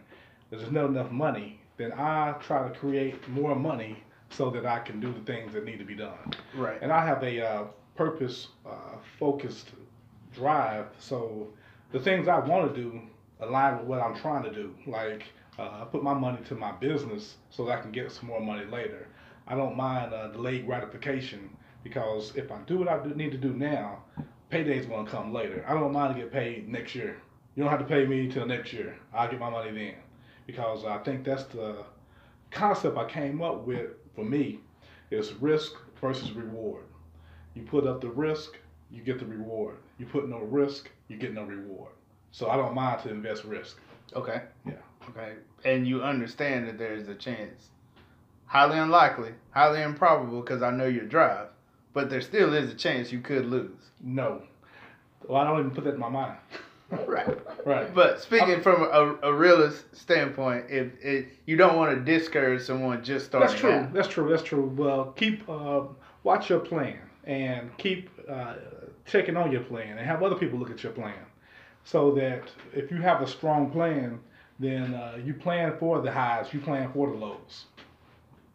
there's 0.50 0.70
not 0.70 0.86
enough 0.86 1.10
money, 1.10 1.60
then 1.76 1.92
I 1.92 2.34
try 2.40 2.66
to 2.66 2.74
create 2.74 3.28
more 3.28 3.54
money 3.54 4.02
so 4.30 4.48
that 4.50 4.64
I 4.64 4.78
can 4.78 5.00
do 5.00 5.12
the 5.12 5.20
things 5.20 5.52
that 5.52 5.64
need 5.64 5.78
to 5.78 5.84
be 5.84 5.94
done. 5.94 6.32
Right. 6.54 6.78
And 6.80 6.92
I 6.92 7.04
have 7.04 7.22
a 7.22 7.46
uh, 7.46 7.64
purpose 7.96 8.48
uh, 8.64 8.96
focused 9.18 9.70
drive. 10.34 10.86
So 10.98 11.48
the 11.92 11.98
things 11.98 12.28
I 12.28 12.38
want 12.38 12.74
to 12.74 12.80
do 12.80 13.00
align 13.40 13.78
with 13.78 13.86
what 13.86 14.00
I'm 14.00 14.16
trying 14.16 14.44
to 14.44 14.52
do. 14.52 14.74
Like 14.86 15.24
uh, 15.58 15.80
I 15.82 15.84
put 15.90 16.02
my 16.02 16.14
money 16.14 16.38
to 16.46 16.54
my 16.54 16.72
business 16.72 17.36
so 17.50 17.64
that 17.64 17.78
I 17.78 17.80
can 17.80 17.92
get 17.92 18.12
some 18.12 18.28
more 18.28 18.40
money 18.40 18.64
later. 18.64 19.08
I 19.46 19.54
don't 19.54 19.76
mind 19.76 20.12
uh, 20.14 20.28
delayed 20.28 20.66
gratification 20.66 21.50
because 21.82 22.36
if 22.36 22.52
I 22.52 22.58
do 22.66 22.78
what 22.78 22.88
I 22.88 23.02
need 23.14 23.32
to 23.32 23.38
do 23.38 23.52
now, 23.52 24.02
payday's 24.50 24.86
going 24.86 25.06
to 25.06 25.10
come 25.10 25.32
later. 25.32 25.64
I 25.66 25.74
don't 25.74 25.92
mind 25.92 26.14
to 26.14 26.20
get 26.20 26.32
paid 26.32 26.68
next 26.68 26.94
year. 26.94 27.20
You 27.54 27.64
don't 27.64 27.70
have 27.70 27.80
to 27.80 27.86
pay 27.86 28.06
me 28.06 28.28
till 28.28 28.46
next 28.46 28.72
year. 28.72 28.96
I'll 29.12 29.30
get 29.30 29.40
my 29.40 29.50
money 29.50 29.72
then 29.72 29.94
because 30.46 30.84
I 30.84 30.98
think 30.98 31.24
that's 31.24 31.44
the 31.44 31.84
concept 32.50 32.96
I 32.96 33.04
came 33.06 33.42
up 33.42 33.66
with 33.66 33.90
for 34.14 34.24
me 34.24 34.60
is 35.10 35.32
risk 35.34 35.72
versus 36.00 36.32
reward. 36.32 36.84
You 37.54 37.62
put 37.62 37.86
up 37.86 38.00
the 38.00 38.10
risk, 38.10 38.56
you 38.90 39.02
get 39.02 39.18
the 39.18 39.26
reward. 39.26 39.76
You 39.98 40.06
put 40.06 40.28
no 40.28 40.38
risk, 40.38 40.88
you 41.08 41.16
get 41.16 41.34
no 41.34 41.44
reward. 41.44 41.92
So 42.30 42.48
I 42.48 42.56
don't 42.56 42.74
mind 42.74 43.02
to 43.02 43.10
invest 43.10 43.44
risk. 43.44 43.78
Okay. 44.14 44.42
Yeah. 44.66 44.74
Okay. 45.08 45.34
And 45.64 45.86
you 45.86 46.02
understand 46.02 46.68
that 46.68 46.78
there 46.78 46.94
is 46.94 47.08
a 47.08 47.14
chance, 47.14 47.68
highly 48.46 48.78
unlikely, 48.78 49.32
highly 49.50 49.82
improbable, 49.82 50.40
because 50.40 50.62
I 50.62 50.70
know 50.70 50.86
your 50.86 51.04
drive, 51.04 51.48
but 51.92 52.10
there 52.10 52.20
still 52.20 52.54
is 52.54 52.70
a 52.70 52.74
chance 52.74 53.10
you 53.12 53.20
could 53.20 53.46
lose. 53.46 53.90
No. 54.00 54.42
Well, 55.26 55.40
I 55.40 55.44
don't 55.44 55.58
even 55.58 55.70
put 55.72 55.84
that 55.84 55.94
in 55.94 56.00
my 56.00 56.08
mind. 56.08 56.36
Right. 57.06 57.38
Right. 57.66 57.94
But 57.94 58.18
speaking 58.22 58.62
from 58.62 58.82
a, 58.82 59.28
a 59.28 59.30
realist 59.30 59.94
standpoint, 59.94 60.64
if 60.70 60.88
it, 61.02 61.28
you 61.44 61.54
don't 61.54 61.76
want 61.76 61.94
to 61.94 62.02
discourage 62.02 62.62
someone 62.62 63.04
just 63.04 63.26
starting 63.26 63.46
That's 63.46 63.60
true. 63.60 63.70
out. 63.72 63.92
That's 63.92 64.08
true. 64.08 64.30
That's 64.30 64.42
true. 64.42 64.72
Well, 64.74 65.12
keep 65.14 65.46
uh, 65.50 65.82
watch 66.22 66.48
your 66.48 66.60
plan 66.60 66.98
and 67.24 67.76
keep 67.76 68.08
uh, 68.26 68.54
checking 69.04 69.36
on 69.36 69.52
your 69.52 69.60
plan 69.64 69.98
and 69.98 70.00
have 70.06 70.22
other 70.22 70.36
people 70.36 70.58
look 70.58 70.70
at 70.70 70.82
your 70.82 70.92
plan, 70.92 71.12
so 71.84 72.10
that 72.12 72.44
if 72.72 72.90
you 72.90 73.02
have 73.02 73.20
a 73.20 73.26
strong 73.26 73.70
plan, 73.70 74.18
then 74.58 74.94
uh, 74.94 75.18
you 75.24 75.34
plan 75.34 75.76
for 75.78 76.00
the 76.00 76.10
highs, 76.10 76.52
you 76.52 76.60
plan 76.60 76.90
for 76.92 77.10
the 77.10 77.16
lows. 77.16 77.66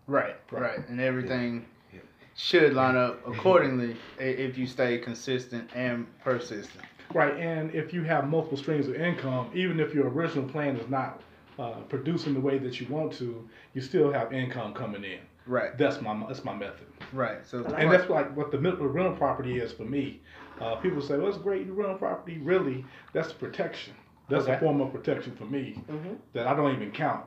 Right, 0.07 0.35
Right. 0.51 0.61
right, 0.61 0.89
and 0.89 0.99
everything 0.99 1.65
Yeah. 1.93 2.01
should 2.35 2.73
line 2.73 2.95
up 2.97 3.25
accordingly 3.27 3.95
if 4.19 4.57
you 4.57 4.67
stay 4.67 4.97
consistent 4.97 5.69
and 5.75 6.05
persistent. 6.23 6.83
Right. 7.13 7.35
And 7.37 7.73
if 7.75 7.93
you 7.93 8.03
have 8.03 8.27
multiple 8.27 8.57
streams 8.57 8.87
of 8.87 8.95
income, 8.95 9.51
even 9.53 9.79
if 9.79 9.93
your 9.93 10.09
original 10.09 10.47
plan 10.49 10.75
is 10.77 10.89
not 10.89 11.21
uh, 11.59 11.73
producing 11.87 12.33
the 12.33 12.39
way 12.39 12.57
that 12.57 12.81
you 12.81 12.87
want 12.87 13.13
to, 13.13 13.47
you 13.75 13.81
still 13.81 14.11
have 14.11 14.33
income 14.33 14.73
coming 14.73 15.03
in. 15.03 15.19
Right, 15.45 15.77
That's 15.77 16.01
my 16.01 16.17
that's 16.27 16.43
my 16.45 16.55
method. 16.55 16.87
right. 17.11 17.45
So, 17.45 17.63
And 17.65 17.91
that's 17.91 18.09
like 18.09 18.35
what 18.35 18.49
the 18.51 18.57
mid- 18.57 18.79
rental 18.79 19.15
property 19.15 19.59
is 19.59 19.71
for 19.73 19.83
me. 19.83 20.21
Uh, 20.59 20.75
people 20.77 21.01
say, 21.01 21.17
well, 21.17 21.27
it's 21.27 21.37
great, 21.37 21.65
you 21.67 21.73
rental 21.73 21.97
property. 21.97 22.37
Really, 22.39 22.83
that's 23.11 23.31
protection. 23.33 23.93
That's 24.33 24.45
Okay. 24.45 24.55
a 24.55 24.59
form 24.59 24.81
of 24.81 24.91
protection 24.91 25.35
for 25.35 25.45
me 25.45 25.79
Mhm. 25.87 26.17
that 26.33 26.47
I 26.47 26.55
don't 26.55 26.73
even 26.73 26.91
count. 26.91 27.25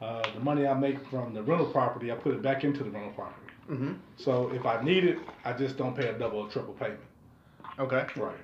Uh, 0.00 0.22
the 0.32 0.40
money 0.40 0.66
I 0.66 0.74
make 0.74 1.04
from 1.08 1.34
the 1.34 1.42
rental 1.42 1.66
property, 1.66 2.12
I 2.12 2.14
put 2.14 2.34
it 2.34 2.42
back 2.42 2.62
into 2.62 2.84
the 2.84 2.90
rental 2.90 3.10
property. 3.12 3.46
hmm 3.66 3.94
So 4.16 4.52
if 4.54 4.64
I 4.64 4.80
need 4.82 5.04
it, 5.04 5.18
I 5.44 5.52
just 5.54 5.76
don't 5.76 5.96
pay 5.96 6.08
a 6.08 6.12
double 6.16 6.38
or 6.40 6.48
triple 6.48 6.74
payment. 6.74 7.00
okay. 7.80 8.06
Right. 8.16 8.36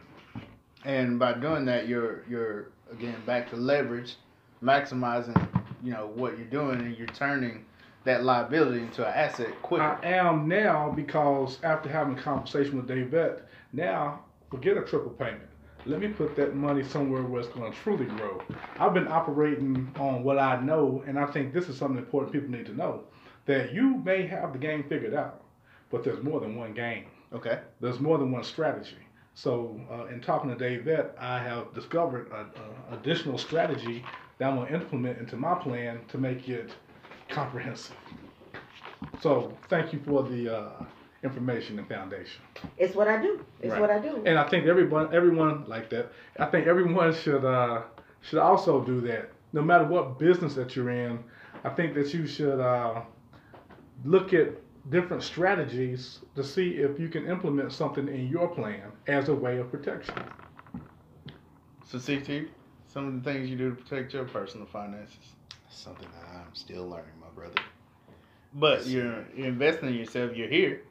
And 0.85 1.19
by 1.19 1.35
doing 1.35 1.65
that, 1.67 1.87
you're 1.87 2.25
you're 2.29 2.71
again 2.91 3.23
back 3.25 3.49
to 3.51 3.57
leverage, 3.57 4.17
maximizing 4.63 5.41
you 5.83 5.93
know 5.93 6.09
what 6.09 6.37
you're 6.39 6.49
doing, 6.49 6.81
and 6.81 6.97
you're 6.97 7.07
turning 7.07 7.65
that 8.05 8.25
liability 8.25 8.81
into 8.81 9.07
an 9.07 9.13
asset 9.15 9.63
quicker. 9.63 9.85
I 9.85 10.05
am 10.07 10.49
now 10.49 10.91
because 10.91 11.63
after 11.63 11.89
having 11.89 12.19
a 12.19 12.21
conversation 12.21 12.77
with 12.77 12.89
Davette, 12.89 13.43
now 13.73 14.25
forget 14.51 14.77
a 14.77 14.83
triple 14.83 15.11
payment. 15.13 15.49
Let 15.85 16.01
me 16.01 16.09
put 16.09 16.37
that 16.37 16.55
money 16.55 16.85
somewhere 16.85 17.23
where 17.23 17.41
it's 17.41 17.51
going 17.51 17.73
to 17.73 17.79
truly 17.79 18.05
grow. 18.05 18.41
I've 18.79 18.95
been 18.95 19.09
operating 19.09 19.93
on 19.99 20.23
what 20.23 20.39
I 20.39 20.61
know, 20.61 21.03
and 21.09 21.19
I 21.19 21.27
think 21.27 21.53
this 21.53 21.69
is 21.69 21.77
something 21.77 21.99
important 21.99 22.33
people 22.33 22.51
need 22.51 22.67
to 22.67 22.75
know 22.77 23.03
that 23.47 23.73
you 23.75 23.97
may 24.05 24.25
have 24.25 24.53
the 24.53 24.59
game 24.59 24.85
figured 24.85 25.13
out, 25.15 25.43
but 25.91 26.05
there's 26.05 26.23
more 26.23 26.39
than 26.39 26.55
one 26.55 26.73
game. 26.73 27.07
okay. 27.33 27.61
There's 27.81 27.99
more 27.99 28.17
than 28.19 28.31
one 28.31 28.45
strategy. 28.45 28.99
So, 29.35 29.81
uh, 29.91 30.07
in 30.07 30.21
talking 30.21 30.51
to 30.51 30.57
Davette, 30.57 31.19
I 31.19 31.39
have 31.39 31.75
discovered 31.75 32.31
an 32.33 32.47
additional 32.93 33.39
strategy 33.39 34.05
that 34.39 34.49
I'm 34.49 34.57
going 34.57 34.69
to 34.69 34.75
implement 34.75 35.19
into 35.19 35.37
my 35.37 35.55
plan 35.55 36.01
to 36.09 36.19
make 36.19 36.49
it 36.49 36.71
comprehensive. 37.29 37.97
So, 39.21 39.57
thank 39.69 39.93
you 39.93 40.01
for 40.05 40.23
the 40.23 40.57
uh, 40.57 40.85
information 41.23 41.79
and 41.79 41.89
foundation. 41.89 42.43
It's 42.79 42.95
what 42.95 43.09
I 43.09 43.21
do. 43.21 43.45
It's 43.61 43.73
Right. 43.73 43.81
what 43.81 43.91
I 43.91 43.99
do. 43.99 44.23
And 44.27 44.39
I 44.39 44.49
think 44.49 44.67
everyone, 44.67 45.15
everyone 45.15 45.65
like 45.67 45.89
that. 45.91 46.13
I 46.39 46.47
think 46.47 46.67
everyone 46.67 47.13
should 47.15 47.45
uh, 47.45 47.83
should 48.21 48.39
also 48.41 48.83
do 48.85 49.01
that. 49.03 49.31
No 49.53 49.63
matter 49.63 49.85
what 49.85 50.19
business 50.19 50.55
that 50.55 50.75
you're 50.75 50.91
in, 50.91 51.23
I 51.65 51.71
think 51.71 51.95
that 51.95 52.13
you 52.15 52.27
should 52.27 52.59
uh, 52.61 53.03
look 54.05 54.33
at 54.33 54.49
different 54.91 55.23
strategies 55.23 56.21
to 56.35 56.43
see 56.43 56.71
if 56.71 56.99
you 56.99 57.09
can 57.09 57.27
implement 57.29 57.73
something 57.73 58.09
in 58.09 58.29
your 58.29 58.49
plan 58.49 58.91
as 59.07 59.29
a 59.29 59.35
way 59.35 59.59
of 59.59 59.71
protection. 59.71 60.15
So 61.87 61.99
CT, 61.99 62.49
some 62.89 63.07
of 63.07 63.23
the 63.23 63.33
things 63.33 63.49
you 63.49 63.57
do 63.57 63.71
to 63.71 63.77
protect 63.77 64.15
your 64.15 64.25
personal 64.25 64.67
finances. 64.67 65.35
Something 65.71 66.09
that 66.13 66.29
I'm 66.35 66.55
still 66.55 66.89
learning, 66.89 67.15
my 67.21 67.29
brother. 67.35 67.61
But 68.55 68.87
you're, 68.87 69.25
you're 69.37 69.47
investing 69.47 69.91
in 69.91 69.95
yourself. 69.95 70.37
You're 70.37 70.49
here. 70.49 70.83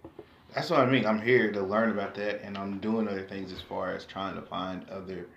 That's 0.53 0.69
what 0.69 0.81
I 0.81 0.85
mean. 0.85 1.05
I'm 1.05 1.21
here 1.21 1.51
to 1.51 1.61
learn 1.61 1.91
about 1.91 2.15
that, 2.15 2.43
and 2.43 2.57
I'm 2.57 2.79
doing 2.79 3.07
other 3.07 3.23
things 3.23 3.51
as 3.53 3.61
far 3.61 3.93
as 3.95 4.05
trying 4.05 4.35
to 4.35 4.41
find 4.41 4.87
other 4.89 5.27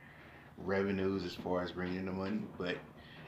revenues 0.59 1.25
as 1.25 1.35
far 1.35 1.63
as 1.63 1.73
bringing 1.73 1.99
in 1.99 2.07
the 2.07 2.13
money. 2.13 2.41
But 2.59 2.77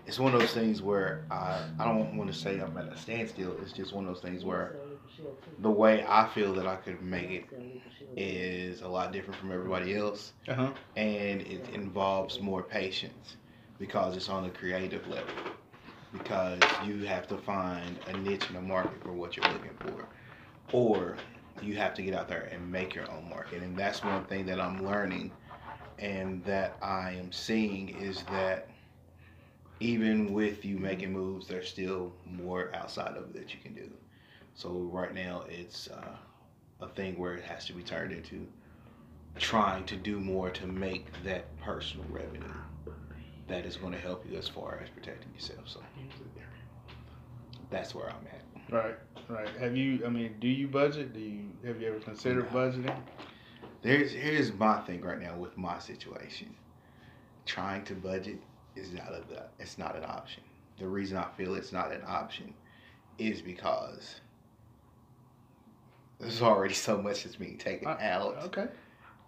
it's 0.07 0.18
one 0.18 0.35
of 0.35 0.40
those 0.40 0.53
things 0.53 0.83
where 0.83 1.25
I, 1.31 1.62
I 1.79 1.85
don't 1.85 2.16
want 2.16 2.33
to 2.33 2.37
say 2.37 2.59
I'm 2.59 2.77
at 2.77 2.92
a 2.92 2.96
standstill. 2.96 3.57
It's 3.62 3.72
just 3.72 3.92
one 3.92 4.07
of 4.07 4.14
those 4.14 4.22
things 4.22 4.44
where 4.44 4.77
the 5.61 5.70
way 5.70 6.05
I 6.07 6.29
feel 6.29 6.53
that 6.55 6.66
I 6.66 6.77
could 6.77 7.03
make 7.03 7.31
it 7.31 7.46
is 8.16 8.81
a 8.83 8.88
lot 8.88 9.12
different 9.12 9.38
from 9.38 9.53
everybody 9.53 9.94
else, 9.94 10.33
Uh 10.49 10.55
huh. 10.55 10.70
and 10.96 11.40
it 11.42 11.68
involves 11.72 12.40
more 12.40 12.62
patience 12.62 13.37
because 13.79 14.16
it's 14.16 14.29
on 14.29 14.44
a 14.44 14.51
creative 14.51 15.07
level. 15.09 15.27
Because 16.12 16.61
you 16.87 17.05
have 17.05 17.29
to 17.29 17.37
find 17.37 17.99
a 18.07 18.16
niche 18.18 18.49
in 18.49 18.55
the 18.55 18.62
market 18.62 19.03
for 19.03 19.12
what 19.12 19.37
you're 19.37 19.46
looking 19.53 19.77
for, 19.81 20.07
or 20.72 21.16
you 21.62 21.76
have 21.76 21.94
to 21.94 22.02
get 22.02 22.14
out 22.14 22.28
there 22.28 22.48
and 22.52 22.70
make 22.70 22.94
your 22.94 23.10
own 23.10 23.28
market. 23.28 23.62
And 23.62 23.76
that's 23.76 24.04
one 24.04 24.24
thing 24.24 24.46
that 24.46 24.60
I'm 24.60 24.84
learning 24.84 25.32
and 25.98 26.44
that 26.44 26.76
I 26.82 27.12
am 27.12 27.32
seeing 27.32 27.88
is 27.88 28.22
that 28.24 28.68
even 29.80 30.32
with 30.32 30.64
you 30.64 30.78
making 30.78 31.12
moves, 31.12 31.46
there's 31.46 31.68
still 31.68 32.12
more 32.24 32.70
outside 32.74 33.16
of 33.16 33.32
that 33.34 33.52
you 33.54 33.60
can 33.62 33.74
do. 33.74 33.90
So 34.54 34.70
right 34.90 35.14
now, 35.14 35.44
it's 35.48 35.88
uh, 35.88 36.16
a 36.80 36.88
thing 36.88 37.18
where 37.18 37.34
it 37.34 37.44
has 37.44 37.66
to 37.66 37.72
be 37.74 37.82
turned 37.82 38.12
into 38.12 38.46
trying 39.38 39.84
to 39.84 39.96
do 39.96 40.18
more 40.18 40.48
to 40.50 40.66
make 40.66 41.06
that 41.24 41.54
personal 41.60 42.06
revenue 42.08 42.54
that 43.48 43.66
is 43.66 43.76
going 43.76 43.92
to 43.92 43.98
help 43.98 44.24
you 44.28 44.36
as 44.38 44.48
far 44.48 44.80
as 44.82 44.88
protecting 44.88 45.32
yourself. 45.34 45.60
So 45.66 45.80
that's 47.70 47.94
where 47.94 48.06
I'm 48.08 48.26
at. 48.32 48.45
Right. 48.70 48.96
Right. 49.29 49.48
Have 49.61 49.76
you? 49.76 50.05
I 50.05 50.09
mean, 50.09 50.37
do 50.40 50.48
you 50.48 50.68
budget? 50.68 51.12
Do 51.12 51.20
you? 51.20 51.50
Have 51.64 51.81
you 51.81 51.88
ever 51.88 52.00
considered 52.00 52.48
budgeting? 52.50 52.96
There's 53.83 54.12
here's 54.12 54.52
my 54.52 54.81
thing 54.81 55.00
right 55.02 55.20
now 55.20 55.37
with 55.37 55.57
my 55.57 55.79
situation. 55.79 56.55
Trying 57.44 57.85
to 57.85 57.94
budget 57.94 58.38
is 58.74 58.92
not 58.92 59.12
a 59.12 59.22
it's 59.59 59.79
not 59.79 59.96
an 59.96 60.05
option. 60.05 60.42
The 60.79 60.87
reason 60.88 61.16
I 61.16 61.26
feel 61.37 61.55
it's 61.55 61.72
not 61.72 61.92
an 61.92 62.02
option 62.07 62.52
is 63.18 63.40
because 63.40 64.20
there's 66.18 66.42
already 66.42 66.74
so 66.74 67.00
much 67.00 67.24
that's 67.24 67.37
being 67.37 67.59
taken 67.59 67.88
Uh, 67.88 67.96
out, 68.00 68.37
Okay. 68.44 68.66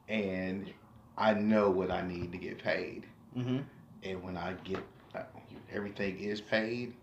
and 0.09 0.73
I 1.17 1.35
know 1.35 1.71
what 1.71 1.91
I 1.91 2.03
need 2.07 2.33
to 2.33 2.39
get 2.39 2.59
paid. 2.63 3.07
Mm-hmm. 3.37 3.59
And 4.05 4.23
when 4.23 4.37
I 4.37 4.55
get 4.65 4.81
uh, 5.15 5.23
everything 5.73 6.19
is 6.19 6.41
paid, 6.41 6.95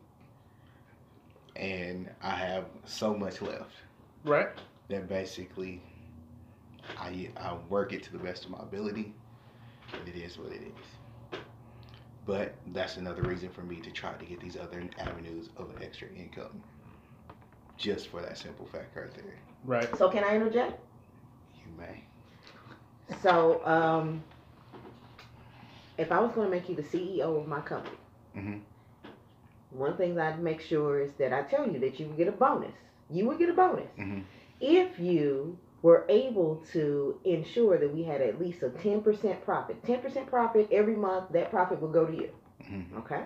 and 1.56 2.10
I 2.22 2.32
have 2.32 2.65
so 2.86 3.13
much 3.15 3.41
left, 3.41 3.72
Right. 4.24 4.50
that 4.89 5.08
basically 5.08 5.82
I 6.98 7.30
I 7.38 7.56
work 7.70 7.94
it 7.94 8.04
to 8.04 8.12
the 8.12 8.20
best 8.20 8.46
of 8.46 8.52
my 8.52 8.60
ability, 8.60 9.13
and 9.98 10.08
it 10.08 10.15
is 10.15 10.38
what 10.38 10.52
it 10.52 10.62
is. 10.62 10.86
But 12.26 12.56
that's 12.68 12.98
another 12.98 13.22
reason 13.24 13.50
for 13.50 13.62
me 13.62 13.82
to 13.82 13.91
try 13.91 14.13
to 14.13 14.26
get 14.26 14.39
these 14.39 14.58
other 14.58 14.84
avenues 14.98 15.50
of 15.58 15.72
extra 15.82 16.08
income, 16.10 16.63
just 17.78 18.08
for 18.08 18.22
that 18.22 18.38
simple 18.38 18.65
fact 18.65 18.96
right 18.96 19.13
there. 19.13 19.36
Right. 19.63 19.96
So 19.98 20.10
can 20.10 20.24
I 20.24 20.36
interject? 20.36 20.80
You 21.63 21.72
may. 21.78 22.04
So, 23.22 23.63
um, 23.65 24.24
if 25.98 26.12
I 26.12 26.20
was 26.20 26.32
going 26.34 26.48
to 26.48 26.52
make 26.52 26.68
you 26.68 26.76
the 26.76 26.82
CEO 26.82 27.39
of 27.39 27.48
my 27.48 27.62
company, 27.62 27.98
Mhm. 28.36 28.62
One 29.77 29.97
thing 29.97 30.19
I'd 30.19 30.41
make 30.41 30.61
sure 30.61 31.01
is 31.01 31.11
that 31.19 31.33
I 31.33 31.43
tell 31.43 31.67
you 31.69 31.79
that 31.79 31.99
you 31.99 32.07
would 32.07 32.17
get 32.17 32.27
a 32.27 32.31
bonus. 32.31 32.73
You 33.09 33.27
would 33.27 33.38
get 33.38 33.49
a 33.49 33.53
bonus 33.53 33.89
Mhm. 33.97 34.23
if 34.59 34.99
you 34.99 35.57
were 35.81 36.05
able 36.09 36.63
to 36.73 37.19
ensure 37.23 37.77
that 37.77 37.93
we 37.93 38.03
had 38.03 38.21
at 38.21 38.39
least 38.39 38.63
a 38.63 38.69
10% 38.69 39.43
profit. 39.45 39.81
10% 39.83 40.27
profit 40.27 40.67
every 40.71 40.95
month, 40.95 41.31
that 41.31 41.51
profit 41.51 41.79
will 41.79 41.91
go 41.91 42.05
to 42.05 42.13
you. 42.13 42.29
Mhm. 42.63 42.97
Okay. 42.99 43.23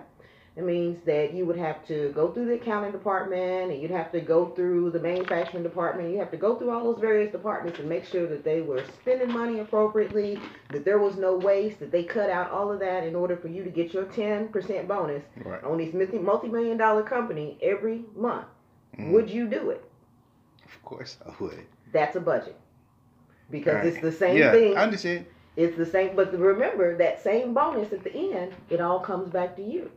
It 0.56 0.64
means 0.64 0.98
that 1.06 1.32
you 1.32 1.46
would 1.46 1.56
have 1.56 1.86
to 1.86 2.10
go 2.12 2.32
through 2.32 2.46
the 2.46 2.54
accounting 2.54 2.90
department 2.90 3.70
and 3.70 3.80
you'd 3.80 3.92
have 3.92 4.10
to 4.12 4.20
go 4.20 4.46
through 4.46 4.90
the 4.90 4.98
manufacturing 4.98 5.62
department. 5.62 6.10
You 6.10 6.18
have 6.18 6.32
to 6.32 6.36
go 6.36 6.56
through 6.56 6.70
all 6.70 6.82
those 6.92 7.00
various 7.00 7.30
departments 7.30 7.78
and 7.78 7.88
make 7.88 8.04
sure 8.04 8.26
that 8.26 8.42
they 8.42 8.60
were 8.60 8.82
spending 9.00 9.32
money 9.32 9.60
appropriately, 9.60 10.40
that 10.70 10.84
there 10.84 10.98
was 10.98 11.16
no 11.16 11.36
waste, 11.36 11.78
that 11.78 11.92
they 11.92 12.02
cut 12.02 12.30
out 12.30 12.50
all 12.50 12.70
of 12.72 12.80
that 12.80 13.04
in 13.04 13.14
order 13.14 13.36
for 13.36 13.46
you 13.46 13.62
to 13.62 13.70
get 13.70 13.94
your 13.94 14.04
10% 14.06 14.88
bonus 14.88 15.22
Right. 15.44 15.62
on 15.62 15.78
this 15.78 15.94
multi 15.94 16.48
million 16.48 16.76
dollar 16.76 17.04
company 17.04 17.56
every 17.62 18.04
month. 18.16 18.46
Mhm. 18.98 19.12
Would 19.12 19.30
you 19.30 19.46
do 19.48 19.70
it? 19.70 19.84
Of 20.64 20.82
course 20.84 21.16
I 21.24 21.32
would. 21.40 21.64
That's 21.92 22.16
a 22.16 22.20
budget. 22.20 22.56
Because 23.50 23.74
Right. 23.76 23.86
it's 23.86 24.00
the 24.00 24.12
same 24.12 24.36
yeah, 24.36 24.50
thing. 24.52 24.76
I 24.76 24.82
understand. 24.82 25.26
It's 25.56 25.76
the 25.76 25.86
same, 25.86 26.16
but 26.16 26.36
remember 26.36 26.96
that 26.96 27.20
same 27.22 27.54
bonus 27.54 27.92
at 27.92 28.02
the 28.02 28.14
end, 28.14 28.52
it 28.68 28.80
all 28.80 28.98
comes 29.00 29.28
back 29.28 29.56
to 29.56 29.62
you. 29.62 29.90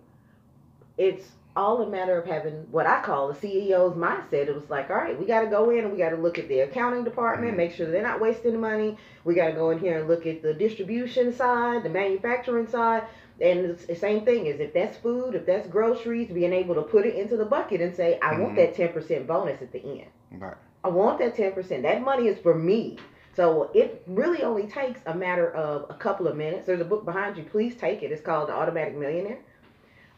It's 0.98 1.32
all 1.56 1.84
a 1.84 1.90
matter 1.90 2.18
of 2.18 2.26
having 2.26 2.66
what 2.72 2.88
I 2.88 3.02
call 3.02 3.28
the 3.28 3.34
CEO's 3.36 3.96
mindset. 3.96 4.48
It 4.48 4.56
was 4.56 4.70
like, 4.70 4.90
all 4.90 4.96
right, 4.96 5.18
we 5.20 5.26
got 5.26 5.42
to 5.42 5.48
go 5.48 5.70
in 5.70 5.80
and 5.80 5.92
we 5.92 6.00
got 6.00 6.10
to 6.10 6.16
look 6.18 6.40
at 6.40 6.48
the 6.48 6.62
accounting 6.62 7.04
department, 7.04 7.54
Mhm. 7.54 7.58
make 7.58 7.72
sure 7.74 7.86
they're 7.86 8.02
not 8.02 8.20
wasting 8.20 8.60
money. 8.60 8.98
We 9.24 9.36
got 9.36 9.48
to 9.48 9.54
go 9.54 9.70
in 9.70 9.78
here 9.80 10.00
and 10.00 10.08
look 10.08 10.26
at 10.26 10.42
the 10.42 10.54
distribution 10.54 11.32
side, 11.32 11.84
the 11.84 11.90
manufacturing 11.90 12.68
side. 12.68 13.04
And 13.40 13.60
it's 13.66 13.86
the 13.86 13.96
same 13.96 14.26
thing 14.26 14.48
is 14.48 14.60
if 14.60 14.74
that's 14.74 14.98
food, 14.98 15.36
if 15.36 15.46
that's 15.46 15.68
groceries, 15.68 16.30
being 16.32 16.54
able 16.54 16.76
to 16.76 16.82
put 16.82 17.06
it 17.06 17.16
into 17.16 17.38
the 17.38 17.46
bucket 17.46 17.82
and 17.82 17.96
say, 17.96 18.18
I 18.22 18.40
want 18.40 18.54
Mhm. 18.54 18.58
that 18.58 18.74
10% 18.74 19.28
bonus 19.28 19.62
at 19.62 19.72
the 19.72 19.80
end. 19.84 20.08
Right. 20.42 20.56
I 20.84 20.90
want 20.90 21.20
that 21.20 21.36
10%. 21.36 21.84
That 21.84 22.02
money 22.02 22.28
is 22.28 22.40
for 22.40 22.56
me. 22.56 22.98
So 23.36 23.70
it 23.74 24.04
really 24.08 24.44
only 24.44 24.68
takes 24.68 25.02
a 25.06 25.14
matter 25.16 25.50
of 25.52 25.86
a 25.90 25.94
couple 25.96 26.28
of 26.28 26.36
minutes. 26.36 26.66
There's 26.66 26.82
a 26.82 26.86
book 26.86 27.06
behind 27.06 27.38
you. 27.38 27.44
Please 27.44 27.76
take 27.76 28.02
it. 28.04 28.12
It's 28.12 28.22
called 28.22 28.50
The 28.50 28.54
Automatic 28.54 28.96
Millionaire. 28.96 29.40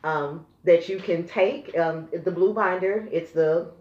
Um, 0.03 0.45
that 0.65 0.89
you 0.89 0.97
can 0.99 1.25
take. 1.27 1.77
Um, 1.77 2.07
the 2.23 2.31
blue 2.31 2.53
binder. 2.53 3.07
It's 3.11 3.31
the 3.31 3.71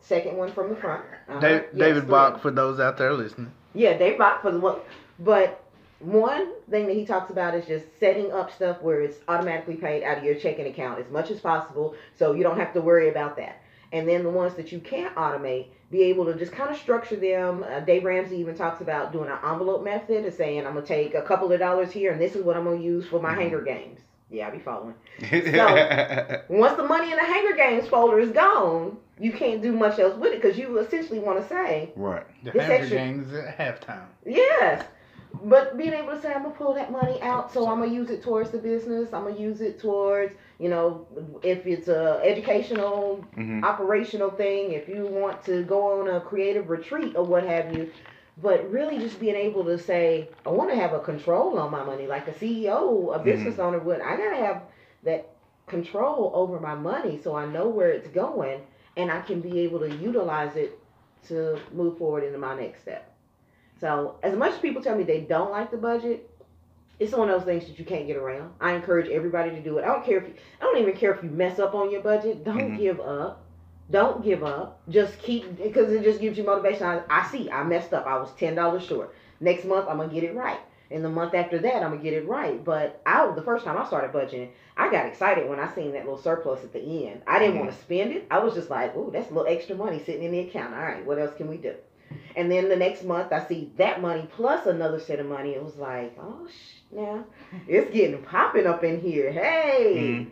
second 0.00 0.36
one 0.36 0.52
from 0.52 0.70
the 0.70 0.76
front. 0.76 1.04
Uh-huh. 1.28 1.40
Da- 1.40 1.48
Yes, 1.48 1.64
David 1.76 2.08
Bach 2.08 2.40
for 2.40 2.50
those 2.50 2.80
out 2.80 2.96
there 2.98 3.12
listening. 3.12 3.52
Yeah, 3.74 3.96
Dave 3.96 4.18
Bach 4.18 4.42
for 4.42 4.50
the 4.50 4.58
one. 4.58 4.76
But 5.18 5.62
one 6.00 6.52
thing 6.70 6.86
that 6.86 6.96
he 6.96 7.04
talks 7.04 7.30
about 7.30 7.54
is 7.54 7.66
just 7.66 7.84
setting 8.00 8.32
up 8.32 8.50
stuff 8.52 8.80
where 8.80 9.02
it's 9.02 9.18
automatically 9.28 9.76
paid 9.76 10.02
out 10.02 10.18
of 10.18 10.24
your 10.24 10.34
checking 10.34 10.66
account 10.66 10.98
as 10.98 11.10
much 11.10 11.30
as 11.30 11.40
possible, 11.40 11.94
so 12.18 12.32
you 12.32 12.42
don't 12.42 12.58
have 12.58 12.72
to 12.72 12.80
worry 12.80 13.10
about 13.10 13.36
that. 13.36 13.60
And 13.92 14.08
then 14.08 14.22
the 14.22 14.30
ones 14.30 14.54
that 14.54 14.72
you 14.72 14.78
can't 14.80 15.14
automate, 15.16 15.66
be 15.90 16.02
able 16.04 16.24
to 16.26 16.34
just 16.34 16.52
kind 16.52 16.70
of 16.70 16.76
structure 16.76 17.16
them. 17.16 17.64
Uh, 17.68 17.80
Dave 17.80 18.04
Ramsey 18.04 18.36
even 18.36 18.54
talks 18.54 18.80
about 18.80 19.12
doing 19.12 19.28
an 19.28 19.36
envelope 19.44 19.82
method 19.84 20.24
and 20.24 20.32
saying, 20.32 20.64
I'm 20.64 20.74
going 20.74 20.86
to 20.86 20.88
take 20.88 21.14
a 21.14 21.22
couple 21.22 21.50
of 21.52 21.58
dollars 21.58 21.90
here 21.90 22.12
and 22.12 22.20
this 22.20 22.36
is 22.36 22.44
what 22.44 22.56
I'm 22.56 22.62
going 22.64 22.78
to 22.78 22.84
use 22.84 23.06
for 23.06 23.20
my 23.20 23.34
Mhm. 23.34 23.38
Hanger 23.38 23.60
Games. 23.62 23.98
Yeah, 24.30 24.48
I 24.48 24.50
be 24.50 24.58
following. 24.58 24.94
So 25.20 26.42
once 26.48 26.76
the 26.76 26.84
money 26.84 27.10
in 27.10 27.16
the 27.16 27.24
Hanger 27.24 27.56
Games 27.56 27.88
folder 27.88 28.18
is 28.20 28.30
gone, 28.30 28.96
you 29.18 29.32
can't 29.32 29.60
do 29.60 29.72
much 29.72 29.98
else 29.98 30.16
with 30.16 30.32
it 30.32 30.40
because 30.40 30.56
you 30.56 30.78
essentially 30.78 31.18
want 31.18 31.40
to 31.42 31.48
say, 31.48 31.90
right. 31.96 32.24
The 32.44 32.52
This 32.52 32.62
Hunger 32.62 32.74
extra- 32.74 32.96
Games 32.96 33.32
at 33.34 33.58
halftime. 33.58 34.06
Yes. 34.24 34.84
But 35.44 35.76
being 35.78 35.92
able 35.92 36.10
to 36.14 36.20
say, 36.20 36.32
I'm 36.32 36.42
gonna 36.42 36.54
pull 36.54 36.74
that 36.74 36.90
money 36.90 37.20
out, 37.22 37.52
so 37.52 37.68
I'm 37.68 37.80
gonna 37.80 37.92
use 37.92 38.10
it 38.10 38.22
towards 38.22 38.50
the 38.50 38.58
business. 38.58 39.12
I'm 39.12 39.24
gonna 39.24 39.38
use 39.38 39.60
it 39.60 39.78
towards, 39.80 40.34
you 40.58 40.68
know, 40.68 41.06
if 41.42 41.66
it's 41.66 41.88
a 41.88 42.20
educational, 42.24 43.24
hmm 43.34 43.62
operational 43.64 44.30
thing. 44.30 44.72
If 44.72 44.88
you 44.88 45.06
want 45.06 45.44
to 45.44 45.62
go 45.64 46.00
on 46.00 46.08
a 46.08 46.20
creative 46.20 46.68
retreat 46.68 47.14
or 47.16 47.24
what 47.24 47.44
have 47.44 47.76
you, 47.76 47.90
but 48.42 48.70
really 48.70 48.98
just 48.98 49.20
being 49.20 49.36
able 49.36 49.64
to 49.64 49.78
say, 49.78 50.28
I 50.46 50.50
want 50.50 50.70
to 50.70 50.76
have 50.76 50.92
a 50.92 51.00
control 51.00 51.58
on 51.58 51.70
my 51.70 51.84
money, 51.84 52.06
like 52.06 52.26
a 52.28 52.32
CEO, 52.32 53.14
a 53.14 53.18
business 53.18 53.58
owner 53.58 53.78
would. 53.78 54.00
I 54.00 54.16
gotta 54.16 54.36
have 54.36 54.62
that 55.04 55.30
control 55.66 56.32
over 56.34 56.58
my 56.58 56.74
money, 56.74 57.20
so 57.22 57.34
I 57.36 57.46
know 57.46 57.68
where 57.68 57.90
it's 57.90 58.08
going, 58.08 58.60
and 58.96 59.10
I 59.10 59.20
can 59.20 59.40
be 59.40 59.60
able 59.60 59.80
to 59.80 59.94
utilize 59.96 60.56
it 60.56 60.78
to 61.28 61.58
move 61.72 61.98
forward 61.98 62.24
into 62.24 62.38
my 62.38 62.58
next 62.58 62.82
step. 62.82 63.14
So, 63.78 64.16
as 64.22 64.36
much 64.36 64.52
as 64.52 64.58
people 64.58 64.82
tell 64.82 64.96
me 64.96 65.04
they 65.04 65.20
don't 65.22 65.50
like 65.50 65.70
the 65.70 65.76
budget, 65.76 66.30
it's 66.98 67.12
one 67.12 67.30
of 67.30 67.38
those 67.38 67.46
things 67.46 67.66
that 67.66 67.78
you 67.78 67.84
can't 67.84 68.06
get 68.06 68.16
around. 68.16 68.52
I 68.60 68.72
encourage 68.72 69.08
everybody 69.08 69.50
to 69.50 69.62
do 69.62 69.78
it. 69.78 69.84
I 69.84 69.88
don't 69.88 70.04
care 70.04 70.18
if 70.18 70.28
you, 70.28 70.34
I 70.60 70.64
don't 70.64 70.78
even 70.78 70.94
care 70.96 71.12
if 71.14 71.22
you 71.22 71.30
mess 71.30 71.58
up 71.58 71.74
on 71.74 71.90
your 71.90 72.02
budget. 72.02 72.44
Don't 72.44 72.72
Mhm. 72.72 72.78
give 72.78 73.00
up. 73.00 73.39
Don't 73.90 74.22
give 74.22 74.44
up. 74.44 74.80
Just 74.88 75.18
keep 75.20 75.56
because 75.62 75.90
it 75.92 76.02
just 76.04 76.20
gives 76.20 76.38
you 76.38 76.44
motivation. 76.44 76.84
I, 76.86 77.02
I 77.10 77.26
see. 77.26 77.50
I 77.50 77.64
messed 77.64 77.92
up. 77.92 78.06
I 78.06 78.16
was 78.18 78.30
ten 78.32 78.54
dollars 78.54 78.84
short. 78.86 79.14
Next 79.40 79.64
month 79.64 79.86
I'm 79.88 79.96
gonna 79.98 80.12
get 80.12 80.22
it 80.24 80.34
right. 80.34 80.60
And 80.92 81.04
the 81.04 81.08
month 81.08 81.34
after 81.34 81.58
that 81.58 81.82
I'm 81.82 81.90
gonna 81.90 82.02
get 82.02 82.12
it 82.12 82.26
right. 82.28 82.62
But 82.64 83.00
I 83.06 83.30
the 83.34 83.42
first 83.42 83.64
time 83.64 83.76
I 83.78 83.86
started 83.86 84.12
budgeting, 84.12 84.50
I 84.76 84.90
got 84.90 85.06
excited 85.06 85.48
when 85.48 85.58
I 85.58 85.72
seen 85.74 85.92
that 85.92 86.04
little 86.04 86.18
surplus 86.20 86.62
at 86.62 86.72
the 86.72 87.08
end. 87.08 87.22
I 87.26 87.38
didn't 87.38 87.56
Mhm. 87.56 87.60
want 87.60 87.70
to 87.72 87.76
spend 87.78 88.12
it. 88.12 88.26
I 88.30 88.38
was 88.38 88.54
just 88.54 88.70
like, 88.70 88.96
"Ooh, 88.96 89.10
that's 89.12 89.30
a 89.30 89.34
little 89.34 89.50
extra 89.52 89.74
money 89.76 89.98
sitting 89.98 90.22
in 90.24 90.32
the 90.32 90.40
account. 90.40 90.74
All 90.74 90.82
right, 90.82 91.04
what 91.04 91.18
else 91.18 91.34
can 91.34 91.48
we 91.48 91.56
do?" 91.56 91.74
And 92.36 92.50
then 92.50 92.68
the 92.68 92.76
next 92.76 93.04
month 93.04 93.32
I 93.32 93.40
see 93.44 93.72
that 93.76 94.00
money 94.00 94.28
plus 94.36 94.66
another 94.66 95.00
set 95.00 95.20
of 95.20 95.26
money. 95.26 95.54
It 95.54 95.62
was 95.64 95.76
like, 95.78 96.16
"Oh, 96.20 96.46
sh- 96.48 96.80
now 96.92 97.24
it's 97.66 97.90
getting 97.92 98.22
popping 98.22 98.66
up 98.66 98.84
in 98.84 99.00
here. 99.00 99.30
Hey!" 99.32 99.94
Mhm. 99.96 100.26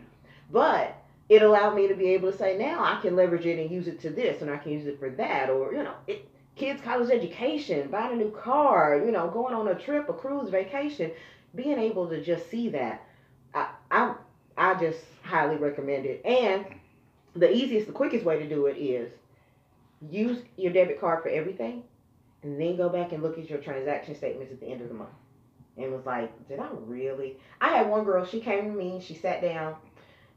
But 0.51 0.95
it 1.29 1.43
allowed 1.43 1.75
me 1.75 1.87
to 1.87 1.95
be 1.95 2.07
able 2.09 2.31
to 2.31 2.37
say, 2.37 2.57
now 2.57 2.83
I 2.83 2.99
can 3.01 3.15
leverage 3.15 3.45
it 3.45 3.59
and 3.59 3.71
use 3.71 3.87
it 3.87 3.99
to 4.01 4.09
this, 4.09 4.41
and 4.41 4.49
I 4.49 4.57
can 4.57 4.71
use 4.71 4.87
it 4.87 4.99
for 4.99 5.09
that, 5.11 5.49
or 5.49 5.73
you 5.73 5.83
know, 5.83 5.93
it, 6.07 6.27
kids' 6.55 6.81
college 6.81 7.11
education, 7.11 7.89
buying 7.89 8.13
a 8.13 8.15
new 8.15 8.31
car, 8.31 9.01
you 9.05 9.11
know, 9.11 9.29
going 9.29 9.53
on 9.53 9.67
a 9.67 9.75
trip, 9.75 10.09
a 10.09 10.13
cruise, 10.13 10.49
vacation, 10.49 11.11
being 11.55 11.79
able 11.79 12.09
to 12.09 12.21
just 12.23 12.49
see 12.49 12.69
that, 12.69 13.07
I 13.53 13.69
I, 13.91 14.15
I 14.57 14.73
just 14.75 14.99
highly 15.23 15.57
recommend 15.57 16.05
it. 16.05 16.25
And 16.25 16.65
the 17.35 17.55
easiest, 17.55 17.87
the 17.87 17.93
quickest 17.93 18.25
way 18.25 18.39
to 18.39 18.49
do 18.49 18.65
it 18.65 18.77
is 18.77 19.11
use 20.09 20.39
your 20.57 20.73
debit 20.73 20.99
card 20.99 21.21
for 21.21 21.29
everything, 21.29 21.83
and 22.41 22.59
then 22.59 22.75
go 22.75 22.89
back 22.89 23.11
and 23.11 23.21
look 23.21 23.37
at 23.37 23.49
your 23.49 23.59
transaction 23.59 24.15
statements 24.15 24.51
at 24.51 24.59
the 24.59 24.67
end 24.67 24.81
of 24.81 24.87
the 24.87 24.95
month. 24.95 25.09
And 25.77 25.93
was 25.93 26.05
like, 26.05 26.47
did 26.49 26.59
I 26.59 26.67
really? 26.73 27.37
I 27.61 27.69
had 27.69 27.87
one 27.87 28.03
girl. 28.03 28.25
She 28.25 28.41
came 28.41 28.65
to 28.65 28.71
me. 28.71 29.01
She 29.01 29.13
sat 29.15 29.41
down 29.41 29.75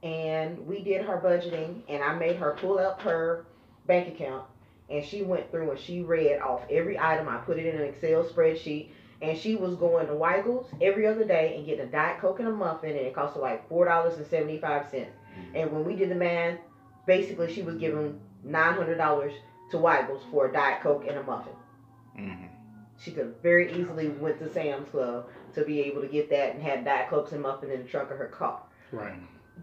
and 0.03 0.67
we 0.67 0.83
did 0.83 1.05
her 1.05 1.21
budgeting 1.25 1.83
and 1.89 2.03
I 2.03 2.15
made 2.15 2.37
her 2.37 2.57
pull 2.61 2.79
up 2.79 3.01
her 3.03 3.47
bank 3.87 4.09
account 4.09 4.45
and 4.91 5.05
she 5.05 5.23
went 5.23 5.51
through 5.51 5.71
and 5.71 5.79
she 5.79 6.03
read 6.03 6.41
off 6.41 6.63
every 6.71 6.99
item. 6.99 7.29
I 7.29 7.39
put 7.39 7.59
it 7.59 7.67
in 7.67 7.81
an 7.81 7.87
Excel 7.89 8.25
spreadsheet 8.25 8.89
and 9.21 9.39
she 9.39 9.55
was 9.55 9.77
going 9.77 10.09
to 10.09 10.15
Weigel's 10.15 10.67
every 10.81 11.07
other 11.07 11.25
day 11.25 11.55
and 11.57 11.65
getting 11.65 11.85
a 11.85 11.87
Diet 11.87 12.19
Coke 12.21 12.41
and 12.41 12.49
a 12.49 12.53
muffin 12.53 12.91
and 12.91 13.01
it 13.01 13.15
cost 13.15 13.37
her 13.37 13.41
like 13.41 13.69
four 13.69 13.85
dollars 13.85 14.17
and 14.19 14.27
seventy 14.27 14.59
five 14.59 14.89
cents. 14.91 15.13
And 15.55 15.71
when 15.73 15.85
we 15.85 15.95
did 15.97 16.11
the 16.11 16.15
math, 16.15 16.59
basically 17.07 17.53
she 17.53 17.63
was 17.63 17.77
giving 17.77 18.21
nine 18.45 18.75
hundred 18.75 18.97
dollars 18.97 19.33
to 19.71 19.79
Weigel's 19.79 20.23
for 20.31 20.49
a 20.49 20.53
Diet 20.53 20.83
Coke 20.83 21.05
and 21.09 21.19
a 21.19 21.23
muffin. 21.23 21.55
Mhm. 22.19 22.49
She 22.99 23.13
could 23.13 23.35
very 23.43 23.73
easily 23.73 24.09
went 24.09 24.39
to 24.41 24.53
Sam's 24.53 24.89
Club 24.91 25.27
to 25.55 25.65
be 25.65 25.81
able 25.81 26.03
to 26.03 26.09
get 26.09 26.29
that 26.31 26.55
and 26.55 26.63
had 26.63 26.85
Diet 26.85 27.09
Cokes 27.09 27.33
and 27.33 27.43
muffin 27.43 27.71
in 27.71 27.83
the 27.83 27.89
trunk 27.89 28.11
of 28.11 28.19
her 28.19 28.27
car. 28.27 28.61
Right. 28.91 29.15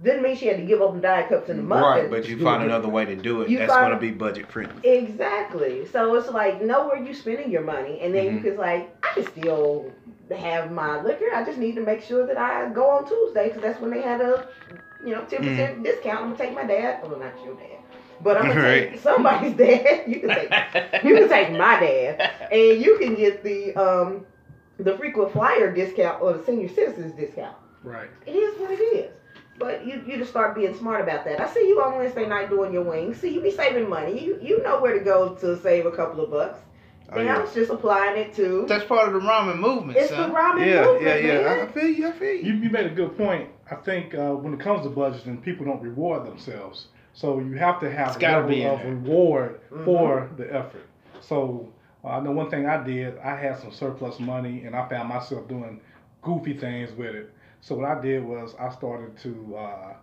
Didn't 0.03 0.23
mean 0.23 0.35
she 0.35 0.47
had 0.47 0.57
to 0.57 0.63
give 0.65 0.81
up 0.81 0.93
the 0.93 1.01
Diet 1.01 1.27
cups 1.29 1.49
and 1.49 1.59
the 1.59 1.63
muffin. 1.63 2.03
Right, 2.03 2.09
but 2.09 2.25
you 2.27 2.37
find 2.41 2.63
another 2.63 2.87
way 2.87 3.05
to 3.05 3.15
do 3.15 3.41
it. 3.41 3.49
You 3.49 3.57
That's 3.57 3.73
going 3.75 3.91
to 3.91 3.97
be 3.97 4.11
budget 4.11 4.49
friendly. 4.49 4.87
Exactly. 4.87 5.85
So 5.87 6.15
it's 6.15 6.29
like 6.29 6.61
know 6.61 6.87
where 6.87 7.01
you're 7.03 7.13
spending 7.13 7.51
your 7.51 7.63
money, 7.63 7.99
and 8.01 8.13
then 8.15 8.25
you 8.25 8.31
Mhm. 8.39 8.43
can 8.43 8.57
like 8.57 8.95
I 9.03 9.13
can 9.15 9.25
still 9.25 9.91
have 10.35 10.71
my 10.71 11.01
liquor. 11.01 11.25
I 11.33 11.43
just 11.43 11.57
need 11.57 11.75
to 11.75 11.81
make 11.81 12.01
sure 12.01 12.25
that 12.27 12.37
I 12.37 12.69
go 12.69 12.89
on 12.89 13.07
Tuesday 13.07 13.47
because 13.47 13.61
that's 13.61 13.81
when 13.81 13.91
they 13.91 14.01
had 14.01 14.21
a 14.21 14.45
you 15.03 15.11
know 15.13 15.21
10 15.25 15.39
percent 15.43 15.73
Mm-hmm. 15.73 15.83
discount. 15.83 16.21
I'm 16.21 16.31
gonna 16.33 16.37
take 16.37 16.55
my 16.55 16.65
dad. 16.65 16.99
Well, 17.03 17.19
not 17.19 17.33
your 17.43 17.55
dad, 17.55 17.79
but 18.21 18.37
I'm 18.37 18.47
gonna 18.47 18.61
Right. 18.63 18.91
take 18.91 18.99
somebody's 19.01 19.53
dad. 19.57 20.03
You 20.07 20.19
can 20.21 20.29
take 20.29 21.03
you 21.03 21.15
can 21.17 21.27
take 21.27 21.51
my 21.51 21.79
dad, 21.79 22.31
and 22.51 22.81
you 22.81 22.97
can 22.99 23.15
get 23.15 23.43
the 23.43 23.75
um 23.75 24.25
the 24.77 24.95
frequent 24.97 25.33
flyer 25.33 25.73
discount 25.73 26.21
or 26.21 26.33
the 26.33 26.43
senior 26.45 26.69
citizens 26.69 27.13
discount. 27.13 27.57
Right. 27.83 28.09
It 28.25 28.31
is 28.31 28.57
what 28.59 28.71
it 28.71 28.81
is. 28.81 29.11
But 29.59 29.85
you, 29.85 30.01
you 30.07 30.17
just 30.17 30.31
start 30.31 30.55
being 30.55 30.73
smart 30.73 31.01
about 31.01 31.25
that. 31.25 31.39
I 31.41 31.47
see 31.53 31.67
you 31.67 31.81
on 31.81 31.97
Wednesday 31.97 32.25
night 32.27 32.49
doing 32.49 32.73
your 32.73 32.83
wings. 32.83 33.17
See, 33.19 33.33
you 33.33 33.41
be 33.41 33.51
saving 33.51 33.89
money. 33.89 34.23
You 34.23 34.39
you 34.41 34.63
know 34.63 34.79
where 34.81 34.97
to 34.97 35.03
go 35.03 35.35
to 35.35 35.59
save 35.61 35.85
a 35.85 35.91
couple 35.91 36.23
of 36.23 36.31
bucks. 36.31 36.59
Oh, 37.11 37.17
and 37.19 37.27
I 37.29 37.33
yeah. 37.33 37.41
was 37.41 37.53
just 37.53 37.71
applying 37.71 38.17
it 38.19 38.33
to. 38.35 38.65
That's 38.67 38.85
part 38.85 39.07
of 39.07 39.13
the 39.15 39.19
ramen 39.27 39.57
movement, 39.59 39.97
It's 39.97 40.11
the 40.11 40.15
ramen 40.17 40.65
Yeah, 40.65 40.83
movement, 40.85 41.23
yeah, 41.23 41.41
yeah. 41.41 41.49
I- 41.49 41.63
I 41.63 41.67
feel 41.71 41.87
you. 41.89 42.07
I 42.07 42.11
feel 42.11 42.35
You, 42.35 42.53
you. 42.53 42.59
you 42.63 42.69
made 42.69 42.85
a 42.85 42.89
good 42.93 43.17
point. 43.17 43.49
I 43.71 43.75
think 43.75 44.13
uh, 44.15 44.31
when 44.33 44.53
it 44.53 44.59
comes 44.59 44.83
to 44.83 44.89
budgeting, 44.91 45.41
people 45.41 45.65
don't 45.65 45.81
reward 45.81 46.25
themselves. 46.25 46.87
So 47.13 47.39
you 47.39 47.53
have 47.53 47.79
to 47.81 47.89
have 47.91 48.09
It's 48.09 48.17
a 48.17 48.19
level 48.21 48.49
be 48.49 48.63
of 48.65 48.79
there. 48.79 48.91
reward 48.93 49.59
Mhm. 49.71 49.85
for 49.85 50.29
the 50.37 50.53
effort. 50.53 50.85
So 51.19 51.69
uh, 52.05 52.09
I 52.09 52.19
know 52.21 52.31
one 52.31 52.49
thing 52.51 52.65
I 52.67 52.81
did. 52.83 53.17
I 53.17 53.35
had 53.35 53.57
some 53.57 53.71
surplus 53.71 54.19
money, 54.19 54.63
and 54.65 54.75
I 54.75 54.87
found 54.87 55.09
myself 55.09 55.47
doing 55.49 55.81
goofy 56.21 56.53
things 56.53 56.91
with 56.93 57.15
it. 57.15 57.33
So 57.61 57.75
what 57.75 57.85
I 57.89 58.01
did 58.01 58.23
was 58.23 58.55
I 58.59 58.69
started 58.69 59.17
to 59.19 59.55
uh, 59.57 59.93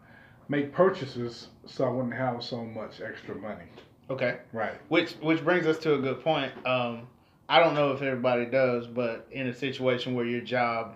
make 0.48 0.72
purchases 0.72 1.48
so 1.66 1.84
I 1.84 1.88
wouldn't 1.90 2.14
have 2.14 2.42
so 2.42 2.64
much 2.64 3.00
extra 3.00 3.34
money. 3.34 3.64
Okay. 4.10 4.38
Right. 4.52 4.74
Which 4.88 5.12
which 5.22 5.42
brings 5.42 5.66
us 5.66 5.78
to 5.78 5.94
a 5.94 5.98
good 5.98 6.22
point. 6.22 6.52
Um, 6.66 7.08
I 7.48 7.60
don't 7.60 7.74
know 7.74 7.92
if 7.92 8.02
everybody 8.02 8.46
does, 8.46 8.86
but 8.86 9.26
in 9.30 9.46
a 9.48 9.54
situation 9.54 10.14
where 10.14 10.24
your 10.26 10.40
job 10.40 10.94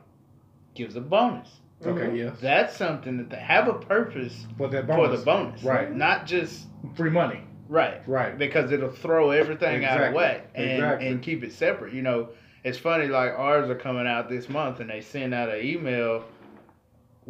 gives 0.75 0.97
a 0.97 1.01
bonus, 1.01 1.49
Okay. 1.85 2.07
Mhm. 2.09 2.17
Yes. 2.17 2.37
that's 2.41 2.77
something 2.77 3.17
that 3.17 3.31
they 3.31 3.37
have 3.37 3.67
a 3.69 3.75
purpose 3.75 4.47
But 4.59 4.71
that 4.73 4.87
for 4.87 5.09
the 5.09 5.19
bonus, 5.25 5.63
Right. 5.65 5.93
Not 5.93 6.27
just 6.27 6.67
free 6.95 7.11
money. 7.11 7.41
right, 7.69 8.01
Right. 8.07 8.37
because 8.39 8.71
it'll 8.71 8.91
throw 8.91 9.31
everything 9.31 9.85
out 9.85 9.97
of 9.99 10.09
Exactly. 10.09 10.17
whack 10.17 10.47
and 10.55 10.71
Exactly. 10.73 11.09
and 11.09 11.23
keep 11.23 11.43
it 11.45 11.53
separate. 11.53 11.93
You 11.93 12.03
know, 12.03 12.29
it's 12.65 12.79
funny 12.79 13.07
like 13.09 13.33
ours 13.37 13.69
are 13.71 13.75
coming 13.77 14.07
out 14.07 14.29
this 14.29 14.49
month, 14.49 14.79
and 14.81 14.91
they 14.91 15.01
send 15.01 15.33
out 15.35 15.49
an 15.49 15.65
email. 15.65 16.25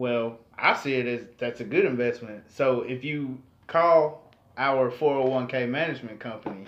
Well, 0.00 0.38
I 0.56 0.74
see 0.76 0.94
it 0.94 1.06
as 1.06 1.26
that's 1.36 1.60
a 1.60 1.64
good 1.64 1.84
investment. 1.84 2.44
So 2.50 2.80
if 2.80 3.04
you 3.04 3.38
call 3.66 4.32
our 4.56 4.90
401k 4.90 5.68
management 5.68 6.18
company 6.18 6.64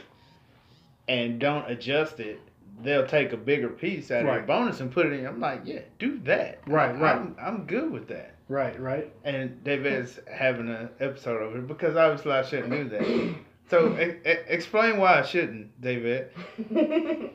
and 1.09 1.41
don't 1.41 1.65
adjust 1.71 2.21
it, 2.21 2.41
they'll 2.83 3.07
take 3.07 3.33
a 3.33 3.39
bigger 3.39 3.71
piece 3.71 4.11
out 4.11 4.27
of 4.27 4.27
your 4.27 4.43
bonus 4.43 4.81
and 4.81 4.93
put 4.93 5.07
it 5.07 5.15
in. 5.15 5.27
I'm 5.27 5.41
like, 5.41 5.63
yeah, 5.65 5.79
do 5.99 6.19
that. 6.25 6.61
Right, 6.67 6.95
right. 7.01 7.17
I'm, 7.17 7.35
I'm 7.41 7.65
good 7.65 7.91
with 7.91 8.07
that. 8.09 8.35
Right. 8.49 8.79
Right. 8.79 9.11
And 9.25 9.65
David's 9.65 10.21
having 10.31 10.69
an 10.69 10.91
episode 11.01 11.39
of 11.41 11.57
it 11.57 11.67
because 11.67 11.97
obviously 11.97 12.33
I 12.33 12.43
shouldn't 12.43 12.71
do 12.71 12.85
that. 12.91 13.35
So 13.71 13.99
e- 13.99 14.29
e- 14.31 14.45
explain 14.47 14.99
why 14.99 15.21
I 15.21 15.23
shouldn't, 15.23 15.81
David. 15.81 16.29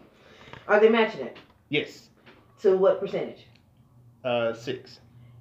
Are 0.67 0.79
they 0.79 0.89
matching 0.89 1.21
it 1.21 1.37
Yes, 1.69 2.09
to 2.61 2.77
what 2.77 2.99
percentage? 2.99 3.47
uh, 4.23 4.53
six. 4.53 4.99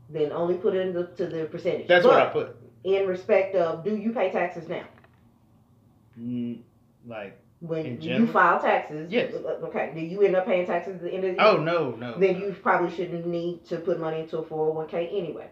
Then 0.09 0.33
only 0.33 0.55
put 0.55 0.75
it 0.75 0.87
into 0.87 1.07
to 1.17 1.27
the 1.27 1.47
percentage. 1.47 1.89
That's 1.89 2.05
but 2.05 2.13
what 2.13 2.23
I 2.23 2.27
put. 2.27 2.57
In 2.85 3.07
respect 3.07 3.57
of, 3.57 3.85
do 3.85 3.97
you 3.97 4.13
pay 4.13 4.31
taxes 4.31 4.69
now? 4.69 4.85
Mm, 6.19 6.61
like, 7.07 7.39
When 7.61 8.01
you 8.01 8.27
file 8.29 8.61
taxes, 8.61 9.11
Yes. 9.11 9.35
Okay. 9.35 9.93
Do 9.95 10.01
you 10.01 10.23
end 10.23 10.37
up 10.37 10.47
paying 10.47 10.67
taxes 10.67 10.97
at 10.97 11.03
the 11.03 11.11
end 11.11 11.25
of 11.25 11.37
the 11.37 11.43
year? 11.43 11.53
oh 11.53 11.57
no, 11.57 11.91
no. 11.91 12.19
then 12.19 12.39
you 12.39 12.55
probably 12.63 12.95
shouldn't 12.95 13.27
need 13.27 13.65
to 13.67 13.79
put 13.79 13.99
money 13.99 14.21
into 14.21 14.39
a 14.39 14.45
401k 14.45 15.19
anyway. 15.19 15.49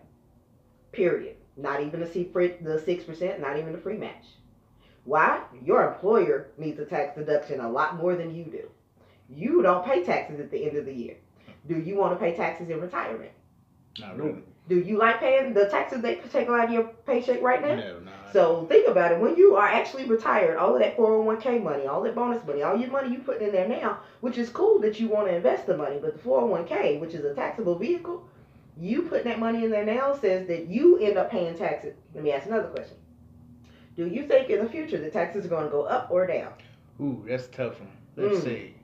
Period. 0.92 1.36
Not 1.56 1.80
even 1.80 2.00
the 2.00 2.58
the 2.62 2.82
six 2.84 3.04
percent, 3.04 3.40
not 3.40 3.58
even 3.58 3.72
the 3.72 3.78
free 3.78 3.96
match. 3.96 4.26
Why? 5.04 5.42
Your 5.62 5.92
employer 5.92 6.48
needs 6.56 6.78
a 6.78 6.84
tax 6.84 7.16
deduction 7.16 7.60
a 7.60 7.70
lot 7.70 7.96
more 7.96 8.16
than 8.16 8.34
you 8.34 8.44
do. 8.44 8.70
You 9.28 9.62
don't 9.62 9.84
pay 9.84 10.02
taxes 10.02 10.40
at 10.40 10.50
the 10.50 10.66
end 10.66 10.76
of 10.76 10.86
the 10.86 10.92
year. 10.92 11.16
Do 11.66 11.78
you 11.78 11.96
want 11.96 12.12
to 12.12 12.24
pay 12.24 12.34
taxes 12.36 12.68
in 12.70 12.80
retirement? 12.80 13.30
Not 13.98 14.18
really. 14.18 14.42
Do 14.68 14.78
you 14.78 14.96
like 14.96 15.20
paying 15.20 15.52
the 15.52 15.66
taxes 15.66 16.00
they 16.00 16.16
take 16.32 16.48
out 16.48 16.64
of 16.64 16.70
your 16.70 16.84
paycheck 17.06 17.42
right 17.42 17.60
now? 17.60 17.74
No, 17.74 17.98
no. 18.00 18.10
So 18.32 18.64
think 18.66 18.88
about 18.88 19.12
it. 19.12 19.20
When 19.20 19.36
you 19.36 19.56
are 19.56 19.66
actually 19.66 20.06
retired, 20.06 20.56
all 20.56 20.74
of 20.74 20.80
that 20.80 20.96
401k 20.96 21.62
money, 21.62 21.86
all 21.86 22.02
that 22.02 22.14
bonus 22.14 22.44
money, 22.46 22.62
all 22.62 22.76
your 22.76 22.90
money 22.90 23.12
you 23.12 23.18
put 23.18 23.42
in 23.42 23.52
there 23.52 23.68
now, 23.68 23.98
which 24.20 24.38
is 24.38 24.48
cool 24.48 24.80
that 24.80 24.98
you 24.98 25.08
want 25.08 25.28
to 25.28 25.36
invest 25.36 25.66
the 25.66 25.76
money, 25.76 25.98
but 26.00 26.14
the 26.14 26.28
401k, 26.28 26.98
which 26.98 27.12
is 27.14 27.24
a 27.24 27.34
taxable 27.34 27.74
vehicle, 27.78 28.26
you 28.76 29.02
putting 29.02 29.24
that 29.26 29.38
money 29.38 29.64
in 29.64 29.70
there 29.70 29.84
now 29.84 30.14
says 30.14 30.48
that 30.48 30.66
you 30.66 30.98
end 30.98 31.18
up 31.18 31.30
paying 31.30 31.54
taxes. 31.56 31.94
Let 32.14 32.24
me 32.24 32.32
ask 32.32 32.46
another 32.46 32.68
question. 32.68 32.96
Do 33.96 34.06
you 34.06 34.26
think 34.26 34.48
in 34.50 34.64
the 34.64 34.68
future 34.68 34.98
the 34.98 35.10
taxes 35.10 35.44
are 35.44 35.48
going 35.48 35.64
to 35.66 35.70
go 35.70 35.82
up 35.82 36.10
or 36.10 36.26
down? 36.26 36.52
Ooh, 37.00 37.22
that's 37.28 37.46
a 37.46 37.50
tough 37.50 37.78
one. 37.80 37.90
Let's 38.16 38.38
Mm. 38.38 38.44
see. 38.44 38.74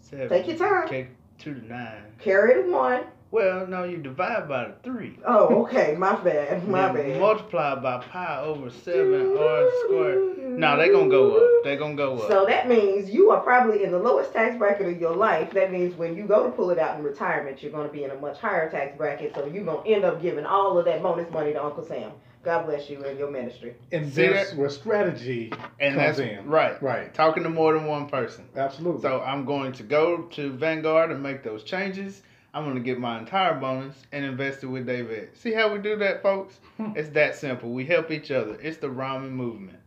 Seven. 0.00 0.28
Take 0.28 0.46
your 0.46 0.56
time. 0.56 0.84
Okay, 0.84 1.08
two 1.38 1.54
to 1.54 1.66
nine. 1.66 2.04
Carry 2.18 2.62
the 2.62 2.70
one. 2.70 3.02
Well, 3.30 3.66
no, 3.66 3.82
you 3.84 3.96
divide 3.98 4.48
by 4.48 4.66
the 4.68 4.74
three. 4.82 5.18
Oh, 5.26 5.62
okay. 5.64 5.96
My 5.98 6.14
bad. 6.16 6.66
My 6.68 6.92
Then 6.92 7.10
bad. 7.12 7.20
Multiply 7.20 7.74
by 7.76 7.98
pi 7.98 8.40
over 8.40 8.70
seven 8.70 9.36
r 9.36 9.68
squared. 9.84 10.38
No, 10.38 10.76
they're 10.76 10.92
gonna 10.92 11.10
go 11.10 11.36
up. 11.36 11.64
They're 11.64 11.76
gonna 11.76 11.96
go 11.96 12.18
up. 12.18 12.28
So 12.28 12.46
that 12.46 12.68
means 12.68 13.10
you 13.10 13.30
are 13.30 13.40
probably 13.40 13.82
in 13.84 13.90
the 13.90 13.98
lowest 13.98 14.32
tax 14.32 14.56
bracket 14.56 14.86
of 14.86 15.00
your 15.00 15.14
life. 15.14 15.50
That 15.52 15.72
means 15.72 15.94
when 15.96 16.16
you 16.16 16.24
go 16.26 16.44
to 16.44 16.50
pull 16.50 16.70
it 16.70 16.78
out 16.78 16.98
in 16.98 17.04
retirement, 17.04 17.62
you're 17.62 17.72
going 17.72 17.86
to 17.88 17.92
be 17.92 18.04
in 18.04 18.10
a 18.10 18.14
much 18.14 18.38
higher 18.38 18.70
tax 18.70 18.96
bracket. 18.96 19.34
So 19.34 19.44
you're 19.46 19.64
going 19.64 19.82
to 19.84 19.90
end 19.90 20.04
up 20.04 20.22
giving 20.22 20.46
all 20.46 20.78
of 20.78 20.84
that 20.84 21.02
bonus 21.02 21.30
money 21.32 21.52
to 21.52 21.62
Uncle 21.62 21.84
Sam. 21.84 22.12
God 22.44 22.66
bless 22.66 22.88
you 22.88 23.04
and 23.04 23.18
your 23.18 23.28
ministry. 23.30 23.74
And 23.90 24.10
See 24.12 24.28
that's 24.28 24.50
that? 24.50 24.58
where 24.58 24.70
strategy 24.70 25.52
and 25.80 25.96
comes 25.96 26.16
that's 26.16 26.18
in. 26.20 26.46
right. 26.46 26.80
Right. 26.80 27.12
Talking 27.12 27.42
to 27.42 27.48
more 27.48 27.74
than 27.74 27.86
one 27.86 28.08
person. 28.08 28.48
Absolutely. 28.54 29.02
So 29.02 29.20
I'm 29.20 29.44
going 29.44 29.72
to 29.72 29.82
go 29.82 30.22
to 30.22 30.52
Vanguard 30.52 31.10
and 31.10 31.20
make 31.20 31.42
those 31.42 31.64
changes. 31.64 32.22
I'm 32.56 32.72
to 32.74 32.80
get 32.80 32.98
my 32.98 33.18
entire 33.18 33.52
bonus 33.60 33.94
and 34.12 34.24
invest 34.24 34.62
it 34.62 34.68
with 34.68 34.86
David. 34.86 35.36
See 35.36 35.52
how 35.52 35.70
we 35.70 35.78
do 35.78 35.94
that, 35.96 36.22
folks? 36.22 36.58
It's 36.96 37.10
that 37.10 37.36
simple. 37.36 37.70
We 37.70 37.84
help 37.84 38.10
each 38.10 38.30
other. 38.30 38.58
It's 38.62 38.78
the 38.78 38.86
ramen 38.86 39.32
movement. 39.32 39.78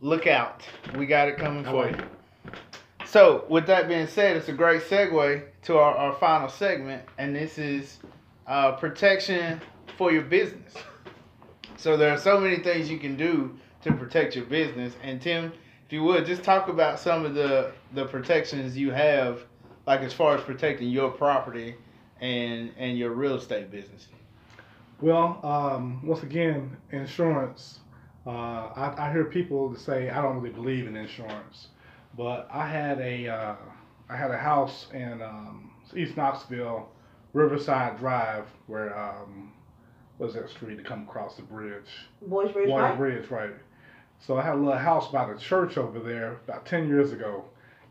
look 0.00 0.26
out. 0.26 0.62
We 0.96 1.04
got 1.04 1.28
it 1.28 1.36
coming 1.36 1.64
for 1.64 1.90
you. 1.90 1.96
So, 3.04 3.44
with 3.50 3.66
that 3.66 3.88
being 3.88 4.06
said, 4.06 4.38
it's 4.38 4.48
a 4.48 4.54
great 4.54 4.84
segue 4.84 5.42
to 5.64 5.76
our, 5.76 5.94
our 5.94 6.12
final 6.14 6.48
segment, 6.48 7.02
and 7.18 7.36
this 7.36 7.58
is 7.58 7.98
uh, 8.46 8.72
protection 8.72 9.60
for 9.98 10.10
your 10.10 10.22
business. 10.22 10.74
So, 11.76 11.98
there 11.98 12.10
are 12.10 12.18
so 12.18 12.40
many 12.40 12.56
things 12.56 12.90
you 12.90 12.98
can 12.98 13.16
do 13.16 13.54
to 13.82 13.92
protect 13.92 14.34
your 14.34 14.46
business. 14.46 14.94
And, 15.02 15.20
Tim, 15.20 15.52
if 15.86 15.92
you 15.92 16.02
would, 16.04 16.24
just 16.24 16.42
talk 16.42 16.68
about 16.68 16.98
some 16.98 17.26
of 17.26 17.34
the, 17.34 17.72
the 17.92 18.06
protections 18.06 18.78
you 18.78 18.92
have, 18.92 19.44
like 19.86 20.00
as 20.00 20.12
far 20.12 20.36
as 20.36 20.42
protecting 20.42 20.88
your 20.88 21.10
property 21.10 21.74
and, 22.20 22.72
and 22.76 22.98
your 22.98 23.10
real 23.10 23.36
estate 23.36 23.70
business. 23.70 24.08
Well, 25.00 25.40
um, 25.44 26.04
once 26.06 26.22
again, 26.22 26.76
insurance. 26.90 27.80
Uh, 28.26 28.30
I, 28.74 28.94
I 28.98 29.12
hear 29.12 29.24
people 29.24 29.68
that 29.70 29.80
say 29.80 30.10
I 30.10 30.20
don't 30.20 30.36
really 30.36 30.54
believe 30.54 30.86
in 30.88 30.96
insurance, 30.96 31.68
but 32.16 32.48
I 32.50 32.66
had 32.66 32.98
a 33.00 33.28
uh, 33.28 33.54
I 34.08 34.16
had 34.16 34.30
a 34.30 34.38
house 34.38 34.86
in 34.92 35.22
um, 35.22 35.70
East 35.94 36.16
Knoxville, 36.16 36.88
Riverside 37.34 37.98
Drive, 37.98 38.46
where 38.66 38.98
um, 38.98 39.52
what's 40.18 40.34
that 40.34 40.48
street 40.48 40.76
to 40.76 40.82
come 40.82 41.02
across 41.02 41.36
the 41.36 41.42
bridge? 41.42 41.90
Boyds 42.22 42.52
Bridge 42.52 42.68
Water 42.68 42.88
Pike? 42.88 42.98
Bridge, 42.98 43.30
right. 43.30 43.54
So 44.18 44.38
I 44.38 44.42
had 44.42 44.54
a 44.54 44.58
little 44.58 44.78
house 44.78 45.10
by 45.12 45.30
the 45.30 45.38
church 45.38 45.76
over 45.76 46.00
there 46.00 46.38
about 46.48 46.64
10 46.66 46.88
years 46.88 47.12
ago. 47.12 47.44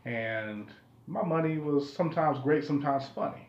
And 0.04 0.68
my 1.06 1.22
money 1.22 1.58
was 1.58 1.92
sometimes 1.92 2.38
great, 2.40 2.64
sometimes 2.64 3.04
funny, 3.14 3.48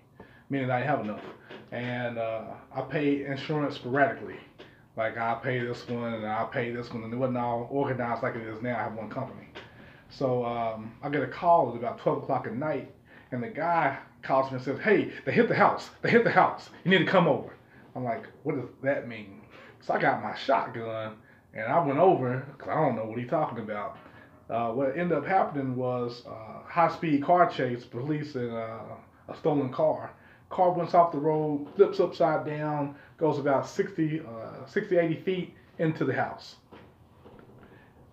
meaning 0.49 0.69
I 0.69 0.79
didn't 0.79 0.89
have 0.89 1.05
enough. 1.05 1.23
And 1.71 2.17
uh, 2.17 2.43
I 2.73 2.81
paid 2.81 3.21
insurance 3.21 3.75
sporadically. 3.75 4.37
Like 4.95 5.17
I 5.17 5.35
pay 5.35 5.59
this 5.59 5.87
one 5.87 6.13
and 6.13 6.25
I 6.25 6.45
pay 6.45 6.71
this 6.71 6.91
one, 6.91 7.03
and 7.03 7.13
it 7.13 7.17
wasn't 7.17 7.37
all 7.37 7.67
organized 7.69 8.23
like 8.23 8.35
it 8.35 8.41
is 8.41 8.61
now. 8.61 8.77
I 8.77 8.83
have 8.83 8.93
one 8.93 9.09
company. 9.09 9.47
So 10.09 10.45
um, 10.45 10.93
I 11.03 11.09
get 11.09 11.21
a 11.21 11.27
call 11.27 11.71
at 11.71 11.77
about 11.77 11.99
12 11.99 12.23
o'clock 12.23 12.47
at 12.47 12.55
night, 12.55 12.91
and 13.31 13.43
the 13.43 13.49
guy 13.49 13.97
calls 14.21 14.49
me 14.51 14.57
and 14.57 14.65
says, 14.65 14.79
Hey, 14.79 15.11
they 15.25 15.31
hit 15.31 15.49
the 15.49 15.55
house. 15.55 15.89
They 16.01 16.09
hit 16.09 16.23
the 16.23 16.31
house. 16.31 16.69
You 16.83 16.91
need 16.91 16.99
to 16.99 17.11
come 17.11 17.27
over. 17.27 17.53
I'm 17.95 18.03
like, 18.03 18.25
What 18.43 18.55
does 18.55 18.69
that 18.83 19.07
mean? 19.07 19.41
So 19.81 19.93
I 19.93 19.99
got 19.99 20.23
my 20.23 20.35
shotgun 20.35 21.15
and 21.53 21.65
I 21.65 21.83
went 21.83 21.99
over 21.99 22.45
because 22.57 22.69
I 22.69 22.75
don't 22.75 22.95
know 22.95 23.05
what 23.05 23.19
he's 23.19 23.29
talking 23.29 23.59
about. 23.59 23.97
Uh, 24.49 24.71
what 24.71 24.97
ended 24.97 25.17
up 25.17 25.25
happening 25.25 25.75
was 25.75 26.23
uh, 26.27 26.63
high 26.65 26.91
speed 26.93 27.23
car 27.23 27.49
chase, 27.49 27.83
police 27.83 28.35
and 28.35 28.51
uh, 28.51 28.79
a 29.27 29.35
stolen 29.37 29.71
car. 29.71 30.11
Car 30.49 30.71
runs 30.71 30.93
off 30.93 31.11
the 31.11 31.17
road, 31.17 31.67
flips 31.75 31.99
upside 31.99 32.45
down, 32.45 32.95
goes 33.17 33.37
about 33.37 33.67
60, 33.67 34.21
uh, 34.21 34.65
60 34.65 34.97
80 34.97 35.15
feet 35.21 35.53
into 35.79 36.05
the 36.05 36.13
house. 36.13 36.55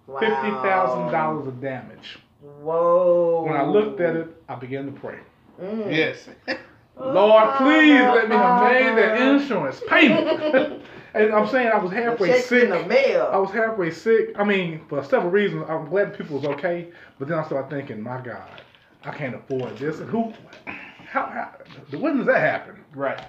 Wow. 0.07 0.20
$50,000 0.20 1.49
of 1.49 1.61
damage. 1.61 2.18
Whoa. 2.61 3.45
When 3.47 3.57
I 3.57 3.64
looked 3.64 4.01
at 4.01 4.16
it, 4.16 4.43
I 4.49 4.57
began 4.57 4.87
to 4.87 4.93
pray. 4.93 5.18
Mm. 5.61 5.95
Yes. 5.95 6.28
Lord, 6.99 7.55
please 7.57 8.01
let 8.01 8.28
me 8.28 8.37
have 8.37 8.62
made 8.62 8.99
that 8.99 9.20
insurance 9.20 9.80
payment. 9.89 10.82
and 11.15 11.33
I'm 11.33 11.47
saying 11.49 11.69
I 11.69 11.79
was 11.79 11.93
halfway 11.93 12.29
Checks 12.29 12.47
sick. 12.47 12.65
in 12.65 12.71
the 12.71 12.85
mail. 12.87 13.31
I 13.33 13.39
was 13.39 13.51
halfway 13.51 13.91
sick. 13.91 14.31
I 14.37 14.45
mean, 14.45 14.85
for 14.89 15.03
several 15.05 15.31
reasons. 15.31 15.65
I'm 15.69 15.89
glad 15.89 16.17
people 16.17 16.39
was 16.39 16.45
okay, 16.57 16.89
but 17.19 17.29
then 17.29 17.39
I 17.39 17.45
started 17.47 17.71
thinking, 17.71 18.03
my 18.03 18.21
God, 18.21 18.49
I 19.05 19.12
can't 19.12 19.35
afford 19.35 19.79
this. 19.79 20.01
And 20.01 20.11
who? 20.11 20.33
How? 20.67 21.27
how 21.27 21.53
when 21.99 22.17
does 22.17 22.27
that 22.27 22.41
happen? 22.41 22.85
right. 22.95 23.21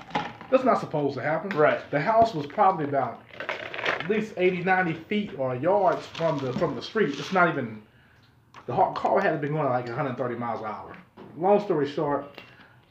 That's 0.51 0.63
not 0.63 0.79
supposed 0.79 1.15
to 1.15 1.21
happen. 1.21 1.57
Right. 1.57 1.79
The 1.89 1.99
house 1.99 2.33
was 2.35 2.45
probably 2.45 2.85
about 2.85 3.21
at 3.87 4.07
least 4.07 4.33
80, 4.37 4.63
90 4.63 4.93
feet 4.93 5.31
or 5.39 5.55
yards 5.55 6.05
from 6.05 6.37
the 6.39 6.53
from 6.53 6.75
the 6.75 6.81
street. 6.81 7.17
It's 7.19 7.33
not 7.33 7.49
even. 7.49 7.81
The 8.67 8.73
har- 8.73 8.93
car 8.93 9.19
had 9.21 9.39
been 9.41 9.53
going 9.53 9.69
like 9.69 9.85
130 9.85 10.35
miles 10.35 10.61
an 10.61 10.67
hour. 10.67 10.97
Long 11.37 11.63
story 11.63 11.87
short, 11.87 12.41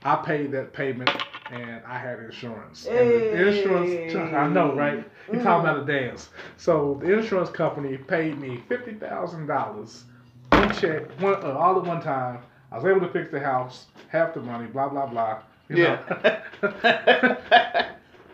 I 0.05 0.17
paid 0.17 0.53
that 0.53 0.73
payment 0.73 1.11
and 1.51 1.83
I 1.87 1.99
had 1.99 2.19
insurance. 2.21 2.87
And 2.87 3.11
the 3.11 3.49
insurance, 3.49 4.15
I 4.17 4.49
know, 4.49 4.75
right? 4.75 5.05
You're 5.33 5.43
talking 5.43 5.69
about 5.69 5.83
a 5.83 5.85
dance. 5.87 6.31
So 6.57 6.99
the 7.03 7.13
insurance 7.19 7.51
company 7.51 7.97
paid 7.97 8.39
me 8.39 8.63
fifty 8.69 8.95
thousand 8.95 9.47
dollars, 9.47 10.05
one 10.51 10.73
check, 10.75 11.11
one 11.21 11.35
uh, 11.45 11.53
all 11.59 11.77
at 11.79 11.85
one 11.85 12.01
time. 12.03 12.41
I 12.73 12.77
was 12.77 12.85
able 12.87 13.01
to 13.01 13.13
fix 13.13 13.31
the 13.31 13.41
house, 13.41 13.87
half 14.09 14.35
the 14.35 14.41
money, 14.41 14.67
blah 14.67 14.89
blah 14.89 15.07
blah. 15.07 15.41
You 15.69 15.77
Yeah. 15.77 15.99
know? 16.63 17.87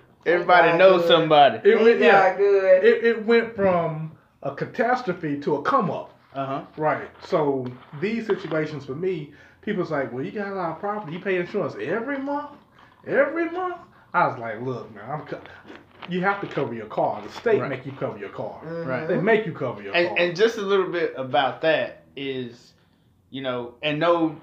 Everybody 0.26 0.68
God, 0.70 0.78
knows 0.78 1.02
good. 1.02 1.08
somebody. 1.08 1.56
It 1.68 1.78
He 1.78 1.84
went, 1.84 2.00
yeah, 2.00 2.36
good. 2.36 2.84
it, 2.84 3.04
it 3.04 3.26
went 3.26 3.54
from 3.56 4.12
a 4.42 4.54
catastrophe 4.54 5.38
to 5.40 5.56
a 5.56 5.62
come 5.62 5.90
up. 5.90 6.14
Uh 6.34 6.46
huh. 6.46 6.62
Right. 6.76 7.08
So 7.26 7.66
these 8.00 8.26
situations 8.26 8.84
for 8.84 8.94
me, 8.94 9.32
people's 9.62 9.90
like, 9.90 10.12
well, 10.12 10.22
you 10.22 10.30
got 10.30 10.48
a 10.48 10.54
lot 10.54 10.72
of 10.72 10.78
property, 10.78 11.14
you 11.14 11.20
pay 11.20 11.36
insurance 11.38 11.74
every 11.80 12.18
month, 12.18 12.50
every 13.06 13.50
month. 13.50 13.76
I 14.12 14.26
was 14.26 14.38
like, 14.38 14.60
look, 14.62 14.92
man, 14.94 15.04
I'm. 15.10 15.26
Co- 15.26 15.40
you 16.08 16.20
have 16.22 16.40
to 16.40 16.46
cover 16.46 16.74
your 16.74 16.86
car. 16.86 17.22
The 17.22 17.28
state 17.30 17.60
Right. 17.60 17.68
make 17.68 17.86
you 17.86 17.92
cover 17.92 18.18
your 18.18 18.30
car. 18.30 18.60
Right. 18.64 19.06
They 19.06 19.20
make 19.20 19.46
you 19.46 19.52
cover 19.52 19.82
your 19.82 19.94
And, 19.94 20.08
car. 20.08 20.16
and 20.18 20.34
just 20.36 20.58
a 20.58 20.62
little 20.62 20.90
bit 20.90 21.14
about 21.16 21.60
that 21.60 22.04
is, 22.16 22.72
you 23.30 23.42
know, 23.42 23.74
and 23.82 24.00
no 24.00 24.36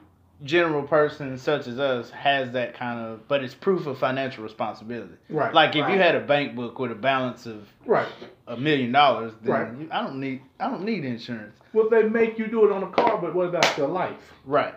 general 0.43 0.83
person 0.83 1.35
such 1.37 1.65
as 1.67 1.79
us 1.79 2.11
has 2.11 2.51
that 2.51 2.75
kind 2.75 2.99
of, 2.99 3.27
but 3.27 3.43
it's 3.43 3.55
proof 3.55 3.87
of 3.87 3.97
financial 3.97 4.43
responsibility. 4.43 5.15
right. 5.29 5.51
Like 5.53 5.71
if 5.71 5.89
you 5.89 5.97
had 5.97 6.13
a 6.15 6.19
bank 6.21 6.55
book 6.55 6.77
with 6.79 6.91
a 6.91 6.95
balance 6.95 7.47
of 7.47 7.67
right. 7.85 8.07
a 8.47 8.55
million 8.55 8.91
dollars, 8.91 9.33
then 9.41 9.51
Right. 9.51 9.77
you, 9.79 9.89
I 9.91 10.01
don't 10.03 10.19
need 10.19 10.43
I 10.59 10.69
don't 10.69 10.83
need 10.83 11.03
insurance. 11.05 11.57
Well, 11.73 11.89
they 11.89 12.03
make 12.03 12.37
you 12.37 12.47
do 12.47 12.65
it 12.65 12.71
on 12.71 12.83
a 12.83 12.89
car, 12.91 13.17
but 13.17 13.33
what 13.33 13.47
about 13.47 13.77
your 13.77 13.87
life? 13.87 14.31
Right. 14.45 14.75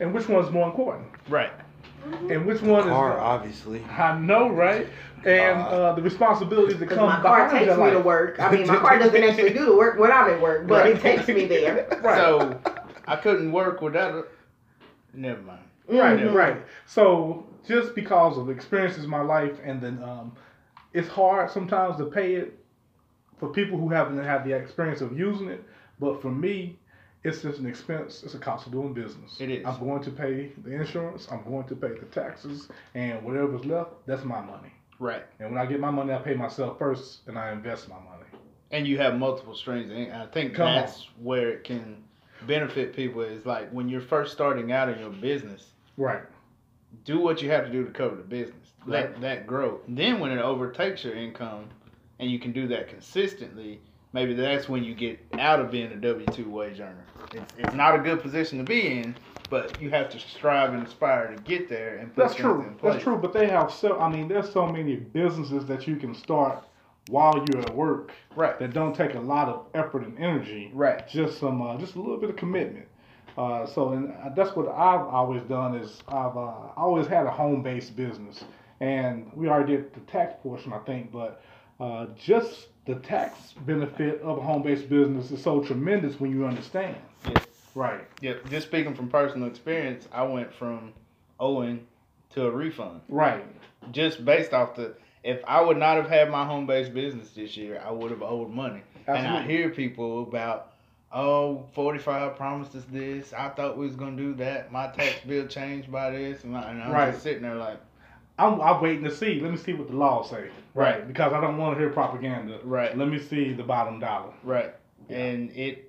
And 0.00 0.12
which 0.12 0.28
one's 0.28 0.50
more 0.50 0.66
important? 0.66 1.06
Right. 1.28 1.52
And 2.28 2.46
which 2.46 2.62
one 2.62 2.84
Car, 2.84 3.14
is? 3.14 3.20
obviously. 3.20 3.84
I 3.84 4.18
know, 4.18 4.48
right? 4.48 4.86
And 5.24 5.60
uh, 5.60 5.94
the 5.94 6.02
responsibilities 6.02 6.74
that 6.78 6.80
Because 6.80 6.96
come 6.98 7.06
my 7.08 7.20
car 7.20 7.50
takes 7.50 7.70
me 7.70 7.76
life. 7.76 7.92
to 7.92 8.00
work. 8.00 8.40
I 8.40 8.50
mean, 8.52 8.66
my 8.66 8.76
car 8.76 8.98
doesn't 9.00 9.22
actually 9.22 9.52
do 9.52 9.66
the 9.66 9.76
work 9.76 9.98
when 9.98 10.10
I'm 10.10 10.30
at 10.30 10.40
work, 10.40 10.66
but 10.66 10.84
Right. 10.84 10.96
it 10.96 11.00
takes 11.00 11.28
me 11.28 11.46
there. 11.46 11.86
Right. 12.02 12.16
So 12.16 12.60
I 13.06 13.16
couldn't 13.16 13.52
work 13.52 13.82
without 13.82 14.14
it. 14.14 14.24
Never 15.12 15.42
mind. 15.42 15.60
Right, 15.88 16.18
Mhm. 16.20 16.32
right. 16.34 16.56
So 16.86 17.46
just 17.66 17.94
because 17.94 18.38
of 18.38 18.46
the 18.46 18.52
experiences 18.52 19.04
in 19.04 19.10
my 19.10 19.20
life, 19.22 19.58
and 19.64 19.80
then 19.80 20.02
um, 20.02 20.32
it's 20.94 21.08
hard 21.08 21.50
sometimes 21.50 21.96
to 21.98 22.06
pay 22.06 22.34
it 22.36 22.58
for 23.38 23.48
people 23.50 23.76
who 23.78 23.88
haven't 23.90 24.22
had 24.22 24.44
the 24.44 24.52
experience 24.52 25.00
of 25.02 25.18
using 25.18 25.48
it. 25.48 25.62
But 25.98 26.22
for 26.22 26.30
me, 26.30 26.78
it's 27.24 27.42
just 27.42 27.58
an 27.58 27.66
expense. 27.66 28.22
It's 28.24 28.34
a 28.34 28.38
cost 28.38 28.66
of 28.66 28.72
doing 28.72 28.92
business. 28.94 29.36
It 29.40 29.50
is. 29.50 29.66
I'm 29.66 29.78
going 29.78 30.02
to 30.04 30.10
pay 30.10 30.52
the 30.64 30.70
insurance. 30.72 31.28
I'm 31.30 31.42
going 31.44 31.66
to 31.68 31.76
pay 31.76 31.88
the 31.88 32.06
taxes, 32.06 32.68
and 32.94 33.22
whatever's 33.22 33.64
left, 33.64 33.90
that's 34.06 34.24
my 34.24 34.40
money. 34.40 34.72
Right. 34.98 35.22
And 35.38 35.50
when 35.52 35.60
I 35.60 35.66
get 35.66 35.80
my 35.80 35.90
money, 35.90 36.12
I 36.12 36.18
pay 36.18 36.34
myself 36.34 36.78
first, 36.78 37.20
and 37.26 37.38
I 37.38 37.52
invest 37.52 37.88
my 37.88 37.96
money. 37.96 38.24
And 38.70 38.86
you 38.86 38.98
have 38.98 39.18
multiple 39.18 39.54
streams. 39.54 39.90
And 39.90 40.12
I 40.12 40.26
think 40.26 40.54
Come 40.54 40.68
on. 40.68 40.76
that's 40.76 41.08
where 41.20 41.50
it 41.50 41.64
can 41.64 42.02
benefit 42.46 42.94
people 42.94 43.20
is 43.22 43.44
like 43.44 43.68
when 43.70 43.88
you're 43.88 44.00
first 44.00 44.32
starting 44.32 44.72
out 44.72 44.88
in 44.88 44.98
your 44.98 45.10
business, 45.10 45.72
Right. 45.96 46.22
do 47.04 47.18
what 47.20 47.42
you 47.42 47.50
have 47.50 47.64
to 47.66 47.72
do 47.72 47.84
to 47.84 47.90
cover 47.90 48.14
the 48.16 48.22
business. 48.22 48.72
Let 48.86 49.12
Right. 49.12 49.20
that 49.22 49.46
grow. 49.46 49.80
Then 49.88 50.20
when 50.20 50.30
it 50.30 50.40
overtakes 50.40 51.04
your 51.04 51.14
income 51.14 51.68
and 52.18 52.30
you 52.30 52.38
can 52.38 52.52
do 52.52 52.66
that 52.68 52.88
consistently, 52.88 53.80
maybe 54.12 54.34
that's 54.34 54.68
when 54.68 54.84
you 54.84 54.94
get 54.94 55.18
out 55.38 55.60
of 55.60 55.70
being 55.70 55.92
a 55.92 55.96
W 55.96 56.26
two 56.32 56.48
wage 56.48 56.80
earner. 56.80 57.04
It's, 57.32 57.52
it's 57.58 57.74
not 57.74 57.94
a 57.94 57.98
good 57.98 58.20
position 58.20 58.58
to 58.58 58.64
be 58.64 58.98
in, 58.98 59.14
but 59.50 59.80
you 59.80 59.90
have 59.90 60.08
to 60.10 60.18
strive 60.18 60.74
and 60.74 60.86
aspire 60.86 61.34
to 61.34 61.42
get 61.42 61.68
there 61.68 61.98
and 61.98 62.14
put 62.14 62.22
That's 62.22 62.34
true. 62.34 62.74
That's 62.82 63.02
true. 63.02 63.16
But 63.16 63.32
they 63.32 63.46
have 63.48 63.72
so. 63.72 63.98
I 63.98 64.10
mean, 64.10 64.28
there's 64.28 64.50
so 64.52 64.66
many 64.66 64.96
businesses 64.96 65.66
that 65.66 65.86
you 65.86 65.96
can 65.96 66.14
start 66.14 66.64
while 67.08 67.44
you're 67.50 67.62
at 67.62 67.74
work 67.74 68.12
Right. 68.36 68.58
that 68.58 68.72
don't 68.72 68.94
take 68.94 69.14
a 69.14 69.20
lot 69.20 69.48
of 69.48 69.66
effort 69.74 70.04
and 70.04 70.16
energy. 70.18 70.70
Right. 70.72 71.08
Just 71.08 71.40
some, 71.40 71.60
uh, 71.62 71.76
just 71.76 71.96
a 71.96 72.00
little 72.00 72.18
bit 72.18 72.30
of 72.30 72.36
commitment. 72.36 72.86
Uh, 73.36 73.66
so, 73.66 73.92
and 73.92 74.12
that's 74.36 74.54
what 74.54 74.68
I've 74.68 75.06
always 75.06 75.42
done 75.44 75.74
is 75.74 76.02
I've 76.08 76.36
uh, 76.36 76.72
always 76.76 77.06
had 77.06 77.26
a 77.26 77.30
home-based 77.30 77.96
business, 77.96 78.44
and 78.80 79.30
we 79.34 79.48
already 79.48 79.76
did 79.76 79.94
the 79.94 80.00
tax 80.00 80.34
portion, 80.42 80.72
I 80.72 80.78
think, 80.80 81.10
but 81.10 81.42
uh, 81.80 82.06
just 82.16 82.68
the 82.86 82.94
tax 82.96 83.52
benefit 83.66 84.20
of 84.22 84.38
a 84.38 84.40
home-based 84.40 84.88
business 84.88 85.30
is 85.30 85.42
so 85.42 85.60
tremendous 85.62 86.18
when 86.18 86.30
you 86.30 86.46
understand. 86.46 86.96
Yeah. 87.28 87.38
Right. 87.74 88.06
Yeah, 88.20 88.34
just 88.50 88.66
speaking 88.66 88.94
from 88.94 89.08
personal 89.08 89.46
experience, 89.48 90.08
I 90.12 90.22
went 90.24 90.52
from 90.52 90.92
owing 91.38 91.86
to 92.30 92.46
a 92.46 92.50
refund. 92.50 93.00
Right. 93.08 93.44
Just 93.92 94.24
based 94.24 94.52
off 94.52 94.74
the 94.74 94.94
if 95.22 95.42
I 95.46 95.60
would 95.60 95.76
not 95.76 95.96
have 95.96 96.08
had 96.08 96.30
my 96.30 96.44
home 96.46 96.66
based 96.66 96.94
business 96.94 97.30
this 97.30 97.56
year, 97.56 97.82
I 97.84 97.90
would 97.90 98.10
have 98.10 98.22
owed 98.22 98.50
money. 98.50 98.80
Absolutely. 99.06 99.26
And 99.26 99.36
I 99.36 99.42
hear 99.42 99.68
people 99.68 100.22
about, 100.22 100.72
oh, 101.12 101.66
45 101.74 102.36
promised 102.36 102.74
us 102.74 102.84
this. 102.90 103.32
I 103.34 103.50
thought 103.50 103.76
we 103.76 103.86
was 103.86 103.96
gonna 103.96 104.16
do 104.16 104.32
that. 104.34 104.72
My 104.72 104.86
tax 104.88 105.20
bill 105.26 105.46
changed 105.46 105.92
by 105.92 106.10
this, 106.10 106.44
and, 106.44 106.56
I, 106.56 106.70
and 106.70 106.82
I'm 106.82 106.90
Right. 106.90 107.10
just 107.12 107.22
sitting 107.22 107.42
there 107.42 107.54
like, 107.56 107.78
I'm, 108.40 108.60
I'm 108.60 108.80
waiting 108.82 109.04
to 109.04 109.14
see. 109.14 109.40
Let 109.40 109.50
me 109.50 109.56
see 109.58 109.72
what 109.74 109.88
the 109.88 109.96
law 109.96 110.22
say. 110.22 110.48
Right. 110.74 111.06
Because 111.06 111.32
I 111.32 111.40
don't 111.40 111.58
want 111.58 111.74
to 111.74 111.78
hear 111.80 111.90
propaganda. 111.90 112.58
Right. 112.64 112.96
Let 112.96 113.08
me 113.08 113.18
see 113.18 113.52
the 113.52 113.62
bottom 113.62 114.00
dollar. 114.00 114.32
right. 114.44 114.74
Yeah. 115.08 115.16
and 115.18 115.50
it. 115.56 115.86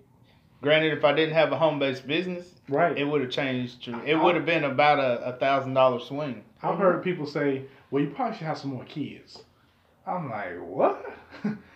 Granted, 0.61 0.95
if 0.97 1.03
I 1.03 1.13
didn't 1.13 1.33
have 1.33 1.51
a 1.51 1.57
home 1.57 1.79
based 1.79 2.05
business, 2.07 2.53
Right. 2.69 2.95
it 2.97 3.03
would 3.03 3.21
have 3.21 3.31
changed. 3.31 3.87
It 4.05 4.15
would 4.15 4.35
have 4.35 4.45
been 4.45 4.63
about 4.63 4.99
a 4.99 5.29
a 5.29 5.33
thousand 5.37 5.73
dollar 5.73 5.99
swing. 5.99 6.43
I've 6.61 6.77
heard 6.77 7.03
people 7.03 7.25
say, 7.25 7.63
"Well, 7.89 8.03
you 8.03 8.09
probably 8.11 8.37
should 8.37 8.45
have 8.47 8.57
some 8.59 8.71
more 8.71 8.83
kids." 8.85 9.43
I'm 10.05 10.29
like, 10.29 10.55
"What?" 10.59 11.03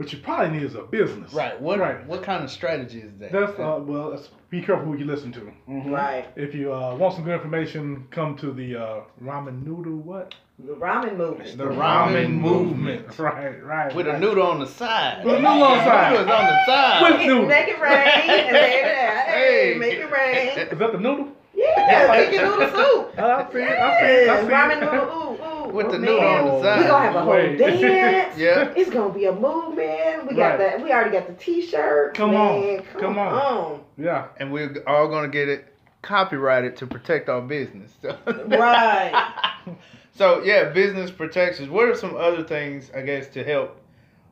but 0.00 0.10
you 0.14 0.18
probably 0.20 0.48
need 0.58 0.62
is 0.62 0.74
a 0.76 0.82
business. 0.82 1.30
Right. 1.34 1.60
What 1.60 1.78
Right. 1.78 2.06
What 2.06 2.22
kind 2.22 2.42
of 2.42 2.50
strategy 2.50 3.00
is 3.00 3.12
that? 3.18 3.32
That's 3.32 3.52
uh, 3.58 3.78
well. 3.82 4.12
That's, 4.12 4.30
be 4.48 4.62
careful 4.62 4.86
who 4.86 4.96
you 4.96 5.04
listen 5.04 5.30
to. 5.32 5.52
Mhm. 5.68 5.90
Right. 5.90 6.26
If 6.36 6.54
you 6.54 6.72
uh, 6.72 6.96
want 6.96 7.14
some 7.14 7.24
good 7.24 7.34
information, 7.34 8.06
come 8.10 8.34
to 8.38 8.50
the 8.50 8.76
uh, 8.76 9.00
ramen 9.22 9.62
noodle 9.62 9.98
what? 9.98 10.34
The 10.58 10.72
ramen 10.72 11.18
movement. 11.18 11.58
The 11.58 11.64
ramen 11.66 12.30
movement. 12.30 13.06
Right, 13.18 13.62
right. 13.62 13.94
With 13.94 14.06
a 14.08 14.18
noodle 14.18 14.46
on 14.46 14.58
the 14.60 14.66
side. 14.66 15.22
With 15.22 15.34
a 15.34 15.38
noodle 15.38 15.62
on 15.64 15.76
the 15.78 15.84
side. 15.84 16.12
Noodles 16.12 16.30
on 16.30 16.46
the 16.46 16.64
side. 16.66 17.02
With 17.18 17.26
noodle. 17.26 17.46
Make 17.46 17.68
it 17.68 17.80
rain 17.80 18.30
and 18.30 18.56
then 18.56 19.26
hey, 19.26 19.72
Hey. 19.74 19.78
make 19.78 19.94
it 19.98 20.10
rain. 20.10 20.48
Is 20.58 20.78
that 20.78 20.92
the 20.92 20.98
noodle? 20.98 21.28
Yeah, 21.54 22.14
chicken 22.24 22.44
noodle 22.46 22.70
soup. 22.70 23.18
I 23.18 23.52
see 23.52 23.58
it. 23.58 23.68
I 23.68 24.00
see 24.00 24.06
it. 24.06 24.28
I 24.28 24.40
Yeah, 24.40 24.40
see 24.40 24.46
it. 24.46 24.50
ramen 24.50 24.80
noodle. 24.80 25.38
Ooh, 25.70 25.72
ooh. 25.72 25.76
With 25.76 25.86
oh, 25.86 25.92
the 25.92 25.98
noodle 25.98 26.20
on 26.20 26.44
the 26.46 26.52
man. 26.52 26.62
side. 26.62 26.78
We 26.80 26.86
gonna 26.86 27.04
have 27.04 27.14
a 27.16 27.20
whole 27.22 27.32
Wait. 27.32 27.58
dance. 27.58 28.36
Yeah. 28.38 28.72
It's 28.76 28.90
gonna 28.90 29.12
be 29.12 29.24
a 29.26 29.32
movement. 29.32 30.28
We 30.28 30.36
got 30.36 30.50
Right. 30.50 30.58
that. 30.58 30.82
We 30.82 30.92
already 30.92 31.10
got 31.10 31.26
the 31.26 31.34
T-shirt. 31.34 32.14
Come 32.14 32.34
on. 32.34 32.82
Come, 32.92 33.00
Come 33.00 33.18
on. 33.18 33.32
on. 33.34 33.80
Yeah. 33.98 34.28
And 34.38 34.52
we're 34.52 34.82
all 34.86 35.08
gonna 35.08 35.28
get 35.28 35.48
it 35.48 35.66
copyrighted 36.02 36.76
to 36.78 36.86
protect 36.86 37.28
our 37.28 37.40
business. 37.42 37.92
Right. 38.46 39.34
So 40.12 40.42
yeah, 40.42 40.64
business 40.70 41.10
protections. 41.10 41.70
What 41.70 41.88
are 41.88 41.94
some 41.94 42.14
other 42.16 42.42
things 42.42 42.90
I 42.94 43.00
guess 43.02 43.28
to 43.28 43.44
help? 43.44 43.80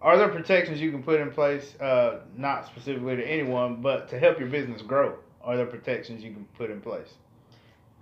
Are 0.02 0.18
there 0.18 0.28
protections 0.28 0.80
you 0.80 0.90
can 0.90 1.02
put 1.02 1.20
in 1.20 1.30
place, 1.30 1.74
uh, 1.80 2.20
not 2.36 2.66
specifically 2.66 3.16
to 3.16 3.24
anyone, 3.26 3.80
but 3.80 4.08
to 4.10 4.18
help 4.18 4.38
your 4.38 4.48
business 4.48 4.82
grow? 4.82 5.14
Are 5.42 5.56
there 5.56 5.66
protections 5.66 6.22
you 6.22 6.32
can 6.32 6.44
put 6.58 6.70
in 6.70 6.80
place? 6.80 7.14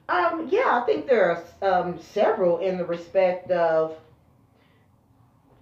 Um, 0.08 0.48
yeah, 0.50 0.80
I 0.80 0.86
think 0.86 1.06
there 1.06 1.44
are 1.62 1.80
um, 1.82 1.98
several 2.00 2.58
in 2.58 2.78
the 2.78 2.84
respect 2.84 3.50
of 3.50 3.96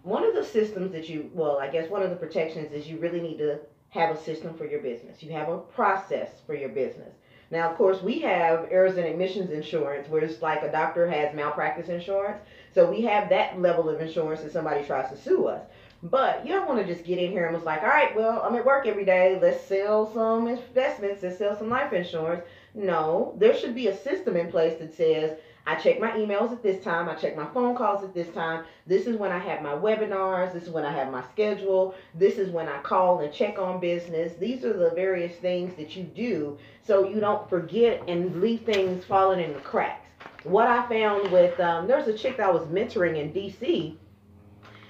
one 0.02 0.22
of 0.22 0.34
the 0.34 0.44
systems 0.44 0.92
that 0.92 1.08
you, 1.08 1.30
well, 1.32 1.58
I 1.58 1.68
guess 1.68 1.90
one 1.90 2.02
of 2.02 2.10
the 2.10 2.16
protections 2.16 2.72
is 2.72 2.86
you 2.86 2.98
really 2.98 3.20
need 3.20 3.38
to 3.38 3.58
have 3.88 4.14
a 4.14 4.22
system 4.22 4.54
for 4.54 4.66
your 4.66 4.80
business. 4.80 5.22
You 5.22 5.32
have 5.32 5.48
a 5.48 5.58
process 5.58 6.28
for 6.46 6.54
your 6.54 6.68
business. 6.68 7.14
Now, 7.50 7.70
of 7.70 7.76
course, 7.76 8.02
we 8.02 8.18
have 8.20 8.68
errors 8.70 8.96
and 8.96 9.06
omissions 9.06 9.50
insurance, 9.50 10.08
where 10.08 10.22
it's 10.22 10.42
like 10.42 10.62
a 10.62 10.72
doctor 10.72 11.08
has 11.08 11.34
malpractice 11.34 11.88
insurance. 11.88 12.42
So 12.74 12.90
we 12.90 13.02
have 13.02 13.28
that 13.28 13.60
level 13.60 13.88
of 13.88 14.00
insurance 14.00 14.42
if 14.42 14.52
somebody 14.52 14.84
tries 14.84 15.10
to 15.10 15.16
sue 15.16 15.46
us. 15.46 15.62
But 16.02 16.44
you 16.44 16.52
don't 16.52 16.68
want 16.68 16.84
to 16.84 16.92
just 16.92 17.06
get 17.06 17.18
in 17.18 17.30
here 17.30 17.46
and 17.46 17.54
was 17.54 17.64
like, 17.64 17.82
all 17.82 17.88
right, 17.88 18.14
well, 18.14 18.42
I'm 18.42 18.54
at 18.56 18.64
work 18.64 18.86
every 18.86 19.04
day. 19.06 19.38
Let's 19.40 19.64
sell 19.64 20.12
some 20.12 20.48
investments 20.48 21.22
and 21.22 21.34
sell 21.34 21.56
some 21.56 21.70
life 21.70 21.92
insurance. 21.92 22.44
No, 22.74 23.34
there 23.38 23.56
should 23.56 23.74
be 23.74 23.86
a 23.86 23.96
system 23.96 24.36
in 24.36 24.50
place 24.50 24.78
that 24.80 24.96
says, 24.96 25.38
I 25.66 25.76
check 25.76 26.00
my 26.00 26.10
emails 26.10 26.52
at 26.52 26.62
this 26.62 26.82
time, 26.82 27.08
I 27.08 27.14
check 27.14 27.36
my 27.36 27.46
phone 27.54 27.76
calls 27.76 28.02
at 28.02 28.12
this 28.12 28.28
time. 28.34 28.64
This 28.86 29.06
is 29.06 29.16
when 29.16 29.30
I 29.30 29.38
have 29.38 29.62
my 29.62 29.74
webinars, 29.74 30.52
this 30.52 30.64
is 30.64 30.70
when 30.70 30.84
I 30.84 30.92
have 30.92 31.10
my 31.10 31.22
schedule, 31.32 31.94
this 32.14 32.36
is 32.36 32.50
when 32.50 32.68
I 32.68 32.78
call 32.80 33.20
and 33.20 33.32
check 33.32 33.58
on 33.58 33.80
business. 33.80 34.34
These 34.34 34.64
are 34.64 34.72
the 34.72 34.90
various 34.90 35.36
things 35.36 35.74
that 35.76 35.96
you 35.96 36.02
do 36.02 36.58
so 36.82 37.08
you 37.08 37.20
don't 37.20 37.48
forget 37.48 38.02
and 38.08 38.42
leave 38.42 38.62
things 38.62 39.04
falling 39.04 39.40
in 39.40 39.52
the 39.52 39.60
cracks. 39.60 40.08
What 40.42 40.66
I 40.66 40.86
found 40.88 41.30
with, 41.30 41.58
um, 41.60 41.86
there's 41.86 42.08
a 42.08 42.18
chick 42.18 42.36
that 42.38 42.48
I 42.48 42.52
was 42.52 42.66
mentoring 42.66 43.16
in 43.16 43.32
DC. 43.32 43.96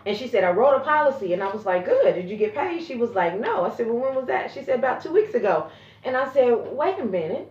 And 0.07 0.17
she 0.17 0.27
said, 0.27 0.43
I 0.43 0.51
wrote 0.51 0.77
a 0.77 0.81
policy. 0.81 1.33
And 1.33 1.43
I 1.43 1.53
was 1.53 1.65
like, 1.65 1.85
good. 1.85 2.15
Did 2.15 2.29
you 2.29 2.37
get 2.37 2.55
paid? 2.55 2.83
She 2.83 2.97
was 2.97 3.11
like, 3.13 3.39
no. 3.39 3.65
I 3.65 3.75
said, 3.75 3.87
well, 3.87 3.97
when 3.97 4.15
was 4.15 4.27
that? 4.27 4.53
She 4.53 4.63
said, 4.65 4.79
about 4.81 5.03
two 5.03 5.13
weeks 5.13 5.35
ago. 5.35 5.71
And 6.03 6.17
I 6.17 6.31
said, 6.33 6.53
wait 6.73 6.99
a 6.99 7.05
minute 7.05 7.51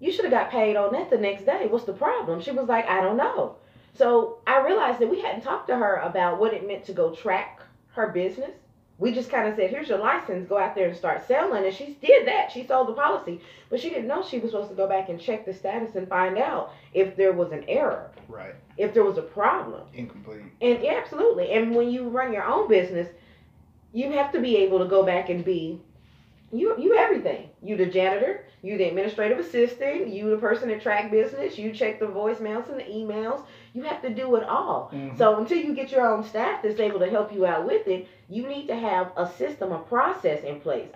you 0.00 0.10
should 0.10 0.24
have 0.24 0.32
got 0.32 0.50
paid 0.50 0.76
on 0.76 0.92
that 0.92 1.10
the 1.10 1.18
next 1.18 1.44
day. 1.44 1.66
What's 1.68 1.84
the 1.84 1.92
problem? 1.92 2.40
She 2.40 2.50
was 2.50 2.68
like, 2.68 2.86
I 2.88 3.00
don't 3.00 3.16
know. 3.16 3.56
So 3.94 4.38
I 4.46 4.60
realized 4.64 4.98
that 5.00 5.10
we 5.10 5.20
hadn't 5.20 5.42
talked 5.42 5.68
to 5.68 5.76
her 5.76 5.96
about 5.96 6.40
what 6.40 6.54
it 6.54 6.66
meant 6.66 6.84
to 6.86 6.92
go 6.92 7.14
track 7.14 7.60
her 7.92 8.08
business. 8.08 8.50
We 8.98 9.12
just 9.12 9.30
kind 9.30 9.48
of 9.48 9.56
said, 9.56 9.70
here's 9.70 9.88
your 9.88 9.98
license, 9.98 10.46
go 10.48 10.58
out 10.58 10.74
there 10.74 10.88
and 10.88 10.96
start 10.96 11.26
selling. 11.26 11.64
And 11.64 11.74
she 11.74 11.96
did 12.02 12.26
that. 12.26 12.52
She 12.52 12.66
sold 12.66 12.88
the 12.88 12.92
policy. 12.92 13.40
But 13.70 13.80
she 13.80 13.88
didn't 13.88 14.06
know 14.08 14.22
she 14.22 14.38
was 14.38 14.50
supposed 14.50 14.68
to 14.70 14.76
go 14.76 14.86
back 14.86 15.08
and 15.08 15.18
check 15.18 15.44
the 15.46 15.54
status 15.54 15.94
and 15.96 16.06
find 16.08 16.36
out 16.38 16.72
if 16.92 17.16
there 17.16 17.32
was 17.32 17.50
an 17.52 17.64
error, 17.66 18.10
Right. 18.28 18.54
if 18.76 18.92
there 18.92 19.04
was 19.04 19.16
a 19.16 19.22
problem. 19.22 19.82
Incomplete. 19.94 20.42
And 20.60 20.82
yeah, 20.82 21.00
absolutely. 21.02 21.50
And 21.52 21.74
when 21.74 21.90
you 21.90 22.08
run 22.10 22.32
your 22.32 22.44
own 22.44 22.68
business, 22.68 23.08
you 23.92 24.12
have 24.12 24.32
to 24.32 24.40
be 24.40 24.56
able 24.58 24.78
to 24.80 24.84
go 24.84 25.02
back 25.02 25.30
and 25.30 25.44
be 25.44 25.80
you 26.52 26.74
you 26.78 26.94
everything. 26.96 27.48
You 27.62 27.76
the 27.76 27.86
janitor, 27.86 28.44
you 28.62 28.76
the 28.76 28.84
administrative 28.84 29.38
assistant, 29.38 30.08
you 30.08 30.30
the 30.30 30.36
person 30.38 30.68
that 30.68 30.82
track 30.82 31.10
business, 31.10 31.58
you 31.58 31.72
check 31.72 32.00
the 32.00 32.06
voicemails 32.06 32.68
and 32.68 32.80
the 32.80 32.84
emails. 32.84 33.42
You 33.72 33.82
have 33.82 34.02
to 34.02 34.10
do 34.10 34.34
it 34.36 34.44
all. 34.44 34.90
Mhm. 34.92 35.16
So 35.16 35.38
until 35.38 35.58
you 35.58 35.74
get 35.74 35.92
your 35.92 36.06
own 36.06 36.24
staff 36.24 36.62
that's 36.62 36.80
able 36.80 36.98
to 37.00 37.10
help 37.10 37.32
you 37.32 37.46
out 37.46 37.66
with 37.66 37.86
it, 37.86 38.08
you 38.28 38.46
need 38.46 38.66
to 38.66 38.74
have 38.74 39.12
a 39.16 39.26
system, 39.26 39.72
a 39.72 39.78
process 39.78 40.42
in 40.42 40.60
place. 40.60 40.88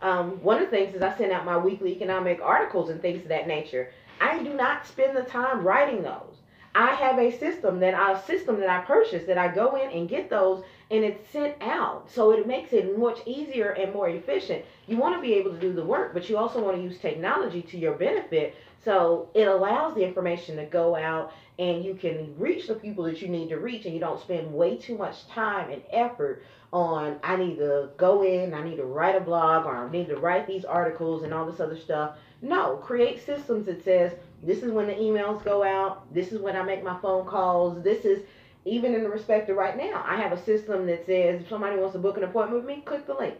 Um, 0.00 0.42
one 0.42 0.60
of 0.60 0.70
the 0.70 0.76
things 0.76 0.94
is 0.94 1.02
I 1.02 1.14
send 1.16 1.32
out 1.32 1.44
my 1.44 1.56
weekly 1.58 1.92
economic 1.92 2.40
articles 2.42 2.90
and 2.90 3.00
things 3.00 3.22
of 3.22 3.28
that 3.28 3.46
nature. 3.46 3.90
I 4.20 4.42
do 4.42 4.54
not 4.54 4.86
spend 4.86 5.16
the 5.16 5.22
time 5.22 5.64
writing 5.64 6.02
those. 6.02 6.40
I 6.74 6.94
have 6.94 7.18
a 7.18 7.30
system 7.30 7.80
that 7.80 7.94
I 7.94 8.12
a 8.12 8.22
system 8.22 8.58
that 8.60 8.68
I 8.70 8.80
purchase 8.80 9.24
that 9.24 9.36
I 9.36 9.48
go 9.48 9.76
in 9.76 9.90
and 9.90 10.08
get 10.08 10.30
those 10.30 10.64
and 10.92 11.04
it's 11.04 11.30
sent 11.30 11.54
out. 11.62 12.08
So 12.10 12.32
it 12.32 12.46
makes 12.46 12.74
it 12.74 12.98
much 12.98 13.20
easier 13.24 13.70
and 13.70 13.94
more 13.94 14.10
efficient. 14.10 14.62
You 14.86 14.98
want 14.98 15.16
to 15.16 15.22
be 15.22 15.32
able 15.34 15.50
to 15.52 15.58
do 15.58 15.72
the 15.72 15.82
work, 15.82 16.12
but 16.12 16.28
you 16.28 16.36
also 16.36 16.62
want 16.62 16.76
to 16.76 16.82
use 16.82 16.98
technology 16.98 17.62
to 17.62 17.78
your 17.78 17.94
benefit. 17.94 18.54
So 18.84 19.30
it 19.32 19.48
allows 19.48 19.94
the 19.94 20.04
information 20.04 20.56
to 20.56 20.66
go 20.66 20.94
out 20.94 21.32
and 21.58 21.82
you 21.82 21.94
can 21.94 22.34
reach 22.38 22.66
the 22.66 22.74
people 22.74 23.04
that 23.04 23.22
you 23.22 23.28
need 23.28 23.48
to 23.48 23.56
reach 23.56 23.86
and 23.86 23.94
you 23.94 24.00
don't 24.00 24.20
spend 24.20 24.52
way 24.52 24.76
too 24.76 24.98
much 24.98 25.26
time 25.28 25.70
and 25.70 25.82
effort 25.90 26.42
on 26.74 27.18
I 27.22 27.36
need 27.36 27.56
to 27.56 27.90
go 27.96 28.22
in, 28.22 28.52
I 28.52 28.62
need 28.62 28.76
to 28.76 28.84
write 28.84 29.14
a 29.14 29.20
blog 29.20 29.66
or 29.66 29.76
I 29.76 29.90
need 29.90 30.08
to 30.08 30.16
write 30.16 30.46
these 30.46 30.64
articles 30.64 31.22
and 31.22 31.32
all 31.32 31.46
this 31.46 31.60
other 31.60 31.78
stuff. 31.78 32.16
No, 32.42 32.76
create 32.76 33.24
systems 33.24 33.66
that 33.66 33.84
says 33.84 34.12
this 34.42 34.62
is 34.62 34.72
when 34.72 34.88
the 34.88 34.94
emails 34.94 35.42
go 35.44 35.62
out, 35.62 36.12
this 36.12 36.32
is 36.32 36.40
when 36.40 36.56
I 36.56 36.62
make 36.62 36.82
my 36.82 36.98
phone 37.00 37.26
calls, 37.26 37.82
this 37.82 38.04
is 38.04 38.24
even 38.64 38.94
in 38.94 39.02
the 39.02 39.08
respect 39.08 39.48
of 39.50 39.56
right 39.56 39.76
now, 39.76 40.04
I 40.06 40.16
have 40.16 40.32
a 40.32 40.42
system 40.44 40.86
that 40.86 41.06
says 41.06 41.42
if 41.42 41.48
somebody 41.48 41.76
wants 41.76 41.94
to 41.94 41.98
book 41.98 42.16
an 42.16 42.24
appointment 42.24 42.64
with 42.64 42.76
me, 42.76 42.82
click 42.84 43.06
the 43.06 43.14
link. 43.14 43.34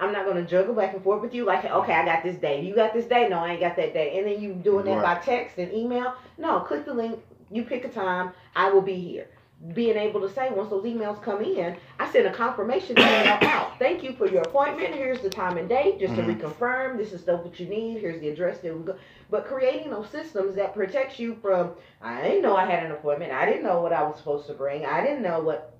I'm 0.00 0.12
not 0.12 0.24
going 0.24 0.36
to 0.36 0.50
juggle 0.50 0.74
back 0.74 0.92
and 0.92 1.02
forth 1.02 1.22
with 1.22 1.32
you 1.34 1.44
like, 1.44 1.64
okay, 1.64 1.92
I 1.92 2.04
got 2.04 2.24
this 2.24 2.36
day. 2.36 2.60
You 2.62 2.74
got 2.74 2.92
this 2.92 3.04
day? 3.04 3.28
No, 3.28 3.38
I 3.38 3.52
ain't 3.52 3.60
got 3.60 3.76
that 3.76 3.94
day. 3.94 4.18
And 4.18 4.26
then 4.26 4.42
you 4.42 4.52
doing 4.54 4.84
that 4.86 5.02
by 5.02 5.14
text 5.20 5.58
and 5.58 5.72
email? 5.72 6.14
No, 6.36 6.60
click 6.60 6.84
the 6.84 6.94
link. 6.94 7.20
You 7.50 7.62
pick 7.62 7.84
a 7.84 7.88
time. 7.88 8.32
I 8.56 8.72
will 8.72 8.82
be 8.82 8.96
here. 8.96 9.28
Being 9.72 9.96
able 9.96 10.20
to 10.20 10.28
say 10.28 10.50
once 10.50 10.68
those 10.68 10.84
emails 10.84 11.22
come 11.22 11.42
in, 11.42 11.76
I 11.98 12.10
send 12.12 12.26
a 12.26 12.32
confirmation 12.34 12.98
email 12.98 13.38
out. 13.42 13.78
Thank 13.78 14.02
you 14.02 14.12
for 14.12 14.28
your 14.28 14.42
appointment. 14.42 14.94
Here's 14.94 15.20
the 15.22 15.30
time 15.30 15.56
and 15.56 15.68
date, 15.68 15.98
just 15.98 16.12
Mhm. 16.14 16.26
to 16.26 16.34
reconfirm. 16.34 16.98
This 16.98 17.14
is 17.14 17.22
stuff 17.22 17.42
what 17.42 17.58
you 17.58 17.66
need. 17.66 17.98
Here's 17.98 18.20
the 18.20 18.28
address 18.28 18.58
that 18.58 18.76
we 18.76 18.84
go. 18.84 18.96
But 19.30 19.46
creating 19.46 19.90
those 19.90 20.08
systems 20.10 20.54
that 20.56 20.74
protects 20.74 21.18
you 21.18 21.36
from 21.36 21.72
I 22.02 22.20
didn't 22.22 22.42
know 22.42 22.54
I 22.56 22.66
had 22.66 22.84
an 22.84 22.92
appointment. 22.92 23.32
I 23.32 23.46
didn't 23.46 23.62
know 23.62 23.80
what 23.80 23.94
I 23.94 24.02
was 24.02 24.18
supposed 24.18 24.46
to 24.48 24.52
bring. 24.52 24.84
I 24.84 25.00
didn't 25.00 25.22
know 25.22 25.40
what. 25.40 25.74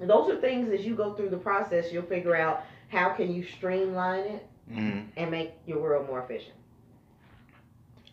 Those 0.00 0.28
are 0.30 0.36
things 0.36 0.72
as 0.72 0.84
you 0.84 0.96
go 0.96 1.12
through 1.12 1.28
the 1.28 1.36
process, 1.36 1.92
you'll 1.92 2.02
figure 2.04 2.34
out 2.34 2.64
how 2.88 3.10
can 3.10 3.32
you 3.32 3.44
streamline 3.44 4.24
it 4.24 4.46
hmm 4.72 5.00
and 5.16 5.30
make 5.30 5.52
your 5.66 5.78
world 5.80 6.06
more 6.08 6.20
efficient. 6.20 6.56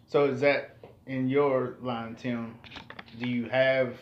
So 0.05 0.25
is 0.25 0.41
that 0.41 0.77
in 1.07 1.27
your 1.29 1.75
line, 1.81 2.15
Tim? 2.15 2.55
Do 3.19 3.27
you 3.27 3.45
have, 3.49 3.95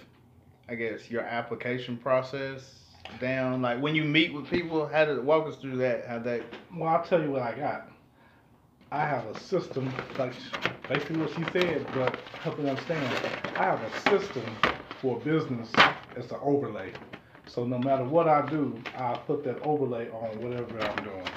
I 0.68 0.74
guess, 0.76 1.12
your 1.12 1.22
application 1.22 1.98
process 1.98 2.86
down? 3.20 3.62
Like 3.62 3.80
when 3.82 3.96
you 3.96 4.04
meet 4.04 4.34
with 4.34 4.50
people, 4.50 4.88
how 4.88 5.06
to 5.06 5.22
walk 5.22 5.48
us 5.48 5.58
through 5.58 5.78
that? 5.78 6.08
How 6.08 6.20
that? 6.20 6.42
Well, 6.76 6.90
I'll 6.90 7.04
tell 7.04 7.22
you 7.22 7.32
what 7.32 7.44
I 7.44 7.56
got. 7.56 7.92
I 8.92 9.06
have 9.06 9.26
a 9.28 9.40
system, 9.40 9.92
like 10.18 10.34
basically 10.88 11.18
what 11.18 11.30
she 11.36 11.44
said, 11.52 11.86
but 11.94 12.16
help 12.42 12.60
you 12.60 12.68
understand. 12.68 13.14
I 13.58 13.64
have 13.64 13.82
a 13.82 14.10
system 14.10 14.44
for 15.02 15.20
business 15.20 15.72
as 16.16 16.32
an 16.32 16.38
overlay. 16.42 16.92
So 17.48 17.66
no 17.66 17.78
matter 17.78 18.04
what 18.04 18.28
I 18.28 18.48
do, 18.50 18.76
I 18.96 19.16
put 19.28 19.44
that 19.44 19.62
overlay 19.62 20.10
on 20.10 20.42
whatever 20.42 20.80
I'm 20.80 21.04
doing. 21.04 21.28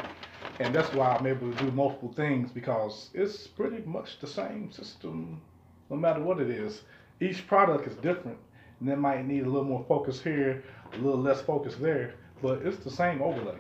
And 0.60 0.74
that's 0.74 0.92
why 0.94 1.16
I'm 1.16 1.26
able 1.26 1.52
to 1.52 1.64
do 1.64 1.70
multiple 1.72 2.12
things 2.14 2.50
because 2.50 3.10
it's 3.12 3.46
pretty 3.46 3.82
much 3.84 4.20
the 4.20 4.26
same 4.26 4.70
system 4.72 5.40
no 5.90 5.96
matter 5.96 6.20
what 6.20 6.40
it 6.40 6.50
is. 6.50 6.82
Each 7.20 7.46
product 7.46 7.86
is 7.86 7.94
different 7.96 8.38
and 8.80 8.88
it 8.88 8.96
might 8.96 9.26
need 9.26 9.44
a 9.44 9.46
little 9.46 9.64
more 9.64 9.84
focus 9.88 10.20
here, 10.22 10.62
a 10.92 10.96
little 10.96 11.20
less 11.20 11.40
focus 11.40 11.74
there, 11.76 12.14
but 12.42 12.62
it's 12.62 12.82
the 12.84 12.90
same 12.90 13.22
overlay. 13.22 13.58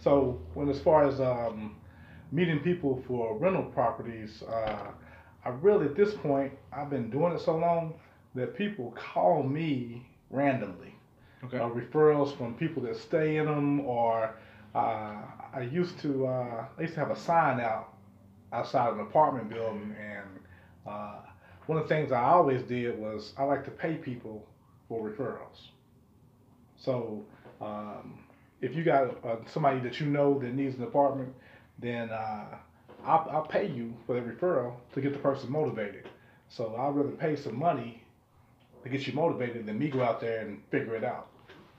So 0.00 0.40
when 0.54 0.68
as 0.68 0.80
far 0.80 1.06
as 1.06 1.20
um, 1.20 1.76
meeting 2.32 2.58
people 2.60 3.02
for 3.06 3.36
rental 3.38 3.64
properties, 3.64 4.42
uh, 4.42 4.90
I 5.44 5.48
really 5.48 5.86
at 5.86 5.96
this 5.96 6.14
point 6.14 6.52
I've 6.72 6.90
been 6.90 7.10
doing 7.10 7.32
it 7.32 7.40
so 7.40 7.56
long 7.56 7.94
that 8.34 8.56
people 8.56 8.92
call 8.96 9.42
me 9.42 10.06
randomly. 10.30 10.94
Okay. 11.44 11.58
Uh, 11.58 11.68
referrals 11.68 12.36
from 12.36 12.54
people 12.54 12.82
that 12.84 12.96
stay 12.96 13.36
in 13.36 13.46
them 13.46 13.80
or 13.80 14.34
uh, 14.74 15.16
I 15.52 15.68
used 15.70 15.98
to 16.00 16.26
uh, 16.26 16.64
I 16.78 16.80
used 16.80 16.94
to 16.94 17.00
have 17.00 17.10
a 17.10 17.16
sign 17.16 17.60
out 17.60 17.92
outside 18.52 18.88
of 18.88 18.98
an 18.98 19.00
apartment 19.00 19.50
building, 19.50 19.94
and 19.98 20.28
uh, 20.86 21.20
one 21.72 21.80
of 21.80 21.88
the 21.88 21.94
things 21.94 22.12
I 22.12 22.24
always 22.24 22.62
did 22.62 22.98
was 22.98 23.32
I 23.38 23.44
like 23.44 23.64
to 23.64 23.70
pay 23.70 23.94
people 23.94 24.46
for 24.88 25.08
referrals. 25.08 25.68
So 26.76 27.24
um, 27.62 28.18
if 28.60 28.74
you 28.74 28.84
got 28.84 29.24
uh, 29.24 29.36
somebody 29.46 29.80
that 29.80 29.98
you 29.98 30.04
know 30.04 30.38
that 30.40 30.52
needs 30.52 30.76
an 30.76 30.82
apartment, 30.82 31.32
then 31.78 32.10
uh, 32.10 32.58
I'll, 33.06 33.26
I'll 33.30 33.46
pay 33.46 33.68
you 33.68 33.94
for 34.06 34.14
the 34.14 34.20
referral 34.20 34.74
to 34.92 35.00
get 35.00 35.14
the 35.14 35.18
person 35.18 35.50
motivated. 35.50 36.10
So 36.50 36.76
I'd 36.76 36.94
rather 36.94 37.08
pay 37.08 37.36
some 37.36 37.58
money 37.58 38.04
to 38.82 38.90
get 38.90 39.06
you 39.06 39.14
motivated 39.14 39.64
than 39.64 39.78
me 39.78 39.88
go 39.88 40.02
out 40.02 40.20
there 40.20 40.42
and 40.42 40.60
figure 40.70 40.94
it 40.94 41.04
out. 41.04 41.28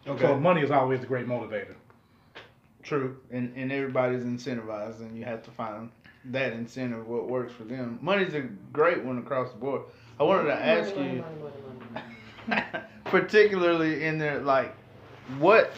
Okay. 0.08 0.24
So 0.24 0.40
money 0.40 0.62
is 0.62 0.72
always 0.72 1.04
a 1.04 1.06
great 1.06 1.28
motivator. 1.28 1.76
True, 2.82 3.18
and 3.32 3.56
and 3.56 3.72
everybody's 3.72 4.24
incentivized, 4.24 5.02
and 5.02 5.16
you 5.18 5.24
have 5.24 5.44
to 5.44 5.52
find 5.52 5.92
that 6.26 6.54
incentive 6.54 7.08
what 7.08 7.28
works 7.28 7.54
for 7.54 7.64
them. 7.64 8.00
Money's 8.02 8.34
a 8.34 8.42
great 8.42 9.04
one 9.04 9.18
across 9.18 9.52
the 9.52 9.58
board. 9.58 9.82
I 10.20 10.24
wanted 10.24 10.46
to 10.46 10.54
ask 10.56 10.96
Money, 10.96 11.16
you, 11.16 11.22
money, 11.22 11.36
money, 11.42 11.56
money, 11.94 12.06
money. 12.48 12.82
particularly 13.06 14.04
in 14.04 14.18
there, 14.18 14.40
like 14.40 14.76
what 15.40 15.72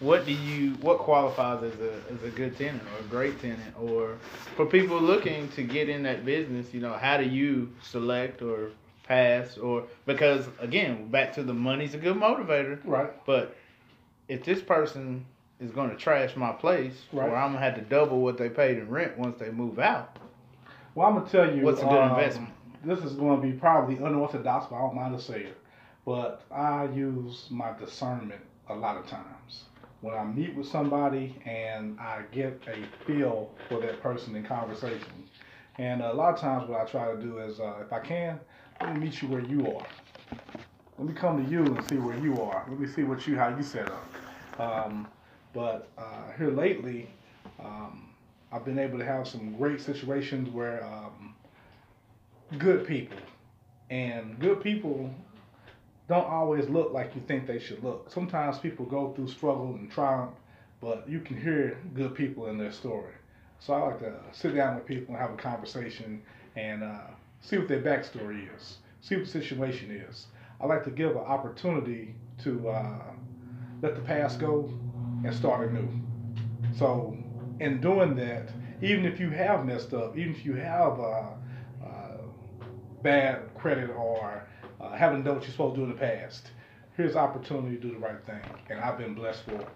what 0.00 0.24
do 0.24 0.32
you 0.32 0.72
what 0.80 0.98
qualifies 0.98 1.62
as 1.62 1.78
a 1.80 1.92
as 2.12 2.22
a 2.24 2.30
good 2.30 2.56
tenant 2.56 2.82
or 2.96 3.00
a 3.00 3.08
great 3.08 3.40
tenant, 3.40 3.74
or 3.78 4.16
for 4.56 4.66
people 4.66 5.00
looking 5.00 5.48
to 5.50 5.62
get 5.62 5.88
in 5.88 6.02
that 6.04 6.24
business, 6.24 6.72
you 6.72 6.80
know, 6.80 6.94
how 6.94 7.16
do 7.16 7.24
you 7.24 7.70
select 7.82 8.42
or 8.42 8.70
pass 9.04 9.58
or 9.58 9.84
because 10.06 10.46
again, 10.58 11.08
back 11.10 11.32
to 11.34 11.42
the 11.42 11.54
money's 11.54 11.94
a 11.94 11.98
good 11.98 12.16
motivator, 12.16 12.78
Right. 12.84 13.10
but 13.26 13.56
if 14.28 14.44
this 14.44 14.62
person 14.62 15.24
is 15.60 15.70
going 15.70 15.90
to 15.90 15.96
trash 15.96 16.36
my 16.36 16.52
place, 16.52 16.94
Right. 17.12 17.28
or 17.28 17.36
I'm 17.36 17.52
gonna 17.52 17.64
have 17.64 17.74
to 17.76 17.82
double 17.82 18.20
what 18.20 18.38
they 18.38 18.48
paid 18.48 18.78
in 18.78 18.88
rent 18.88 19.18
once 19.18 19.38
they 19.38 19.50
move 19.50 19.78
out, 19.78 20.16
Well, 20.94 21.06
I'm 21.08 21.14
gonna 21.14 21.28
tell 21.28 21.54
you. 21.54 21.62
what's 21.64 21.82
a 21.82 21.84
good 21.84 21.98
um, 21.98 22.10
investment? 22.10 22.50
This 22.82 23.00
is 23.00 23.12
going 23.12 23.40
to 23.42 23.46
be 23.46 23.52
probably 23.52 23.96
unorthodox, 23.96 24.66
but 24.70 24.76
I 24.76 24.80
don't 24.80 24.94
mind 24.96 25.16
to 25.16 25.22
say 25.22 25.42
it. 25.42 25.56
But 26.06 26.42
I 26.50 26.84
use 26.86 27.46
my 27.50 27.72
discernment 27.78 28.40
a 28.70 28.74
lot 28.74 28.96
of 28.96 29.06
times 29.06 29.64
when 30.00 30.14
I 30.14 30.24
meet 30.24 30.54
with 30.56 30.66
somebody 30.66 31.36
and 31.44 32.00
I 32.00 32.22
get 32.32 32.58
a 32.66 33.04
feel 33.04 33.50
for 33.68 33.80
that 33.80 34.00
person 34.02 34.34
in 34.34 34.44
conversation. 34.44 35.28
And 35.76 36.00
a 36.00 36.12
lot 36.12 36.32
of 36.34 36.40
times, 36.40 36.68
what 36.70 36.80
I 36.80 36.84
try 36.84 37.14
to 37.14 37.20
do 37.20 37.38
is, 37.38 37.60
uh, 37.60 37.74
if 37.84 37.92
I 37.92 38.00
can, 38.00 38.40
let 38.80 38.94
me 38.94 39.00
meet 39.00 39.20
you 39.20 39.28
where 39.28 39.40
you 39.42 39.60
are. 39.76 39.86
Let 40.98 41.06
me 41.08 41.12
come 41.14 41.44
to 41.44 41.50
you 41.50 41.64
and 41.64 41.86
see 41.88 41.96
where 41.96 42.16
you 42.18 42.40
are. 42.40 42.64
Let 42.68 42.78
me 42.80 42.86
see 42.86 43.04
what 43.04 43.26
you 43.26 43.36
how 43.36 43.48
you 43.54 43.62
set 43.62 43.88
up. 43.90 44.06
Um, 44.58 45.06
but 45.52 45.88
uh, 45.98 46.32
here 46.38 46.50
lately, 46.50 47.08
um, 47.58 48.08
I've 48.52 48.64
been 48.64 48.78
able 48.78 48.98
to 48.98 49.04
have 49.04 49.26
some 49.26 49.56
great 49.56 49.80
situations 49.80 50.48
where 50.50 50.84
um, 50.84 51.34
good 52.58 52.86
people 52.86 53.18
and 53.90 54.38
good 54.38 54.62
people 54.62 55.10
don't 56.08 56.26
always 56.26 56.68
look 56.68 56.92
like 56.92 57.14
you 57.14 57.22
think 57.28 57.46
they 57.46 57.58
should 57.58 57.82
look. 57.84 58.10
Sometimes 58.10 58.58
people 58.58 58.84
go 58.84 59.12
through 59.12 59.28
struggle 59.28 59.74
and 59.74 59.90
triumph, 59.90 60.32
but 60.80 61.08
you 61.08 61.20
can 61.20 61.40
hear 61.40 61.78
good 61.94 62.14
people 62.14 62.46
in 62.48 62.58
their 62.58 62.72
story. 62.72 63.12
So 63.60 63.74
I 63.74 63.80
like 63.82 63.98
to 64.00 64.14
sit 64.32 64.54
down 64.54 64.76
with 64.76 64.86
people 64.86 65.14
and 65.14 65.22
have 65.22 65.32
a 65.32 65.36
conversation 65.36 66.22
and 66.56 66.82
uh, 66.82 67.02
see 67.40 67.58
what 67.58 67.68
their 67.68 67.82
backstory 67.82 68.48
is, 68.56 68.78
see 69.00 69.16
what 69.16 69.26
the 69.26 69.30
situation 69.30 69.90
is. 69.90 70.26
I 70.60 70.66
like 70.66 70.82
to 70.84 70.90
give 70.90 71.12
an 71.12 71.18
opportunity 71.18 72.14
to 72.42 72.68
uh, 72.68 73.02
let 73.82 73.94
the 73.94 74.02
past 74.02 74.40
go 74.40 74.68
and 75.24 75.34
start 75.34 75.70
anew. 75.70 75.88
So 76.76 77.16
in 77.60 77.80
doing 77.80 78.14
that, 78.16 78.50
even 78.82 79.04
if 79.04 79.20
you 79.20 79.30
have 79.30 79.64
messed 79.66 79.92
up, 79.92 80.16
even 80.16 80.34
if 80.34 80.44
you 80.44 80.54
have 80.54 80.98
uh, 80.98 81.30
uh, 81.84 82.16
bad 83.02 83.54
credit 83.54 83.90
or 83.90 84.46
uh, 84.80 84.92
haven't 84.92 85.24
done 85.24 85.36
what 85.36 85.44
you're 85.44 85.52
supposed 85.52 85.74
to 85.76 85.80
do 85.80 85.84
in 85.84 85.90
the 85.90 85.98
past, 85.98 86.50
here's 86.96 87.16
opportunity 87.16 87.76
to 87.76 87.82
do 87.82 87.92
the 87.92 87.98
right 87.98 88.24
thing, 88.24 88.40
and 88.70 88.80
I've 88.80 88.98
been 88.98 89.14
blessed 89.14 89.44
for 89.44 89.68
it. 89.68 89.74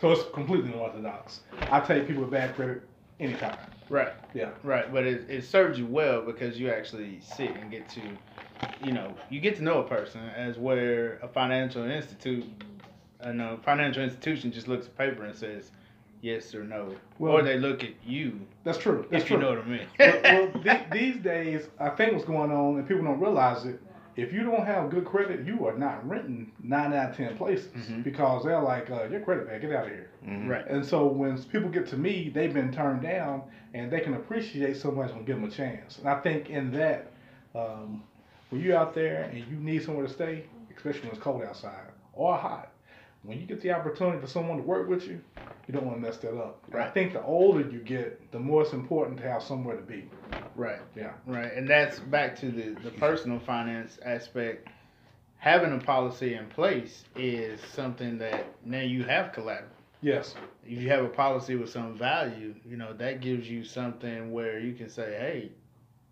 So 0.00 0.12
it's 0.12 0.22
completely 0.32 0.72
unorthodox. 0.72 1.40
I 1.70 1.80
take 1.80 2.06
people 2.06 2.22
with 2.22 2.30
bad 2.30 2.54
credit 2.56 2.82
anytime. 3.18 3.58
Right. 3.88 4.12
Yeah. 4.34 4.50
Right, 4.62 4.90
but 4.92 5.04
it, 5.04 5.28
it 5.28 5.44
serves 5.44 5.78
you 5.78 5.86
well 5.86 6.22
because 6.22 6.58
you 6.58 6.70
actually 6.70 7.20
sit 7.20 7.56
and 7.56 7.70
get 7.70 7.88
to, 7.90 8.16
you 8.80 8.92
know, 8.92 9.14
you 9.28 9.40
get 9.40 9.56
to 9.56 9.62
know 9.62 9.80
a 9.80 9.88
person 9.88 10.20
as 10.28 10.56
where 10.56 11.18
a 11.22 11.28
financial 11.28 11.82
institute, 11.84 12.46
a 13.22 13.32
no, 13.32 13.58
financial 13.64 14.02
institution 14.02 14.50
just 14.52 14.68
looks 14.68 14.86
at 14.86 14.96
paper 14.96 15.24
and 15.24 15.34
says 15.36 15.70
yes 16.22 16.54
or 16.54 16.64
no, 16.64 16.94
Well- 17.18 17.32
or 17.34 17.42
they 17.42 17.58
look 17.58 17.82
at 17.84 17.90
you 18.04 18.40
That's 18.64 18.78
true. 18.78 19.06
That's 19.10 19.22
if 19.22 19.28
true. 19.28 19.36
you 19.36 19.42
know 19.42 19.50
what 19.50 19.58
I 19.64 19.68
mean. 19.68 19.86
well, 19.98 20.20
well 20.52 20.62
th- 20.62 20.90
these 20.92 21.16
days, 21.16 21.68
I 21.78 21.90
think 21.90 22.12
what's 22.12 22.24
going 22.24 22.50
on, 22.52 22.78
and 22.78 22.86
people 22.88 23.04
don't 23.04 23.20
realize 23.20 23.64
it. 23.64 23.80
If 24.16 24.32
you 24.32 24.42
don't 24.42 24.66
have 24.66 24.90
good 24.90 25.04
credit, 25.06 25.46
you 25.46 25.66
are 25.66 25.78
not 25.78 26.06
renting 26.06 26.50
nine 26.62 26.92
out 26.92 27.10
of 27.10 27.16
ten 27.16 27.36
places 27.38 27.72
Mhm. 27.72 28.02
because 28.04 28.44
they're 28.44 28.60
like, 28.60 28.90
uh, 28.90 29.04
"Your 29.04 29.20
credit 29.20 29.46
bad, 29.48 29.60
get 29.62 29.72
out 29.72 29.84
of 29.86 29.90
here." 29.92 30.10
Mhm. 30.26 30.48
right. 30.48 30.66
And 30.66 30.84
so 30.84 31.06
when 31.06 31.40
people 31.44 31.70
get 31.70 31.86
to 31.88 31.96
me, 31.96 32.28
they've 32.28 32.52
been 32.52 32.70
turned 32.72 33.00
down, 33.02 33.42
and 33.72 33.90
they 33.90 34.00
can 34.00 34.14
appreciate 34.14 34.76
so 34.76 34.90
much 34.90 35.12
when 35.12 35.24
give 35.24 35.36
them 35.36 35.44
a 35.48 35.50
chance. 35.50 35.98
And 36.00 36.08
I 36.08 36.20
think 36.20 36.50
in 36.50 36.70
that, 36.72 37.06
um, 37.54 38.02
when 38.50 38.60
you're 38.60 38.76
out 38.76 38.94
there 38.94 39.22
and 39.32 39.38
you 39.38 39.56
need 39.56 39.82
somewhere 39.84 40.06
to 40.06 40.12
stay, 40.12 40.44
especially 40.76 41.02
when 41.02 41.10
it's 41.12 41.20
cold 41.20 41.42
outside 41.44 41.86
or 42.12 42.36
hot, 42.36 42.72
when 43.22 43.38
you 43.38 43.46
get 43.46 43.60
the 43.60 43.72
opportunity 43.72 44.18
for 44.20 44.26
someone 44.26 44.56
to 44.56 44.62
work 44.62 44.88
with 44.88 45.06
you, 45.06 45.20
you 45.66 45.74
don't 45.74 45.84
want 45.84 45.98
to 45.98 46.02
mess 46.02 46.16
that 46.18 46.36
up. 46.36 46.62
And 46.72 46.80
I 46.80 46.88
think 46.90 47.12
the 47.12 47.22
older 47.22 47.68
you 47.68 47.80
get, 47.80 48.32
the 48.32 48.38
more 48.38 48.62
it's 48.62 48.72
important 48.72 49.18
to 49.18 49.28
have 49.28 49.42
somewhere 49.42 49.76
to 49.76 49.82
be. 49.82 50.08
Right. 50.56 50.80
Yeah. 50.96 51.12
Right. 51.26 51.52
And 51.52 51.68
that's 51.68 52.00
back 52.00 52.36
to 52.40 52.50
the, 52.50 52.80
the 52.82 52.90
personal 52.90 53.38
finance 53.38 53.98
aspect. 54.04 54.68
Having 55.36 55.72
a 55.72 55.78
policy 55.78 56.34
in 56.34 56.46
place 56.46 57.04
is 57.16 57.60
something 57.72 58.18
that 58.18 58.46
now 58.64 58.80
you 58.80 59.04
have 59.04 59.32
collateral. 59.32 59.70
Yes. 60.02 60.34
If 60.66 60.78
you 60.80 60.88
have 60.88 61.04
a 61.04 61.08
policy 61.08 61.56
with 61.56 61.70
some 61.70 61.96
value, 61.96 62.54
you 62.64 62.76
know, 62.76 62.92
that 62.94 63.20
gives 63.20 63.48
you 63.48 63.64
something 63.64 64.32
where 64.32 64.58
you 64.60 64.74
can 64.74 64.88
say, 64.88 65.16
Hey, 65.18 65.52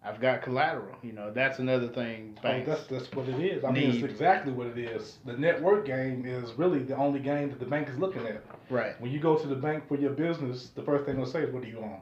I've 0.04 0.20
got 0.20 0.42
collateral. 0.42 0.94
You 1.02 1.12
know, 1.12 1.32
that's 1.32 1.58
another 1.58 1.88
thing 1.88 2.38
Oh, 2.44 2.62
that's 2.64 2.86
that's 2.86 3.10
what 3.12 3.28
it 3.28 3.40
is. 3.40 3.64
I 3.64 3.70
mean, 3.70 3.90
it's 3.90 4.02
exactly 4.04 4.52
what 4.52 4.68
it 4.68 4.78
is. 4.78 5.18
The 5.24 5.32
net 5.36 5.60
worth 5.60 5.84
game 5.84 6.24
is 6.24 6.52
really 6.52 6.78
the 6.80 6.96
only 6.96 7.18
game 7.20 7.50
that 7.50 7.58
the 7.58 7.66
bank 7.66 7.88
is 7.88 7.98
looking 7.98 8.24
at. 8.26 8.42
Right. 8.70 8.98
When 9.00 9.10
you 9.10 9.18
go 9.18 9.36
to 9.36 9.46
the 9.46 9.56
bank 9.56 9.88
for 9.88 9.96
your 9.96 10.12
business, 10.12 10.70
the 10.74 10.82
first 10.82 11.04
thing 11.04 11.16
they'll 11.16 11.26
say 11.26 11.42
is, 11.42 11.52
"What 11.52 11.62
do 11.62 11.68
you 11.68 11.78
own? 11.78 12.00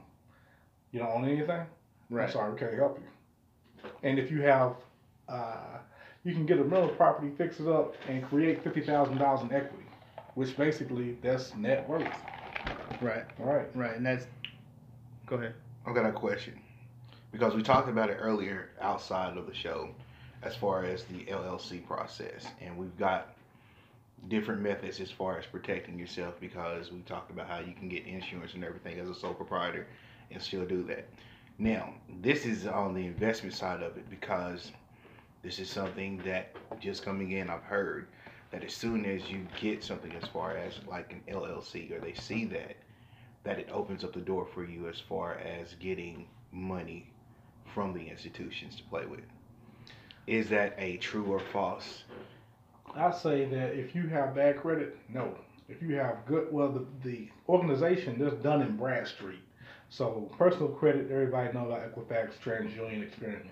You 0.92 1.00
don't 1.00 1.10
own 1.10 1.24
anything? 1.24 1.50
I'm 1.50 1.66
Right. 2.10 2.30
sorry, 2.30 2.52
we 2.52 2.58
can't 2.58 2.74
help 2.74 2.98
you." 2.98 3.90
And 4.02 4.18
if 4.18 4.30
you 4.30 4.42
have, 4.42 4.76
uh, 5.28 5.78
you 6.22 6.34
can 6.34 6.44
get 6.44 6.58
a 6.58 6.64
rental 6.64 6.90
property, 6.90 7.30
fix 7.38 7.60
it 7.60 7.66
up, 7.66 7.94
and 8.08 8.22
create 8.24 8.62
fifty 8.62 8.82
thousand 8.82 9.16
dollars 9.18 9.40
in 9.42 9.52
equity, 9.52 9.86
which 10.34 10.54
basically 10.56 11.16
that's 11.22 11.54
net 11.56 11.88
worth. 11.88 12.06
Right. 13.00 13.24
All 13.40 13.46
right. 13.46 13.74
Right. 13.74 13.96
And 13.96 14.04
that's 14.04 14.26
go 15.26 15.36
ahead. 15.36 15.54
I've 15.86 15.94
got 15.94 16.04
a 16.04 16.12
question 16.12 16.60
because 17.32 17.54
we 17.54 17.62
talked 17.62 17.88
about 17.88 18.10
it 18.10 18.18
earlier 18.20 18.70
outside 18.80 19.36
of 19.36 19.46
the 19.46 19.54
show, 19.54 19.90
as 20.42 20.54
far 20.54 20.84
as 20.84 21.04
the 21.04 21.24
LLC 21.24 21.84
process, 21.86 22.46
and 22.60 22.76
we've 22.76 22.96
got 22.96 23.34
different 24.28 24.60
methods 24.60 25.00
as 25.00 25.10
far 25.10 25.38
as 25.38 25.46
protecting 25.46 25.98
yourself 25.98 26.34
because 26.40 26.90
we 26.90 27.00
talked 27.00 27.30
about 27.30 27.48
how 27.48 27.60
you 27.60 27.72
can 27.74 27.88
get 27.88 28.06
insurance 28.06 28.54
and 28.54 28.64
everything 28.64 28.98
as 28.98 29.08
a 29.08 29.14
sole 29.14 29.34
proprietor 29.34 29.86
and 30.30 30.42
still 30.42 30.64
do 30.64 30.82
that. 30.84 31.06
Now, 31.58 31.94
this 32.22 32.44
is 32.44 32.66
on 32.66 32.94
the 32.94 33.06
investment 33.06 33.54
side 33.54 33.82
of 33.82 33.96
it 33.96 34.08
because 34.10 34.72
this 35.42 35.58
is 35.58 35.70
something 35.70 36.18
that 36.24 36.54
just 36.80 37.04
coming 37.04 37.32
in, 37.32 37.48
I've 37.48 37.62
heard 37.62 38.08
that 38.50 38.64
as 38.64 38.74
soon 38.74 39.04
as 39.04 39.28
you 39.30 39.46
get 39.60 39.82
something 39.82 40.12
as 40.12 40.28
far 40.28 40.56
as 40.56 40.74
like 40.86 41.12
an 41.12 41.22
LLC 41.32 41.90
or 41.96 42.00
they 42.00 42.14
see 42.14 42.44
that, 42.46 42.76
that 43.44 43.58
it 43.58 43.68
opens 43.72 44.04
up 44.04 44.12
the 44.12 44.20
door 44.20 44.46
for 44.46 44.64
you 44.64 44.88
as 44.88 44.98
far 44.98 45.34
as 45.34 45.74
getting 45.74 46.26
money 46.52 47.10
from 47.76 47.92
the 47.92 48.08
institutions 48.08 48.74
to 48.76 48.82
play 48.84 49.04
with. 49.04 49.20
Is 50.26 50.48
that 50.48 50.74
a 50.78 50.96
true 50.96 51.26
or 51.26 51.38
false? 51.38 52.04
I 52.94 53.12
say 53.12 53.44
that 53.44 53.74
if 53.74 53.94
you 53.94 54.08
have 54.08 54.34
bad 54.34 54.56
credit, 54.56 54.96
no. 55.10 55.34
If 55.68 55.82
you 55.82 55.94
have 55.96 56.24
good, 56.24 56.50
well, 56.50 56.72
the, 56.72 56.86
the 57.04 57.28
organization 57.50 58.18
that's 58.18 58.34
Dun 58.36 58.62
and 58.62 58.78
Bradstreet. 58.78 59.40
So 59.90 60.32
personal 60.38 60.68
credit, 60.68 61.10
everybody 61.10 61.52
knows 61.52 61.66
about 61.66 61.94
Equifax, 61.94 62.30
TransUnion, 62.42 63.06
Experian. 63.06 63.42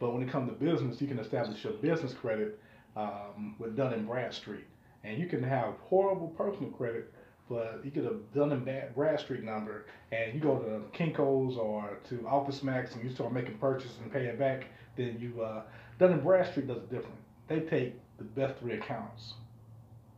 But 0.00 0.14
when 0.14 0.22
it 0.22 0.30
comes 0.30 0.48
to 0.48 0.54
business, 0.54 0.98
you 1.02 1.06
can 1.06 1.18
establish 1.18 1.62
your 1.62 1.74
business 1.74 2.14
credit 2.14 2.58
um, 2.96 3.56
with 3.58 3.76
Dun 3.76 3.92
and 3.92 4.06
Bradstreet, 4.06 4.64
and 5.04 5.18
you 5.18 5.26
can 5.26 5.42
have 5.42 5.74
horrible 5.82 6.28
personal 6.28 6.70
credit, 6.70 7.12
but 7.48 7.80
you 7.84 7.90
get 7.90 8.04
a 8.04 8.14
Dun 8.34 8.52
and 8.52 8.64
Brad- 8.64 8.94
Bradstreet 8.94 9.44
number, 9.44 9.86
and 10.12 10.34
you 10.34 10.40
go 10.40 10.58
to 10.58 10.82
Kinko's 10.98 11.56
or 11.56 11.98
to 12.08 12.26
Office 12.26 12.62
Max, 12.62 12.94
and 12.94 13.04
you 13.04 13.10
start 13.10 13.32
making 13.32 13.58
purchases 13.58 13.98
and 14.02 14.12
pay 14.12 14.26
it 14.26 14.38
back. 14.38 14.64
Then 14.96 15.16
you 15.20 15.42
uh, 15.42 15.62
Dun 15.98 16.12
and 16.12 16.22
Bradstreet 16.22 16.66
does 16.66 16.78
it 16.78 16.90
different. 16.90 17.16
They 17.48 17.60
take 17.60 17.94
the 18.18 18.24
best 18.24 18.58
three 18.58 18.74
accounts. 18.74 19.34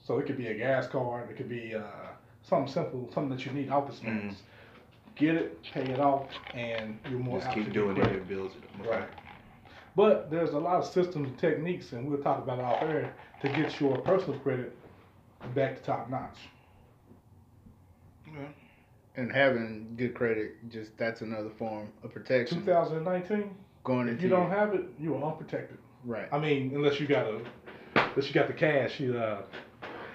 So 0.05 0.19
it 0.19 0.27
could 0.27 0.39
be 0.39 0.47
a 0.47 0.55
gas 0.55 0.87
card, 0.87 1.29
it 1.31 1.37
could 1.37 1.49
be 1.51 1.75
uh, 1.75 1.83
something 2.43 2.73
simple, 2.73 3.11
something 3.13 3.37
that 3.37 3.45
you 3.45 3.53
need 3.53 3.69
office 3.69 4.01
Mhm. 4.01 4.35
Get 5.17 5.35
it, 5.35 5.63
pay 5.73 5.83
it 5.83 5.99
off, 5.99 6.29
and 6.55 6.97
you're 7.11 7.19
more 7.19 7.41
Just 7.41 7.53
keep 7.53 7.65
to 7.65 7.71
doing 7.73 7.97
it. 7.97 8.07
It 8.07 8.29
builds 8.29 8.55
it. 8.55 8.89
Right. 8.89 9.09
But 9.97 10.31
there's 10.31 10.51
a 10.51 10.59
lot 10.59 10.77
of 10.77 10.85
systems 10.87 11.29
and 11.29 11.39
techniques, 11.39 11.93
and 11.93 12.09
we'll 12.09 12.23
talk 12.23 12.39
about 12.39 12.61
it 12.61 12.65
out 12.65 12.81
there 12.81 13.13
to 13.43 13.49
get 13.49 13.81
your 13.81 13.99
personal 13.99 14.39
credit 14.39 14.77
back 15.57 15.77
to 15.77 15.83
top 15.83 16.09
notch. 16.09 16.39
Yeah. 18.35 18.49
And 19.17 19.33
having 19.33 19.95
good 19.97 20.15
credit, 20.15 20.71
just 20.71 20.97
that's 20.97 21.23
another 21.23 21.51
form 21.59 21.89
of 22.05 22.13
protection 22.13 22.61
2019, 22.61 23.51
going 23.85 24.09
if 24.09 24.23
you 24.23 24.29
don't 24.29 24.51
have 24.51 24.75
it, 24.75 24.85
you 25.01 25.17
are 25.17 25.33
unprotected. 25.33 25.79
right 26.05 26.29
I 26.33 26.39
mean, 26.39 26.73
unless 26.75 27.01
you 27.01 27.07
got 27.07 27.27
a, 27.27 27.41
unless 27.97 28.29
you 28.29 28.35
got 28.35 28.47
the 28.47 28.53
cash, 28.53 29.01
you 29.01 29.19
uh, 29.19 29.43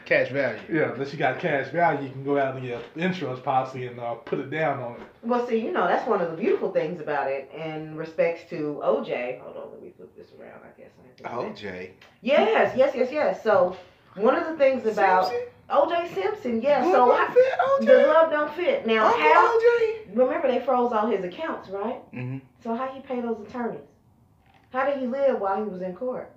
cash 0.06 0.30
value. 0.30 0.62
yeah, 0.72 0.94
unless 0.94 1.12
you 1.12 1.20
got 1.20 1.40
cash 1.40 1.70
value, 1.70 2.08
you 2.08 2.12
can 2.12 2.24
go 2.24 2.38
out 2.38 2.56
and 2.56 2.66
get 2.66 2.82
an 2.96 3.02
insurance 3.02 3.40
policy 3.40 3.88
and 3.88 4.00
uh, 4.00 4.14
put 4.16 4.40
it 4.40 4.50
down 4.50 4.82
on 4.82 4.94
it. 4.94 5.08
Well, 5.22 5.46
see, 5.48 5.60
you 5.60 5.72
know, 5.72 5.88
that's 5.88 6.08
one 6.08 6.22
of 6.22 6.32
the 6.32 6.38
beautiful 6.38 6.72
things 6.72 7.02
about 7.02 7.30
it 7.30 7.52
in 7.54 7.96
respects 7.96 8.50
to 8.52 8.82
OJ. 8.84 9.42
Hold 9.42 9.58
on, 9.58 9.72
let 9.72 9.82
me 9.82 9.94
flip 9.96 10.16
this 10.16 10.28
around, 10.40 10.62
I 10.64 10.80
guess. 10.80 10.92
I 11.00 11.08
have 11.08 11.56
to 11.56 11.62
do 11.62 11.70
that. 11.70 11.74
OJ. 11.74 11.92
Yes, 12.22 12.74
yes, 12.78 12.94
yes, 12.96 13.10
yes. 13.12 13.44
So, 13.44 13.76
one 14.16 14.36
of 14.36 14.48
the 14.48 14.58
things 14.58 14.86
about 14.86 15.28
Simpson? 15.28 15.48
OJ 15.70 16.14
Simpson, 16.14 16.62
yeah, 16.62 16.82
Glove 16.82 16.92
so 16.94 17.08
don't 17.08 17.30
I- 17.30 17.34
fit, 17.34 17.86
the 17.88 17.92
OJ. 17.94 18.04
glove 18.06 18.32
don't 18.32 18.54
fit. 18.54 18.86
Now, 18.88 19.08
Uncle 19.08 19.22
how, 19.22 19.60
OJ. 19.60 20.16
remember 20.16 20.48
they 20.52 20.60
froze 20.60 20.92
all 20.92 21.08
his 21.08 21.24
accounts, 21.24 21.70
right? 21.70 22.00
Mm-hmm. 22.14 22.40
So, 22.64 22.76
how 22.76 22.88
he 22.88 23.00
pay 23.02 23.22
those 23.22 23.40
attorneys? 23.48 23.80
How 24.72 24.86
did 24.86 25.00
he 25.00 25.08
live 25.08 25.40
while 25.40 25.64
he 25.64 25.70
was 25.70 25.82
in 25.82 25.96
court? 25.96 26.32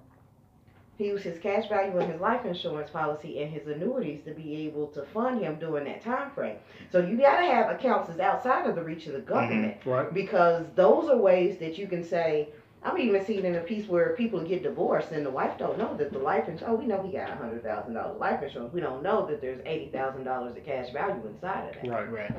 He 0.98 1.06
used 1.08 1.24
his 1.24 1.38
cash 1.38 1.68
value 1.68 1.98
and 1.98 2.10
his 2.10 2.20
life 2.20 2.46
insurance 2.46 2.88
policy 2.90 3.42
and 3.42 3.52
his 3.52 3.66
annuities 3.66 4.22
to 4.24 4.30
be 4.32 4.56
able 4.66 4.86
to 4.88 5.02
fund 5.12 5.42
him 5.42 5.58
during 5.58 5.84
that 5.84 6.00
time 6.02 6.30
frame. 6.30 6.56
So 6.90 7.00
you 7.00 7.18
got 7.18 7.40
to 7.40 7.46
have 7.46 7.70
accounts 7.70 8.08
that's 8.08 8.20
outside 8.20 8.66
of 8.66 8.76
the 8.76 8.82
reach 8.82 9.06
of 9.06 9.12
the 9.12 9.20
government 9.20 9.76
Right. 9.84 10.12
because 10.14 10.64
those 10.74 11.10
are 11.10 11.16
ways 11.18 11.58
that 11.58 11.76
you 11.76 11.86
can 11.86 12.02
say. 12.02 12.48
I'm 12.82 12.98
even 12.98 13.24
seen 13.24 13.44
in 13.44 13.56
a 13.56 13.60
piece 13.60 13.88
where 13.88 14.14
people 14.16 14.40
get 14.40 14.62
divorced 14.62 15.10
and 15.10 15.26
the 15.26 15.30
wife 15.30 15.58
don't 15.58 15.76
know 15.76 15.96
that 15.96 16.12
the 16.12 16.18
life 16.18 16.48
insurance. 16.48 16.62
Oh, 16.66 16.74
we 16.74 16.86
know 16.86 17.02
he 17.02 17.10
got 17.12 17.30
a 17.30 17.34
hundred 17.34 17.62
thousand 17.64 17.94
dollars 17.94 18.20
life 18.20 18.42
insurance. 18.42 18.72
We 18.72 18.80
don't 18.80 19.02
know 19.02 19.26
that 19.26 19.40
there's 19.40 19.60
eighty 19.66 19.90
thousand 19.90 20.24
dollars 20.24 20.56
of 20.56 20.64
cash 20.64 20.92
value 20.92 21.26
inside 21.26 21.68
of 21.68 21.74
that. 21.74 21.88
Right. 21.88 22.10
Right. 22.12 22.32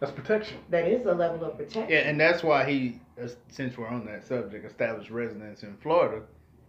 That's 0.00 0.12
protection. 0.12 0.58
That 0.68 0.86
is 0.86 1.06
a 1.06 1.12
level 1.12 1.46
of 1.46 1.56
protection. 1.56 1.86
Yeah, 1.88 2.00
and 2.00 2.20
that's 2.20 2.42
why 2.42 2.68
he, 2.70 3.00
uh, 3.22 3.28
since 3.48 3.78
we're 3.78 3.88
on 3.88 4.04
that 4.06 4.26
subject, 4.26 4.66
established 4.66 5.10
residence 5.10 5.62
in 5.62 5.76
Florida 5.78 6.22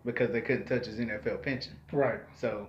because 0.06 0.32
they 0.32 0.40
couldn't 0.40 0.66
touch 0.66 0.86
his 0.86 0.98
NFL 0.98 1.44
pension. 1.44 1.74
Right. 1.92 2.20
So 2.36 2.68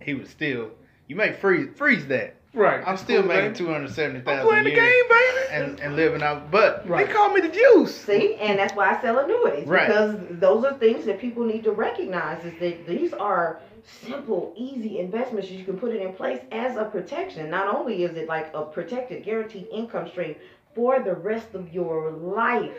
he 0.00 0.14
was 0.14 0.30
still. 0.30 0.70
You 1.06 1.16
may 1.16 1.32
freeze 1.32 1.68
freeze 1.76 2.06
that. 2.06 2.36
Right. 2.54 2.82
I'm 2.86 2.96
still 2.96 3.20
Cool, 3.22 3.28
making 3.28 3.44
baby. 3.52 3.54
two 3.56 3.66
hundred 3.68 3.90
seventy 3.92 4.18
I'm 4.26 4.46
playing 4.46 4.64
the 4.64 4.70
game, 4.70 4.80
baby. 5.08 5.46
and 5.50 5.80
and 5.80 5.96
living 5.96 6.22
out. 6.22 6.50
But 6.50 6.88
Right. 6.88 7.06
They 7.06 7.12
call 7.12 7.30
me 7.32 7.40
the 7.40 7.48
juice. 7.50 7.94
See, 7.94 8.34
and 8.36 8.58
that's 8.58 8.74
why 8.74 8.94
I 8.96 9.00
sell 9.02 9.18
annuities 9.18 9.66
Right. 9.68 9.86
because 9.86 10.16
those 10.30 10.64
are 10.64 10.74
things 10.74 11.04
that 11.04 11.20
people 11.20 11.44
need 11.44 11.64
to 11.64 11.72
recognize 11.72 12.44
is 12.44 12.58
that 12.60 12.86
these 12.86 13.12
are 13.12 13.60
simple, 13.84 14.52
easy 14.56 14.98
investments. 14.98 15.50
You 15.50 15.64
can 15.64 15.78
put 15.78 15.94
it 15.94 16.00
in 16.02 16.12
place 16.14 16.40
as 16.52 16.76
a 16.76 16.84
protection. 16.86 17.50
Not 17.50 17.74
only 17.74 18.04
is 18.04 18.16
it 18.16 18.28
like 18.28 18.50
a 18.54 18.62
protected, 18.62 19.24
guaranteed 19.24 19.66
income 19.72 20.08
stream 20.08 20.34
for 20.74 21.00
the 21.00 21.14
rest 21.14 21.54
of 21.54 21.72
your 21.72 22.10
life. 22.12 22.72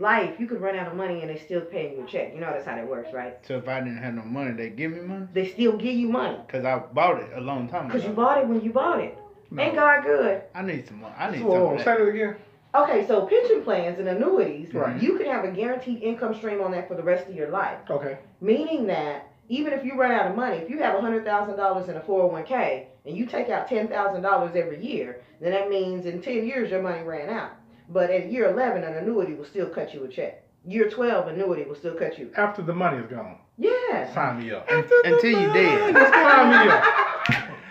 Life, 0.00 0.40
you 0.40 0.46
could 0.46 0.62
run 0.62 0.76
out 0.76 0.88
of 0.88 0.96
money 0.96 1.20
and 1.20 1.28
they 1.28 1.36
still 1.38 1.60
paying 1.60 1.96
you 1.98 2.04
a 2.04 2.06
check. 2.06 2.32
You 2.34 2.40
know 2.40 2.50
that's 2.50 2.64
how 2.66 2.74
that 2.74 2.88
works, 2.88 3.12
right? 3.12 3.36
so 3.46 3.58
if 3.58 3.68
I 3.68 3.80
didn't 3.80 3.98
have 3.98 4.14
no 4.14 4.22
money, 4.22 4.52
they 4.52 4.70
give 4.70 4.92
me 4.92 5.02
money 5.02 5.26
They 5.34 5.46
still 5.48 5.76
give 5.76 5.94
you 5.94 6.08
money 6.08 6.38
because 6.46 6.64
I 6.64 6.78
bought 6.78 7.20
it 7.20 7.30
a 7.36 7.40
long 7.40 7.68
time 7.68 7.86
because 7.88 8.04
you 8.04 8.10
bought 8.12 8.38
it 8.38 8.46
when 8.48 8.62
you 8.62 8.72
bought 8.72 9.00
it. 9.00 9.16
No. 9.50 9.62
Ain't 9.62 9.74
God 9.74 10.02
good? 10.04 10.42
I 10.54 10.62
need 10.62 10.88
some 10.88 11.00
money. 11.02 11.14
I 11.18 11.30
need 11.30 11.38
some 11.40 11.48
Whoa, 11.48 11.74
of 11.74 11.80
say 11.80 11.84
that. 11.84 11.98
that 11.98 12.08
again. 12.08 12.36
Okay, 12.74 13.06
so 13.06 13.26
pension 13.26 13.62
plans 13.62 13.98
and 13.98 14.08
annuities, 14.08 14.72
Right. 14.72 15.02
you 15.02 15.18
can 15.18 15.26
have 15.26 15.44
a 15.44 15.50
guaranteed 15.50 16.02
income 16.02 16.34
stream 16.34 16.62
on 16.62 16.70
that 16.70 16.88
for 16.88 16.94
the 16.94 17.02
rest 17.02 17.28
of 17.28 17.34
your 17.34 17.50
life. 17.50 17.78
Okay. 17.90 18.16
Meaning 18.40 18.86
that 18.86 19.26
even 19.48 19.72
if 19.72 19.84
you 19.84 19.96
run 19.96 20.12
out 20.12 20.30
of 20.30 20.36
money, 20.36 20.58
if 20.58 20.70
you 20.70 20.78
have 20.78 20.98
hundred 21.00 21.24
thousand 21.24 21.56
dollars 21.56 21.88
in 21.88 21.96
a 21.96 22.00
four 22.00 22.22
hundred 22.22 22.32
one 22.32 22.44
k 22.44 22.86
and 23.04 23.16
you 23.16 23.26
take 23.26 23.48
out 23.50 23.68
ten 23.68 23.88
thousand 23.88 24.22
dollars 24.22 24.54
every 24.54 24.82
year, 24.82 25.20
then 25.40 25.50
that 25.50 25.68
means 25.68 26.06
in 26.06 26.22
ten 26.22 26.46
years 26.46 26.70
your 26.70 26.80
money 26.80 27.02
ran 27.02 27.28
out. 27.28 27.50
But 27.92 28.10
at 28.10 28.30
year 28.30 28.48
eleven, 28.50 28.84
an 28.84 28.94
annuity 28.94 29.34
will 29.34 29.44
still 29.44 29.66
cut 29.68 29.92
you 29.92 30.04
a 30.04 30.08
check. 30.08 30.44
Year 30.64 30.88
twelve, 30.88 31.26
annuity 31.28 31.64
will 31.64 31.74
still 31.74 31.94
cut 31.94 32.18
you. 32.18 32.30
After 32.36 32.62
the 32.62 32.72
money 32.74 32.98
is 32.98 33.06
gone, 33.10 33.38
Yeah. 33.58 34.12
sign 34.14 34.38
me 34.40 34.52
up. 34.52 34.70
Un- 34.70 34.84
until 35.04 35.30
you 35.40 35.52
dead. 35.52 35.94
sign 35.94 36.50
me 36.50 36.56
up. 36.72 36.84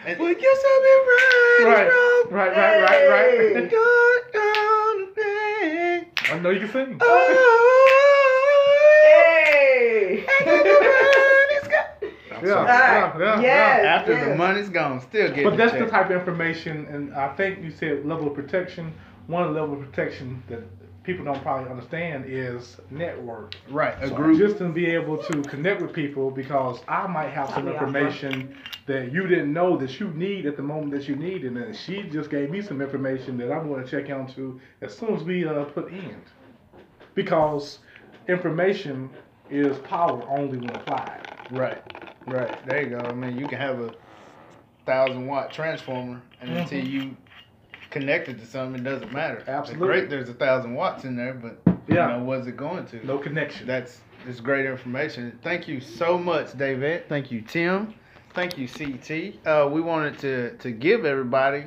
And- 0.05 0.19
Well, 0.19 0.33
guess 0.33 0.63
I've 0.71 0.83
been 0.83 1.05
riding 1.07 1.67
Right. 1.67 1.91
from 2.27 2.35
Right. 2.35 2.51
Right. 2.55 2.81
Right. 2.81 3.07
Right. 3.09 3.55
Hey. 3.55 3.67
God 3.67 4.35
on 4.35 5.07
the. 5.15 6.05
I 6.33 6.39
know 6.39 6.49
you 6.49 6.59
can 6.61 6.69
sing. 6.69 6.97
Oh, 7.01 7.85
Hey. 9.03 10.25
Yeah. 10.45 12.39
Yeah. 12.43 13.19
Yeah. 13.19 13.41
Yes. 13.41 13.85
After 13.85 14.13
yes. 14.13 14.27
the 14.29 14.35
money's 14.35 14.69
gone, 14.69 15.01
still 15.01 15.27
get 15.29 15.39
it. 15.39 15.43
But 15.43 15.57
that's 15.57 15.71
check. 15.73 15.81
the 15.81 15.87
type 15.91 16.05
of 16.09 16.11
information, 16.13 16.85
and 16.89 17.13
I 17.13 17.27
think 17.35 17.61
you 17.63 17.69
said 17.71 18.05
level 18.05 18.27
of 18.27 18.33
protection. 18.33 18.93
One 19.29 19.53
level 19.53 19.79
of 19.79 19.81
protection 19.91 20.41
that 20.49 20.63
people 21.03 21.23
don't 21.23 21.39
probably 21.43 21.69
understand 21.69 22.25
is 22.27 22.77
network. 22.89 23.53
right. 23.69 23.93
A 24.01 24.07
So 24.07 24.15
group. 24.15 24.39
Just 24.39 24.57
to 24.57 24.69
be 24.69 24.87
able 24.87 25.17
to 25.19 25.43
connect 25.43 25.83
with 25.83 25.93
people 25.93 26.31
because 26.31 26.81
I 26.87 27.05
might 27.05 27.29
have 27.29 27.49
some 27.49 27.57
Cut 27.57 27.65
me 27.65 27.71
off, 27.75 27.81
information 27.83 28.57
that 28.87 29.11
you 29.11 29.27
didn't 29.27 29.53
know 29.53 29.77
that 29.77 29.99
you 29.99 30.07
need 30.15 30.47
at 30.47 30.57
the 30.57 30.63
moment 30.63 30.91
that 30.93 31.07
you 31.07 31.15
need, 31.15 31.45
and 31.45 31.55
then 31.55 31.75
she 31.75 32.01
just 32.09 32.31
gave 32.31 32.49
me 32.49 32.63
some 32.63 32.81
information 32.81 33.37
that 33.37 33.51
I'm 33.51 33.67
going 33.69 33.83
to 33.85 33.89
check 33.89 34.09
onto 34.09 34.59
as 34.81 34.97
soon 34.97 35.15
as 35.15 35.23
we 35.23 35.45
uh, 35.45 35.65
put 35.65 35.93
end. 35.93 36.23
Because 37.13 37.79
information 38.27 39.11
is 39.51 39.77
power 39.79 40.23
only 40.27 40.57
when 40.57 40.71
applied. 40.71 41.21
Right, 41.51 41.83
right. 42.25 42.65
There 42.65 42.81
you 42.81 42.89
go. 42.89 42.97
I 42.97 43.13
mean, 43.13 43.37
you 43.37 43.47
can 43.47 43.59
have 43.59 43.79
a 43.79 43.93
thousand 44.87 45.27
watt 45.27 45.51
transformer, 45.51 46.19
and 46.41 46.49
Mhm. 46.49 46.61
until 46.61 46.83
you 46.83 47.15
connect 47.89 48.29
it 48.29 48.39
to 48.39 48.45
something, 48.45 48.81
it 48.81 48.83
doesn't 48.83 49.11
matter. 49.13 49.43
Absolutely. 49.47 49.71
It's 49.87 49.99
great. 49.99 50.09
There's 50.09 50.29
a 50.29 50.33
thousand 50.33 50.73
watts 50.75 51.03
in 51.05 51.15
there, 51.15 51.33
but 51.33 51.59
Yeah. 51.87 52.11
you 52.13 52.17
know, 52.19 52.23
what's 52.25 52.47
it 52.47 52.57
going 52.57 52.85
to? 52.87 53.05
No 53.05 53.17
connection. 53.17 53.67
That's 53.67 54.01
that's 54.25 54.41
great 54.41 54.65
information. 54.65 55.37
Thank 55.43 55.67
you 55.67 55.79
so 55.79 56.17
much, 56.17 56.57
David. 56.57 57.07
Thank 57.07 57.31
you, 57.31 57.41
Tim. 57.41 57.93
Thank 58.33 58.57
you, 58.57 58.67
CT. 58.67 59.39
Uh, 59.47 59.69
we 59.69 59.81
wanted 59.81 60.17
to 60.19 60.57
to 60.57 60.71
give 60.71 61.05
everybody 61.05 61.65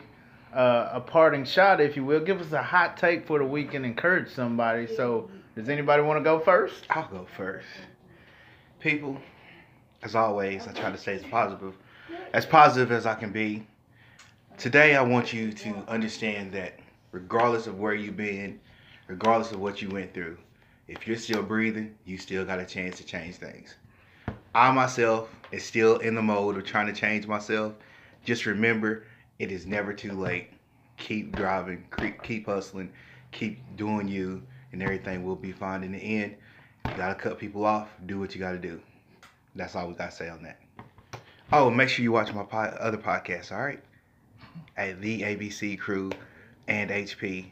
uh, 0.54 0.90
a 0.92 1.00
parting 1.00 1.44
shot, 1.44 1.80
if 1.80 1.96
you 1.96 2.04
will. 2.04 2.20
Give 2.20 2.40
us 2.40 2.52
a 2.52 2.62
hot 2.62 2.96
take 2.96 3.26
for 3.26 3.38
the 3.38 3.44
week 3.44 3.74
and 3.74 3.84
encourage 3.86 4.28
somebody. 4.28 4.86
So, 4.86 5.30
does 5.56 5.68
anybody 5.70 6.02
want 6.02 6.18
to 6.20 6.24
go 6.24 6.38
first? 6.38 6.84
I'll 6.90 7.08
go 7.08 7.26
first. 7.36 7.66
People, 8.80 9.16
as 10.02 10.14
always, 10.14 10.66
I 10.68 10.72
try 10.72 10.90
to 10.90 10.98
stay 10.98 11.14
as 11.14 11.22
positive, 11.24 11.74
as 12.32 12.44
positive 12.44 12.92
as 12.92 13.06
I 13.06 13.14
can 13.14 13.32
be. 13.32 13.66
Today, 14.58 14.94
I 14.94 15.02
want 15.02 15.32
you 15.32 15.50
to 15.50 15.74
understand 15.88 16.52
that 16.52 16.78
regardless 17.10 17.66
of 17.66 17.80
where 17.80 17.94
you've 17.94 18.16
been, 18.16 18.60
regardless 19.08 19.50
of 19.50 19.58
what 19.58 19.82
you 19.82 19.88
went 19.88 20.14
through, 20.14 20.38
if 20.86 21.06
you're 21.06 21.16
still 21.16 21.42
breathing, 21.42 21.96
you 22.04 22.16
still 22.16 22.44
got 22.44 22.60
a 22.60 22.66
chance 22.66 22.98
to 22.98 23.04
change 23.04 23.36
things. 23.36 23.74
I 24.54 24.70
myself 24.70 25.30
is 25.50 25.64
still 25.64 25.98
in 25.98 26.14
the 26.14 26.22
mode 26.22 26.56
of 26.56 26.64
trying 26.64 26.86
to 26.86 26.92
change 26.92 27.26
myself. 27.26 27.72
Just 28.24 28.46
remember, 28.46 29.04
it 29.38 29.50
is 29.50 29.66
never 29.66 29.92
too 29.92 30.12
late. 30.12 30.50
Keep 30.96 31.34
driving, 31.34 31.84
keep, 32.22 32.46
hustling, 32.46 32.92
keep 33.32 33.58
doing 33.76 34.06
you, 34.06 34.42
and 34.70 34.82
everything 34.82 35.24
will 35.24 35.34
be 35.34 35.50
fine 35.50 35.82
in 35.82 35.92
the 35.92 35.98
end. 35.98 36.36
You 36.86 36.96
gotta 36.96 37.14
cut 37.14 37.38
people 37.38 37.64
off. 37.64 37.88
Do 38.06 38.20
what 38.20 38.34
you 38.34 38.40
gotta 38.40 38.58
do. 38.58 38.80
That's 39.56 39.74
all 39.74 39.88
we 39.88 39.94
gotta 39.94 40.12
say 40.12 40.28
on 40.28 40.42
that. 40.42 40.60
Oh, 41.52 41.68
make 41.70 41.88
sure 41.88 42.02
you 42.02 42.12
watch 42.12 42.32
my 42.32 42.44
po- 42.44 42.58
other 42.58 42.98
podcasts. 42.98 43.50
All 43.50 43.62
right, 43.62 43.82
at 44.76 45.00
the 45.00 45.22
ABC 45.22 45.78
Crew 45.78 46.10
and 46.68 46.90
HP 46.90 47.50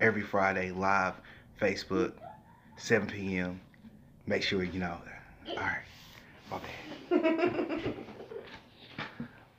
every 0.00 0.22
Friday 0.22 0.70
live 0.70 1.14
Facebook, 1.60 2.14
7 2.76 3.08
p.m. 3.08 3.60
Make 4.26 4.42
sure 4.42 4.62
you 4.62 4.80
know. 4.80 5.00
All 5.48 5.56
right, 5.56 5.84
my 6.50 6.60
bad. 7.10 7.94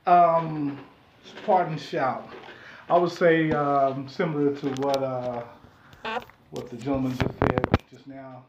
Um, 0.06 0.78
pardon 1.46 1.78
shout. 1.78 2.28
I 2.90 2.98
would 2.98 3.10
say 3.10 3.50
um, 3.52 4.06
similar 4.06 4.54
to 4.56 4.68
what 4.82 5.02
uh, 5.02 5.44
what 6.50 6.68
the 6.68 6.76
gentleman 6.76 7.16
just 7.16 7.38
said 7.38 7.66
just 7.90 8.06
now. 8.06 8.44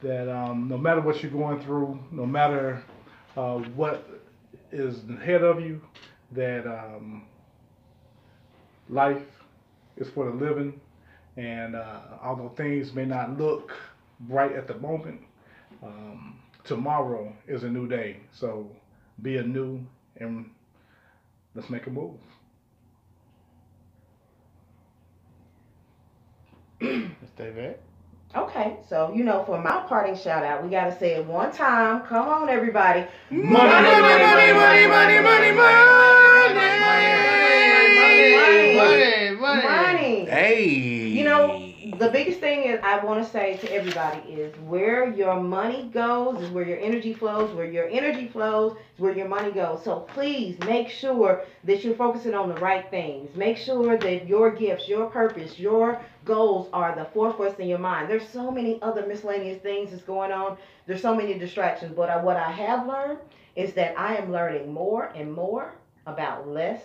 That 0.00 0.34
um, 0.34 0.68
no 0.68 0.78
matter 0.78 1.02
what 1.02 1.22
you're 1.22 1.30
going 1.30 1.60
through, 1.60 2.02
no 2.10 2.24
matter 2.24 2.82
uh, 3.36 3.58
what 3.58 4.08
is 4.72 5.04
ahead 5.10 5.42
of 5.42 5.60
you, 5.60 5.82
that 6.32 6.66
um, 6.66 7.26
life 8.90 9.22
is 9.96 10.08
for 10.10 10.26
the 10.26 10.32
living. 10.32 10.80
And 11.36 11.76
uh, 11.76 12.00
although 12.22 12.52
things 12.56 12.92
may 12.92 13.04
not 13.04 13.38
look 13.38 13.72
bright 14.20 14.52
at 14.52 14.66
the 14.66 14.78
moment, 14.78 15.20
um, 15.82 16.38
tomorrow 16.64 17.32
is 17.46 17.62
a 17.62 17.68
new 17.68 17.88
day. 17.88 18.18
So 18.32 18.68
be 19.22 19.36
a 19.38 19.42
new 19.42 19.80
and 20.16 20.50
let's 21.54 21.70
make 21.70 21.86
a 21.86 21.90
move. 21.90 22.16
let's 26.80 27.32
stay 27.34 27.50
back. 27.50 27.78
Okay, 28.36 28.76
so 28.88 29.12
you 29.12 29.24
know, 29.24 29.42
for 29.44 29.60
my 29.60 29.84
parting 29.88 30.16
shout 30.16 30.44
out, 30.44 30.62
we 30.62 30.70
gotta 30.70 30.96
say 30.98 31.14
it 31.14 31.26
one 31.26 31.50
time. 31.50 32.02
Come 32.02 32.28
on, 32.28 32.48
everybody. 32.48 33.04
money, 33.30 33.48
money, 33.48 34.00
money, 34.00 34.22
money, 34.22 34.52
money, 34.52 34.86
money. 34.86 34.88
money, 34.88 35.22
money, 35.22 35.52
money 35.52 35.99
Hey. 40.50 40.68
You 40.68 41.22
know, 41.22 41.72
the 41.98 42.10
biggest 42.10 42.40
thing 42.40 42.64
is 42.64 42.80
I 42.82 43.04
want 43.04 43.24
to 43.24 43.30
say 43.30 43.56
to 43.58 43.72
everybody 43.72 44.18
is 44.32 44.52
where 44.62 45.08
your 45.08 45.40
money 45.40 45.88
goes 45.94 46.42
is 46.42 46.50
where 46.50 46.66
your 46.66 46.80
energy 46.80 47.14
flows. 47.14 47.54
Where 47.54 47.70
your 47.70 47.88
energy 47.88 48.26
flows 48.26 48.72
is 48.72 48.98
where 48.98 49.16
your 49.16 49.28
money 49.28 49.52
goes. 49.52 49.84
So 49.84 50.00
please 50.00 50.58
make 50.66 50.88
sure 50.88 51.44
that 51.62 51.84
you're 51.84 51.94
focusing 51.94 52.34
on 52.34 52.48
the 52.48 52.56
right 52.56 52.90
things. 52.90 53.32
Make 53.36 53.58
sure 53.58 53.96
that 53.96 54.26
your 54.26 54.50
gifts, 54.50 54.88
your 54.88 55.06
purpose, 55.06 55.56
your 55.56 56.00
goals 56.24 56.68
are 56.72 56.96
the 56.96 57.04
forefront 57.04 57.60
in 57.60 57.68
your 57.68 57.78
mind. 57.78 58.10
There's 58.10 58.28
so 58.28 58.50
many 58.50 58.82
other 58.82 59.06
miscellaneous 59.06 59.62
things 59.62 59.92
that's 59.92 60.02
going 60.02 60.32
on. 60.32 60.56
There's 60.88 61.02
so 61.02 61.14
many 61.14 61.38
distractions. 61.38 61.92
But 61.94 62.10
I, 62.10 62.20
what 62.20 62.36
I 62.36 62.50
have 62.50 62.88
learned 62.88 63.20
is 63.54 63.72
that 63.74 63.96
I 63.96 64.16
am 64.16 64.32
learning 64.32 64.72
more 64.72 65.12
and 65.14 65.32
more 65.32 65.74
about 66.06 66.48
less 66.48 66.82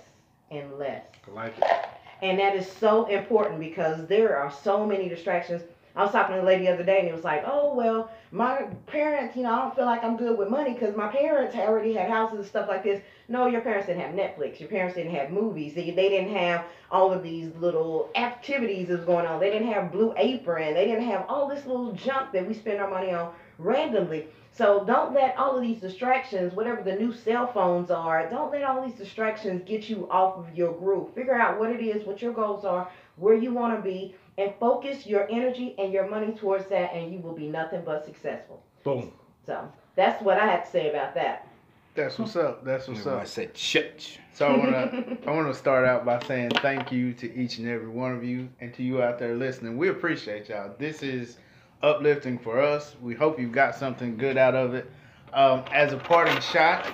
and 0.51 0.77
less. 0.77 1.03
I 1.27 1.31
like 1.31 1.57
it. 1.57 1.94
And 2.21 2.39
that 2.39 2.55
is 2.55 2.69
so 2.69 3.05
important 3.05 3.59
because 3.59 4.07
there 4.07 4.37
are 4.37 4.51
so 4.51 4.85
many 4.85 5.09
distractions. 5.09 5.63
I 5.95 6.03
was 6.03 6.11
talking 6.11 6.35
to 6.35 6.41
a 6.41 6.43
lady 6.43 6.65
the 6.65 6.73
other 6.73 6.83
day 6.83 6.99
and 6.99 7.07
it 7.07 7.15
was 7.15 7.23
like, 7.23 7.43
oh, 7.45 7.73
well, 7.73 8.11
my 8.31 8.63
parents, 8.85 9.37
you 9.37 9.43
know, 9.43 9.53
I 9.53 9.61
don't 9.61 9.75
feel 9.75 9.85
like 9.85 10.03
I'm 10.03 10.17
good 10.17 10.37
with 10.37 10.49
money 10.49 10.73
because 10.73 10.93
my 10.95 11.07
parents 11.07 11.55
already 11.55 11.93
had 11.93 12.09
houses 12.09 12.39
and 12.39 12.47
stuff 12.47 12.67
like 12.67 12.83
this. 12.83 13.01
No, 13.29 13.47
your 13.47 13.61
parents 13.61 13.87
didn't 13.87 14.01
have 14.01 14.13
Netflix. 14.13 14.59
Your 14.59 14.67
parents 14.67 14.95
didn't 14.95 15.15
have 15.15 15.31
movies. 15.31 15.73
They, 15.73 15.91
they 15.91 16.09
didn't 16.09 16.35
have 16.35 16.65
all 16.91 17.13
of 17.13 17.23
these 17.23 17.55
little 17.55 18.09
activities 18.15 18.89
that's 18.89 19.05
going 19.05 19.25
on. 19.25 19.39
They 19.39 19.49
didn't 19.49 19.71
have 19.71 19.91
Blue 19.91 20.13
Apron. 20.17 20.73
They 20.73 20.85
didn't 20.85 21.05
have 21.05 21.25
all 21.29 21.47
this 21.47 21.65
little 21.65 21.93
junk 21.93 22.33
that 22.33 22.45
we 22.45 22.53
spend 22.53 22.81
our 22.81 22.89
money 22.89 23.13
on 23.13 23.33
randomly. 23.57 24.27
So 24.57 24.85
don't 24.85 25.13
let 25.13 25.37
all 25.37 25.57
of 25.57 25.61
these 25.61 25.81
distractions, 25.81 26.53
whatever 26.53 26.81
the 26.81 26.95
new 26.95 27.11
cell 27.13 27.51
phones 27.51 27.91
are, 27.91 28.29
don't 28.29 28.53
let 28.53 28.63
all 28.63 28.85
these 28.85 28.95
distractions 28.95 29.63
get 29.65 29.89
you 29.89 30.07
off 30.09 30.37
of 30.37 30.55
your 30.55 30.71
groove. 30.71 31.13
Figure 31.13 31.35
out 31.35 31.59
what 31.59 31.71
it 31.71 31.81
is, 31.81 32.05
what 32.05 32.21
your 32.21 32.31
goals 32.31 32.63
are, 32.63 32.89
where 33.17 33.35
you 33.35 33.51
want 33.51 33.75
to 33.77 33.81
be, 33.81 34.15
and 34.37 34.53
focus 34.57 35.05
your 35.05 35.29
energy 35.29 35.75
and 35.77 35.91
your 35.91 36.09
money 36.09 36.31
towards 36.31 36.67
that, 36.67 36.93
and 36.93 37.13
you 37.13 37.19
will 37.19 37.35
be 37.35 37.47
nothing 37.47 37.81
but 37.83 38.05
successful. 38.05 38.63
Boom. 38.85 39.11
So 39.45 39.69
that's 39.95 40.23
what 40.23 40.37
I 40.37 40.45
had 40.45 40.63
to 40.63 40.71
say 40.71 40.89
about 40.89 41.15
that. 41.15 41.49
That's 41.93 42.17
what's 42.17 42.37
up. 42.37 42.63
That's 42.63 42.87
what's 42.87 43.05
up. 43.05 43.19
I 43.19 43.21
up. 43.21 43.27
said 43.27 43.53
church. 43.53 44.19
So 44.33 44.47
I 44.47 44.57
wanna 44.57 45.17
I 45.27 45.31
wanna 45.31 45.53
start 45.53 45.85
out 45.85 46.05
by 46.05 46.21
saying 46.25 46.51
thank 46.61 46.91
you 46.91 47.13
to 47.13 47.33
each 47.35 47.57
and 47.57 47.67
every 47.67 47.87
one 47.87 48.11
of 48.13 48.23
you 48.23 48.49
and 48.59 48.73
to 48.73 48.83
you 48.83 49.01
out 49.01 49.19
there 49.19 49.35
listening. 49.35 49.77
We 49.77 49.89
appreciate 49.89 50.49
y'all. 50.49 50.73
This 50.77 51.03
is 51.03 51.37
uplifting 51.81 52.37
for 52.39 52.59
us. 52.61 52.95
We 53.01 53.15
hope 53.15 53.39
you 53.39 53.47
got 53.47 53.75
something 53.75 54.17
good 54.17 54.37
out 54.37 54.55
of 54.55 54.73
it. 54.73 54.89
Um, 55.33 55.63
as 55.71 55.93
a 55.93 55.97
parting 55.97 56.39
shot, 56.39 56.87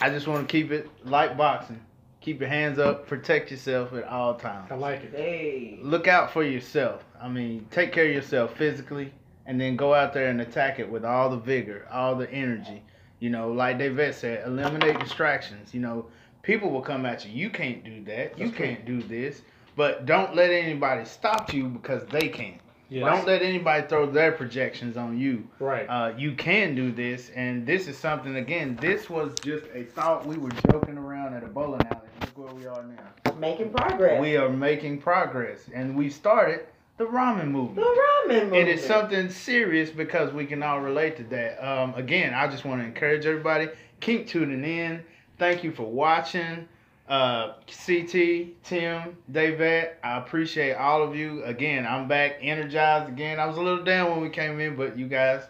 I 0.00 0.10
just 0.10 0.26
want 0.26 0.46
to 0.48 0.50
keep 0.52 0.70
it 0.70 0.88
like 1.04 1.36
boxing. 1.36 1.80
Keep 2.20 2.40
your 2.40 2.50
hands 2.50 2.78
up. 2.78 3.06
Protect 3.06 3.50
yourself 3.50 3.94
at 3.94 4.04
all 4.04 4.34
times. 4.34 4.70
I 4.70 4.74
like 4.74 5.02
it. 5.04 5.12
Hey. 5.14 5.78
Look 5.82 6.06
out 6.06 6.30
for 6.32 6.44
yourself. 6.44 7.02
I 7.20 7.28
mean, 7.28 7.66
take 7.70 7.92
care 7.92 8.06
of 8.06 8.12
yourself 8.12 8.56
physically, 8.56 9.12
and 9.46 9.58
then 9.58 9.76
go 9.76 9.94
out 9.94 10.12
there 10.12 10.28
and 10.28 10.40
attack 10.40 10.78
it 10.78 10.90
with 10.90 11.04
all 11.04 11.30
the 11.30 11.38
vigor, 11.38 11.86
all 11.90 12.14
the 12.14 12.30
energy. 12.30 12.82
You 13.20 13.30
know, 13.30 13.50
like 13.52 13.78
David 13.78 14.14
said, 14.14 14.46
eliminate 14.46 14.98
distractions. 15.00 15.72
You 15.72 15.80
know, 15.80 16.06
people 16.42 16.70
will 16.70 16.82
come 16.82 17.06
at 17.06 17.24
you. 17.24 17.32
You 17.32 17.50
can't 17.50 17.82
do 17.84 18.04
that. 18.04 18.38
You 18.38 18.46
That's 18.46 18.56
true. 18.56 18.66
can't 18.66 18.84
do 18.84 19.02
this. 19.02 19.42
But 19.76 20.04
don't 20.04 20.34
let 20.34 20.50
anybody 20.50 21.04
stop 21.06 21.52
you 21.54 21.68
because 21.68 22.04
they 22.06 22.28
can't. 22.28 22.60
Yes. 22.90 23.04
Don't 23.06 23.26
let 23.26 23.42
anybody 23.42 23.86
throw 23.86 24.10
their 24.10 24.32
projections 24.32 24.96
on 24.96 25.16
you. 25.16 25.48
Right. 25.60 25.86
Uh, 25.86 26.12
you 26.18 26.32
can 26.34 26.74
do 26.74 26.90
this, 26.90 27.30
and 27.36 27.64
this 27.64 27.86
is 27.86 27.96
something. 27.96 28.34
Again, 28.36 28.76
this 28.80 29.08
was 29.08 29.32
just 29.42 29.64
a 29.72 29.84
thought. 29.84 30.26
We 30.26 30.36
were 30.36 30.50
joking 30.72 30.98
around 30.98 31.34
at 31.34 31.44
a 31.44 31.46
bowling 31.46 31.86
alley. 31.86 32.08
Look 32.20 32.36
where 32.36 32.54
we 32.54 32.66
are 32.66 32.82
now. 32.82 33.32
Making 33.38 33.70
progress. 33.70 34.20
We 34.20 34.36
are 34.36 34.48
making 34.48 35.00
progress, 35.00 35.70
and 35.72 35.96
we 35.96 36.10
started 36.10 36.66
the 36.98 37.04
ramen 37.06 37.48
movie. 37.48 37.76
the 37.76 37.80
ramen 37.82 38.26
movement. 38.28 38.54
And 38.56 38.68
It 38.68 38.78
is 38.78 38.84
something 38.84 39.30
serious 39.30 39.90
because 39.90 40.32
we 40.32 40.44
can 40.44 40.62
all 40.62 40.80
relate 40.80 41.16
to 41.18 41.22
that. 41.24 41.64
Um, 41.64 41.94
again, 41.94 42.34
I 42.34 42.48
just 42.48 42.64
want 42.64 42.82
to 42.82 42.86
encourage 42.86 43.24
everybody 43.24 43.68
keep 44.00 44.26
tuning 44.26 44.64
in. 44.64 45.02
Thank 45.38 45.62
you 45.62 45.70
for 45.72 45.84
watching. 45.84 46.68
Uh, 47.10 47.54
CT, 47.66 48.62
Tim, 48.62 49.16
David, 49.32 49.90
I 50.04 50.18
appreciate 50.18 50.74
all 50.74 51.02
of 51.02 51.16
you. 51.16 51.42
Again, 51.42 51.84
I'm 51.84 52.06
back 52.06 52.36
energized 52.40 53.08
again. 53.08 53.40
I 53.40 53.46
was 53.46 53.56
a 53.56 53.60
little 53.60 53.82
down 53.82 54.12
when 54.12 54.20
we 54.20 54.28
came 54.30 54.60
in, 54.60 54.76
but 54.76 54.96
you 54.96 55.08
guys, 55.08 55.42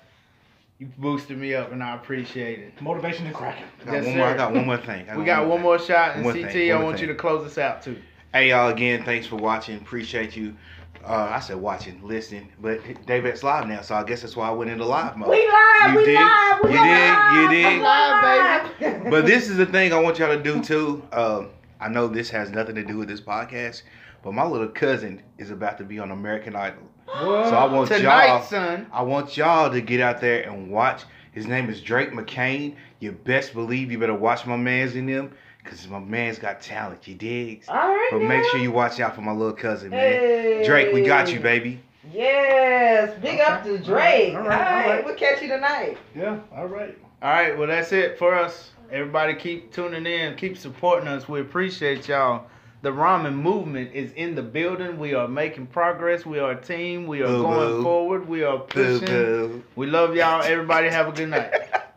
you 0.79 0.89
boosted 0.97 1.37
me 1.37 1.55
up, 1.55 1.71
and 1.71 1.83
I 1.83 1.97
appreciate 1.97 2.61
it. 2.61 2.81
Motivation 2.81 3.27
and 3.27 3.35
cracking. 3.35 3.67
I 3.83 3.85
got 3.85 3.93
Yes, 3.93 4.07
one 4.07 4.17
more. 4.17 4.27
I 4.29 4.37
got 4.39 4.55
one 4.55 4.65
more 4.65 4.79
thing. 4.79 5.07
I 5.11 5.19
We 5.19 5.25
got 5.27 5.47
one 5.47 5.59
thing. 5.59 5.63
more 5.65 5.79
shot, 5.79 6.17
and 6.17 6.25
One 6.25 6.35
CT, 6.35 6.51
thing, 6.51 6.71
I 6.71 6.75
one 6.77 6.81
more 6.83 6.91
want 6.93 7.03
you 7.03 7.09
to 7.09 7.15
close 7.15 7.47
us 7.47 7.59
out 7.59 7.83
too. 7.83 7.99
Hey 8.33 8.49
y'all 8.49 8.71
again, 8.71 9.05
thanks 9.05 9.27
for 9.27 9.37
watching. 9.37 9.77
Appreciate 9.77 10.35
you. 10.35 10.57
Uh, 11.05 11.31
I 11.33 11.41
said 11.41 11.57
watching, 11.57 11.99
listening, 12.07 12.53
but 12.61 12.81
David's 13.07 13.43
live 13.43 13.67
now, 13.67 13.81
so 13.81 13.95
I 13.95 14.05
guess 14.05 14.21
that's 14.21 14.37
why 14.37 14.49
I 14.49 14.51
went 14.51 14.71
into 14.71 14.85
live 14.85 15.17
mode. 15.17 15.31
We 15.31 15.37
live, 15.37 15.93
You 15.95 15.99
we 15.99 16.05
dig? 16.05 16.15
live, 16.17 16.59
we 16.63 16.71
You 16.73 16.81
live. 16.81 17.31
dig? 17.31 17.35
You 17.35 17.49
dig? 17.51 17.79
We 17.79 17.83
live, 17.83 18.79
baby. 18.79 19.11
But 19.11 19.25
this 19.27 19.49
is 19.49 19.57
the 19.57 19.65
thing 19.67 19.93
I 19.95 19.99
want 19.99 20.19
y'all 20.19 20.37
to 20.37 20.43
do 20.43 20.63
too. 20.63 21.03
Um, 21.13 21.49
I 21.81 21.89
know 21.89 22.07
this 22.07 22.29
has 22.31 22.51
nothing 22.51 22.75
to 22.75 22.85
do 22.85 22.99
with 22.99 23.09
this 23.09 23.21
podcast, 23.21 23.83
but 24.23 24.35
my 24.35 24.45
little 24.45 24.69
cousin 24.69 25.23
is 25.39 25.51
about 25.51 25.79
to 25.79 25.85
be 25.85 25.99
on 25.99 26.11
American 26.11 26.55
Idol. 26.55 26.83
What? 27.07 27.49
So 27.49 27.57
I 27.57 27.65
want 27.65 27.89
Tonight, 27.89 28.27
y'all, 28.27 28.43
son. 28.43 28.87
I 28.93 29.03
want 29.03 29.37
y'all 29.39 29.71
to 29.71 29.81
get 29.81 30.01
out 30.01 30.21
there 30.21 30.43
and 30.49 30.71
watch. 30.71 31.05
His 31.33 31.47
name 31.47 31.71
is 31.71 31.81
Drake 31.81 32.11
McCain. 32.11 32.77
You 32.99 33.13
best 33.13 33.55
believe 33.55 33.91
you 33.91 33.99
better 33.99 34.15
watch 34.15 34.45
my 34.45 34.57
man's 34.57 34.95
in 34.97 35.07
them, 35.07 35.33
cause 35.71 35.87
my 35.89 35.99
man's 36.01 36.39
got 36.39 36.61
talent. 36.61 37.07
You 37.09 37.15
digs? 37.15 37.69
All 37.69 37.77
right. 37.77 38.09
But 38.13 38.23
make 38.23 38.45
sure 38.47 38.61
you 38.61 38.73
watch 38.73 39.01
out 39.01 39.15
for 39.15 39.23
my 39.23 39.33
little 39.33 39.55
cousin, 39.55 39.91
man. 39.91 40.13
Hey. 40.13 40.63
Drake, 40.67 40.93
we 40.93 41.03
got 41.03 41.33
you, 41.33 41.41
baby. 41.41 41.81
Yes, 42.13 43.17
big 43.23 43.41
up 43.41 43.63
to 43.65 43.79
Drake. 43.79 44.35
All 44.35 44.43
All 44.43 44.49
right, 44.49 44.59
right, 44.61 44.85
all 44.85 44.91
right. 44.91 45.05
we'll 45.05 45.15
catch 45.15 45.41
you 45.43 45.49
tonight. 45.49 45.97
Yeah. 46.15 46.39
All 46.55 46.67
right. 46.67 46.97
All 47.23 47.31
right, 47.31 47.57
well 47.57 47.69
that's 47.69 47.93
it 47.93 48.19
for 48.19 48.35
us. 48.35 48.71
Everybody 48.91 49.35
keep 49.35 49.73
tuning 49.73 50.07
in, 50.07 50.35
keep 50.37 50.57
supporting 50.59 51.07
us. 51.09 51.29
We 51.29 51.41
appreciate 51.41 52.09
y'all. 52.09 52.47
The 52.83 52.91
ramen 52.91 53.35
movement 53.35 53.93
is 53.95 54.11
in 54.13 54.35
the 54.35 54.43
building. 54.43 54.99
We 54.99 55.13
are 55.15 55.29
making 55.29 55.67
progress. 55.67 56.25
We 56.25 56.39
are 56.39 56.53
a 56.53 56.61
team. 56.61 57.07
We 57.07 57.21
are 57.23 57.27
Boo 57.27 57.43
going 57.43 57.69
boo. 57.77 57.83
forward. 57.83 58.27
We 58.29 58.43
are 58.43 58.59
Boo 58.59 58.65
pushing. 58.99 59.07
boo. 59.07 59.63
We 59.77 59.87
love 59.87 60.17
y'all. 60.17 60.43
Everybody 60.43 60.89
have 60.89 61.07
a 61.09 61.13
good 61.13 61.29
night. 61.29 61.53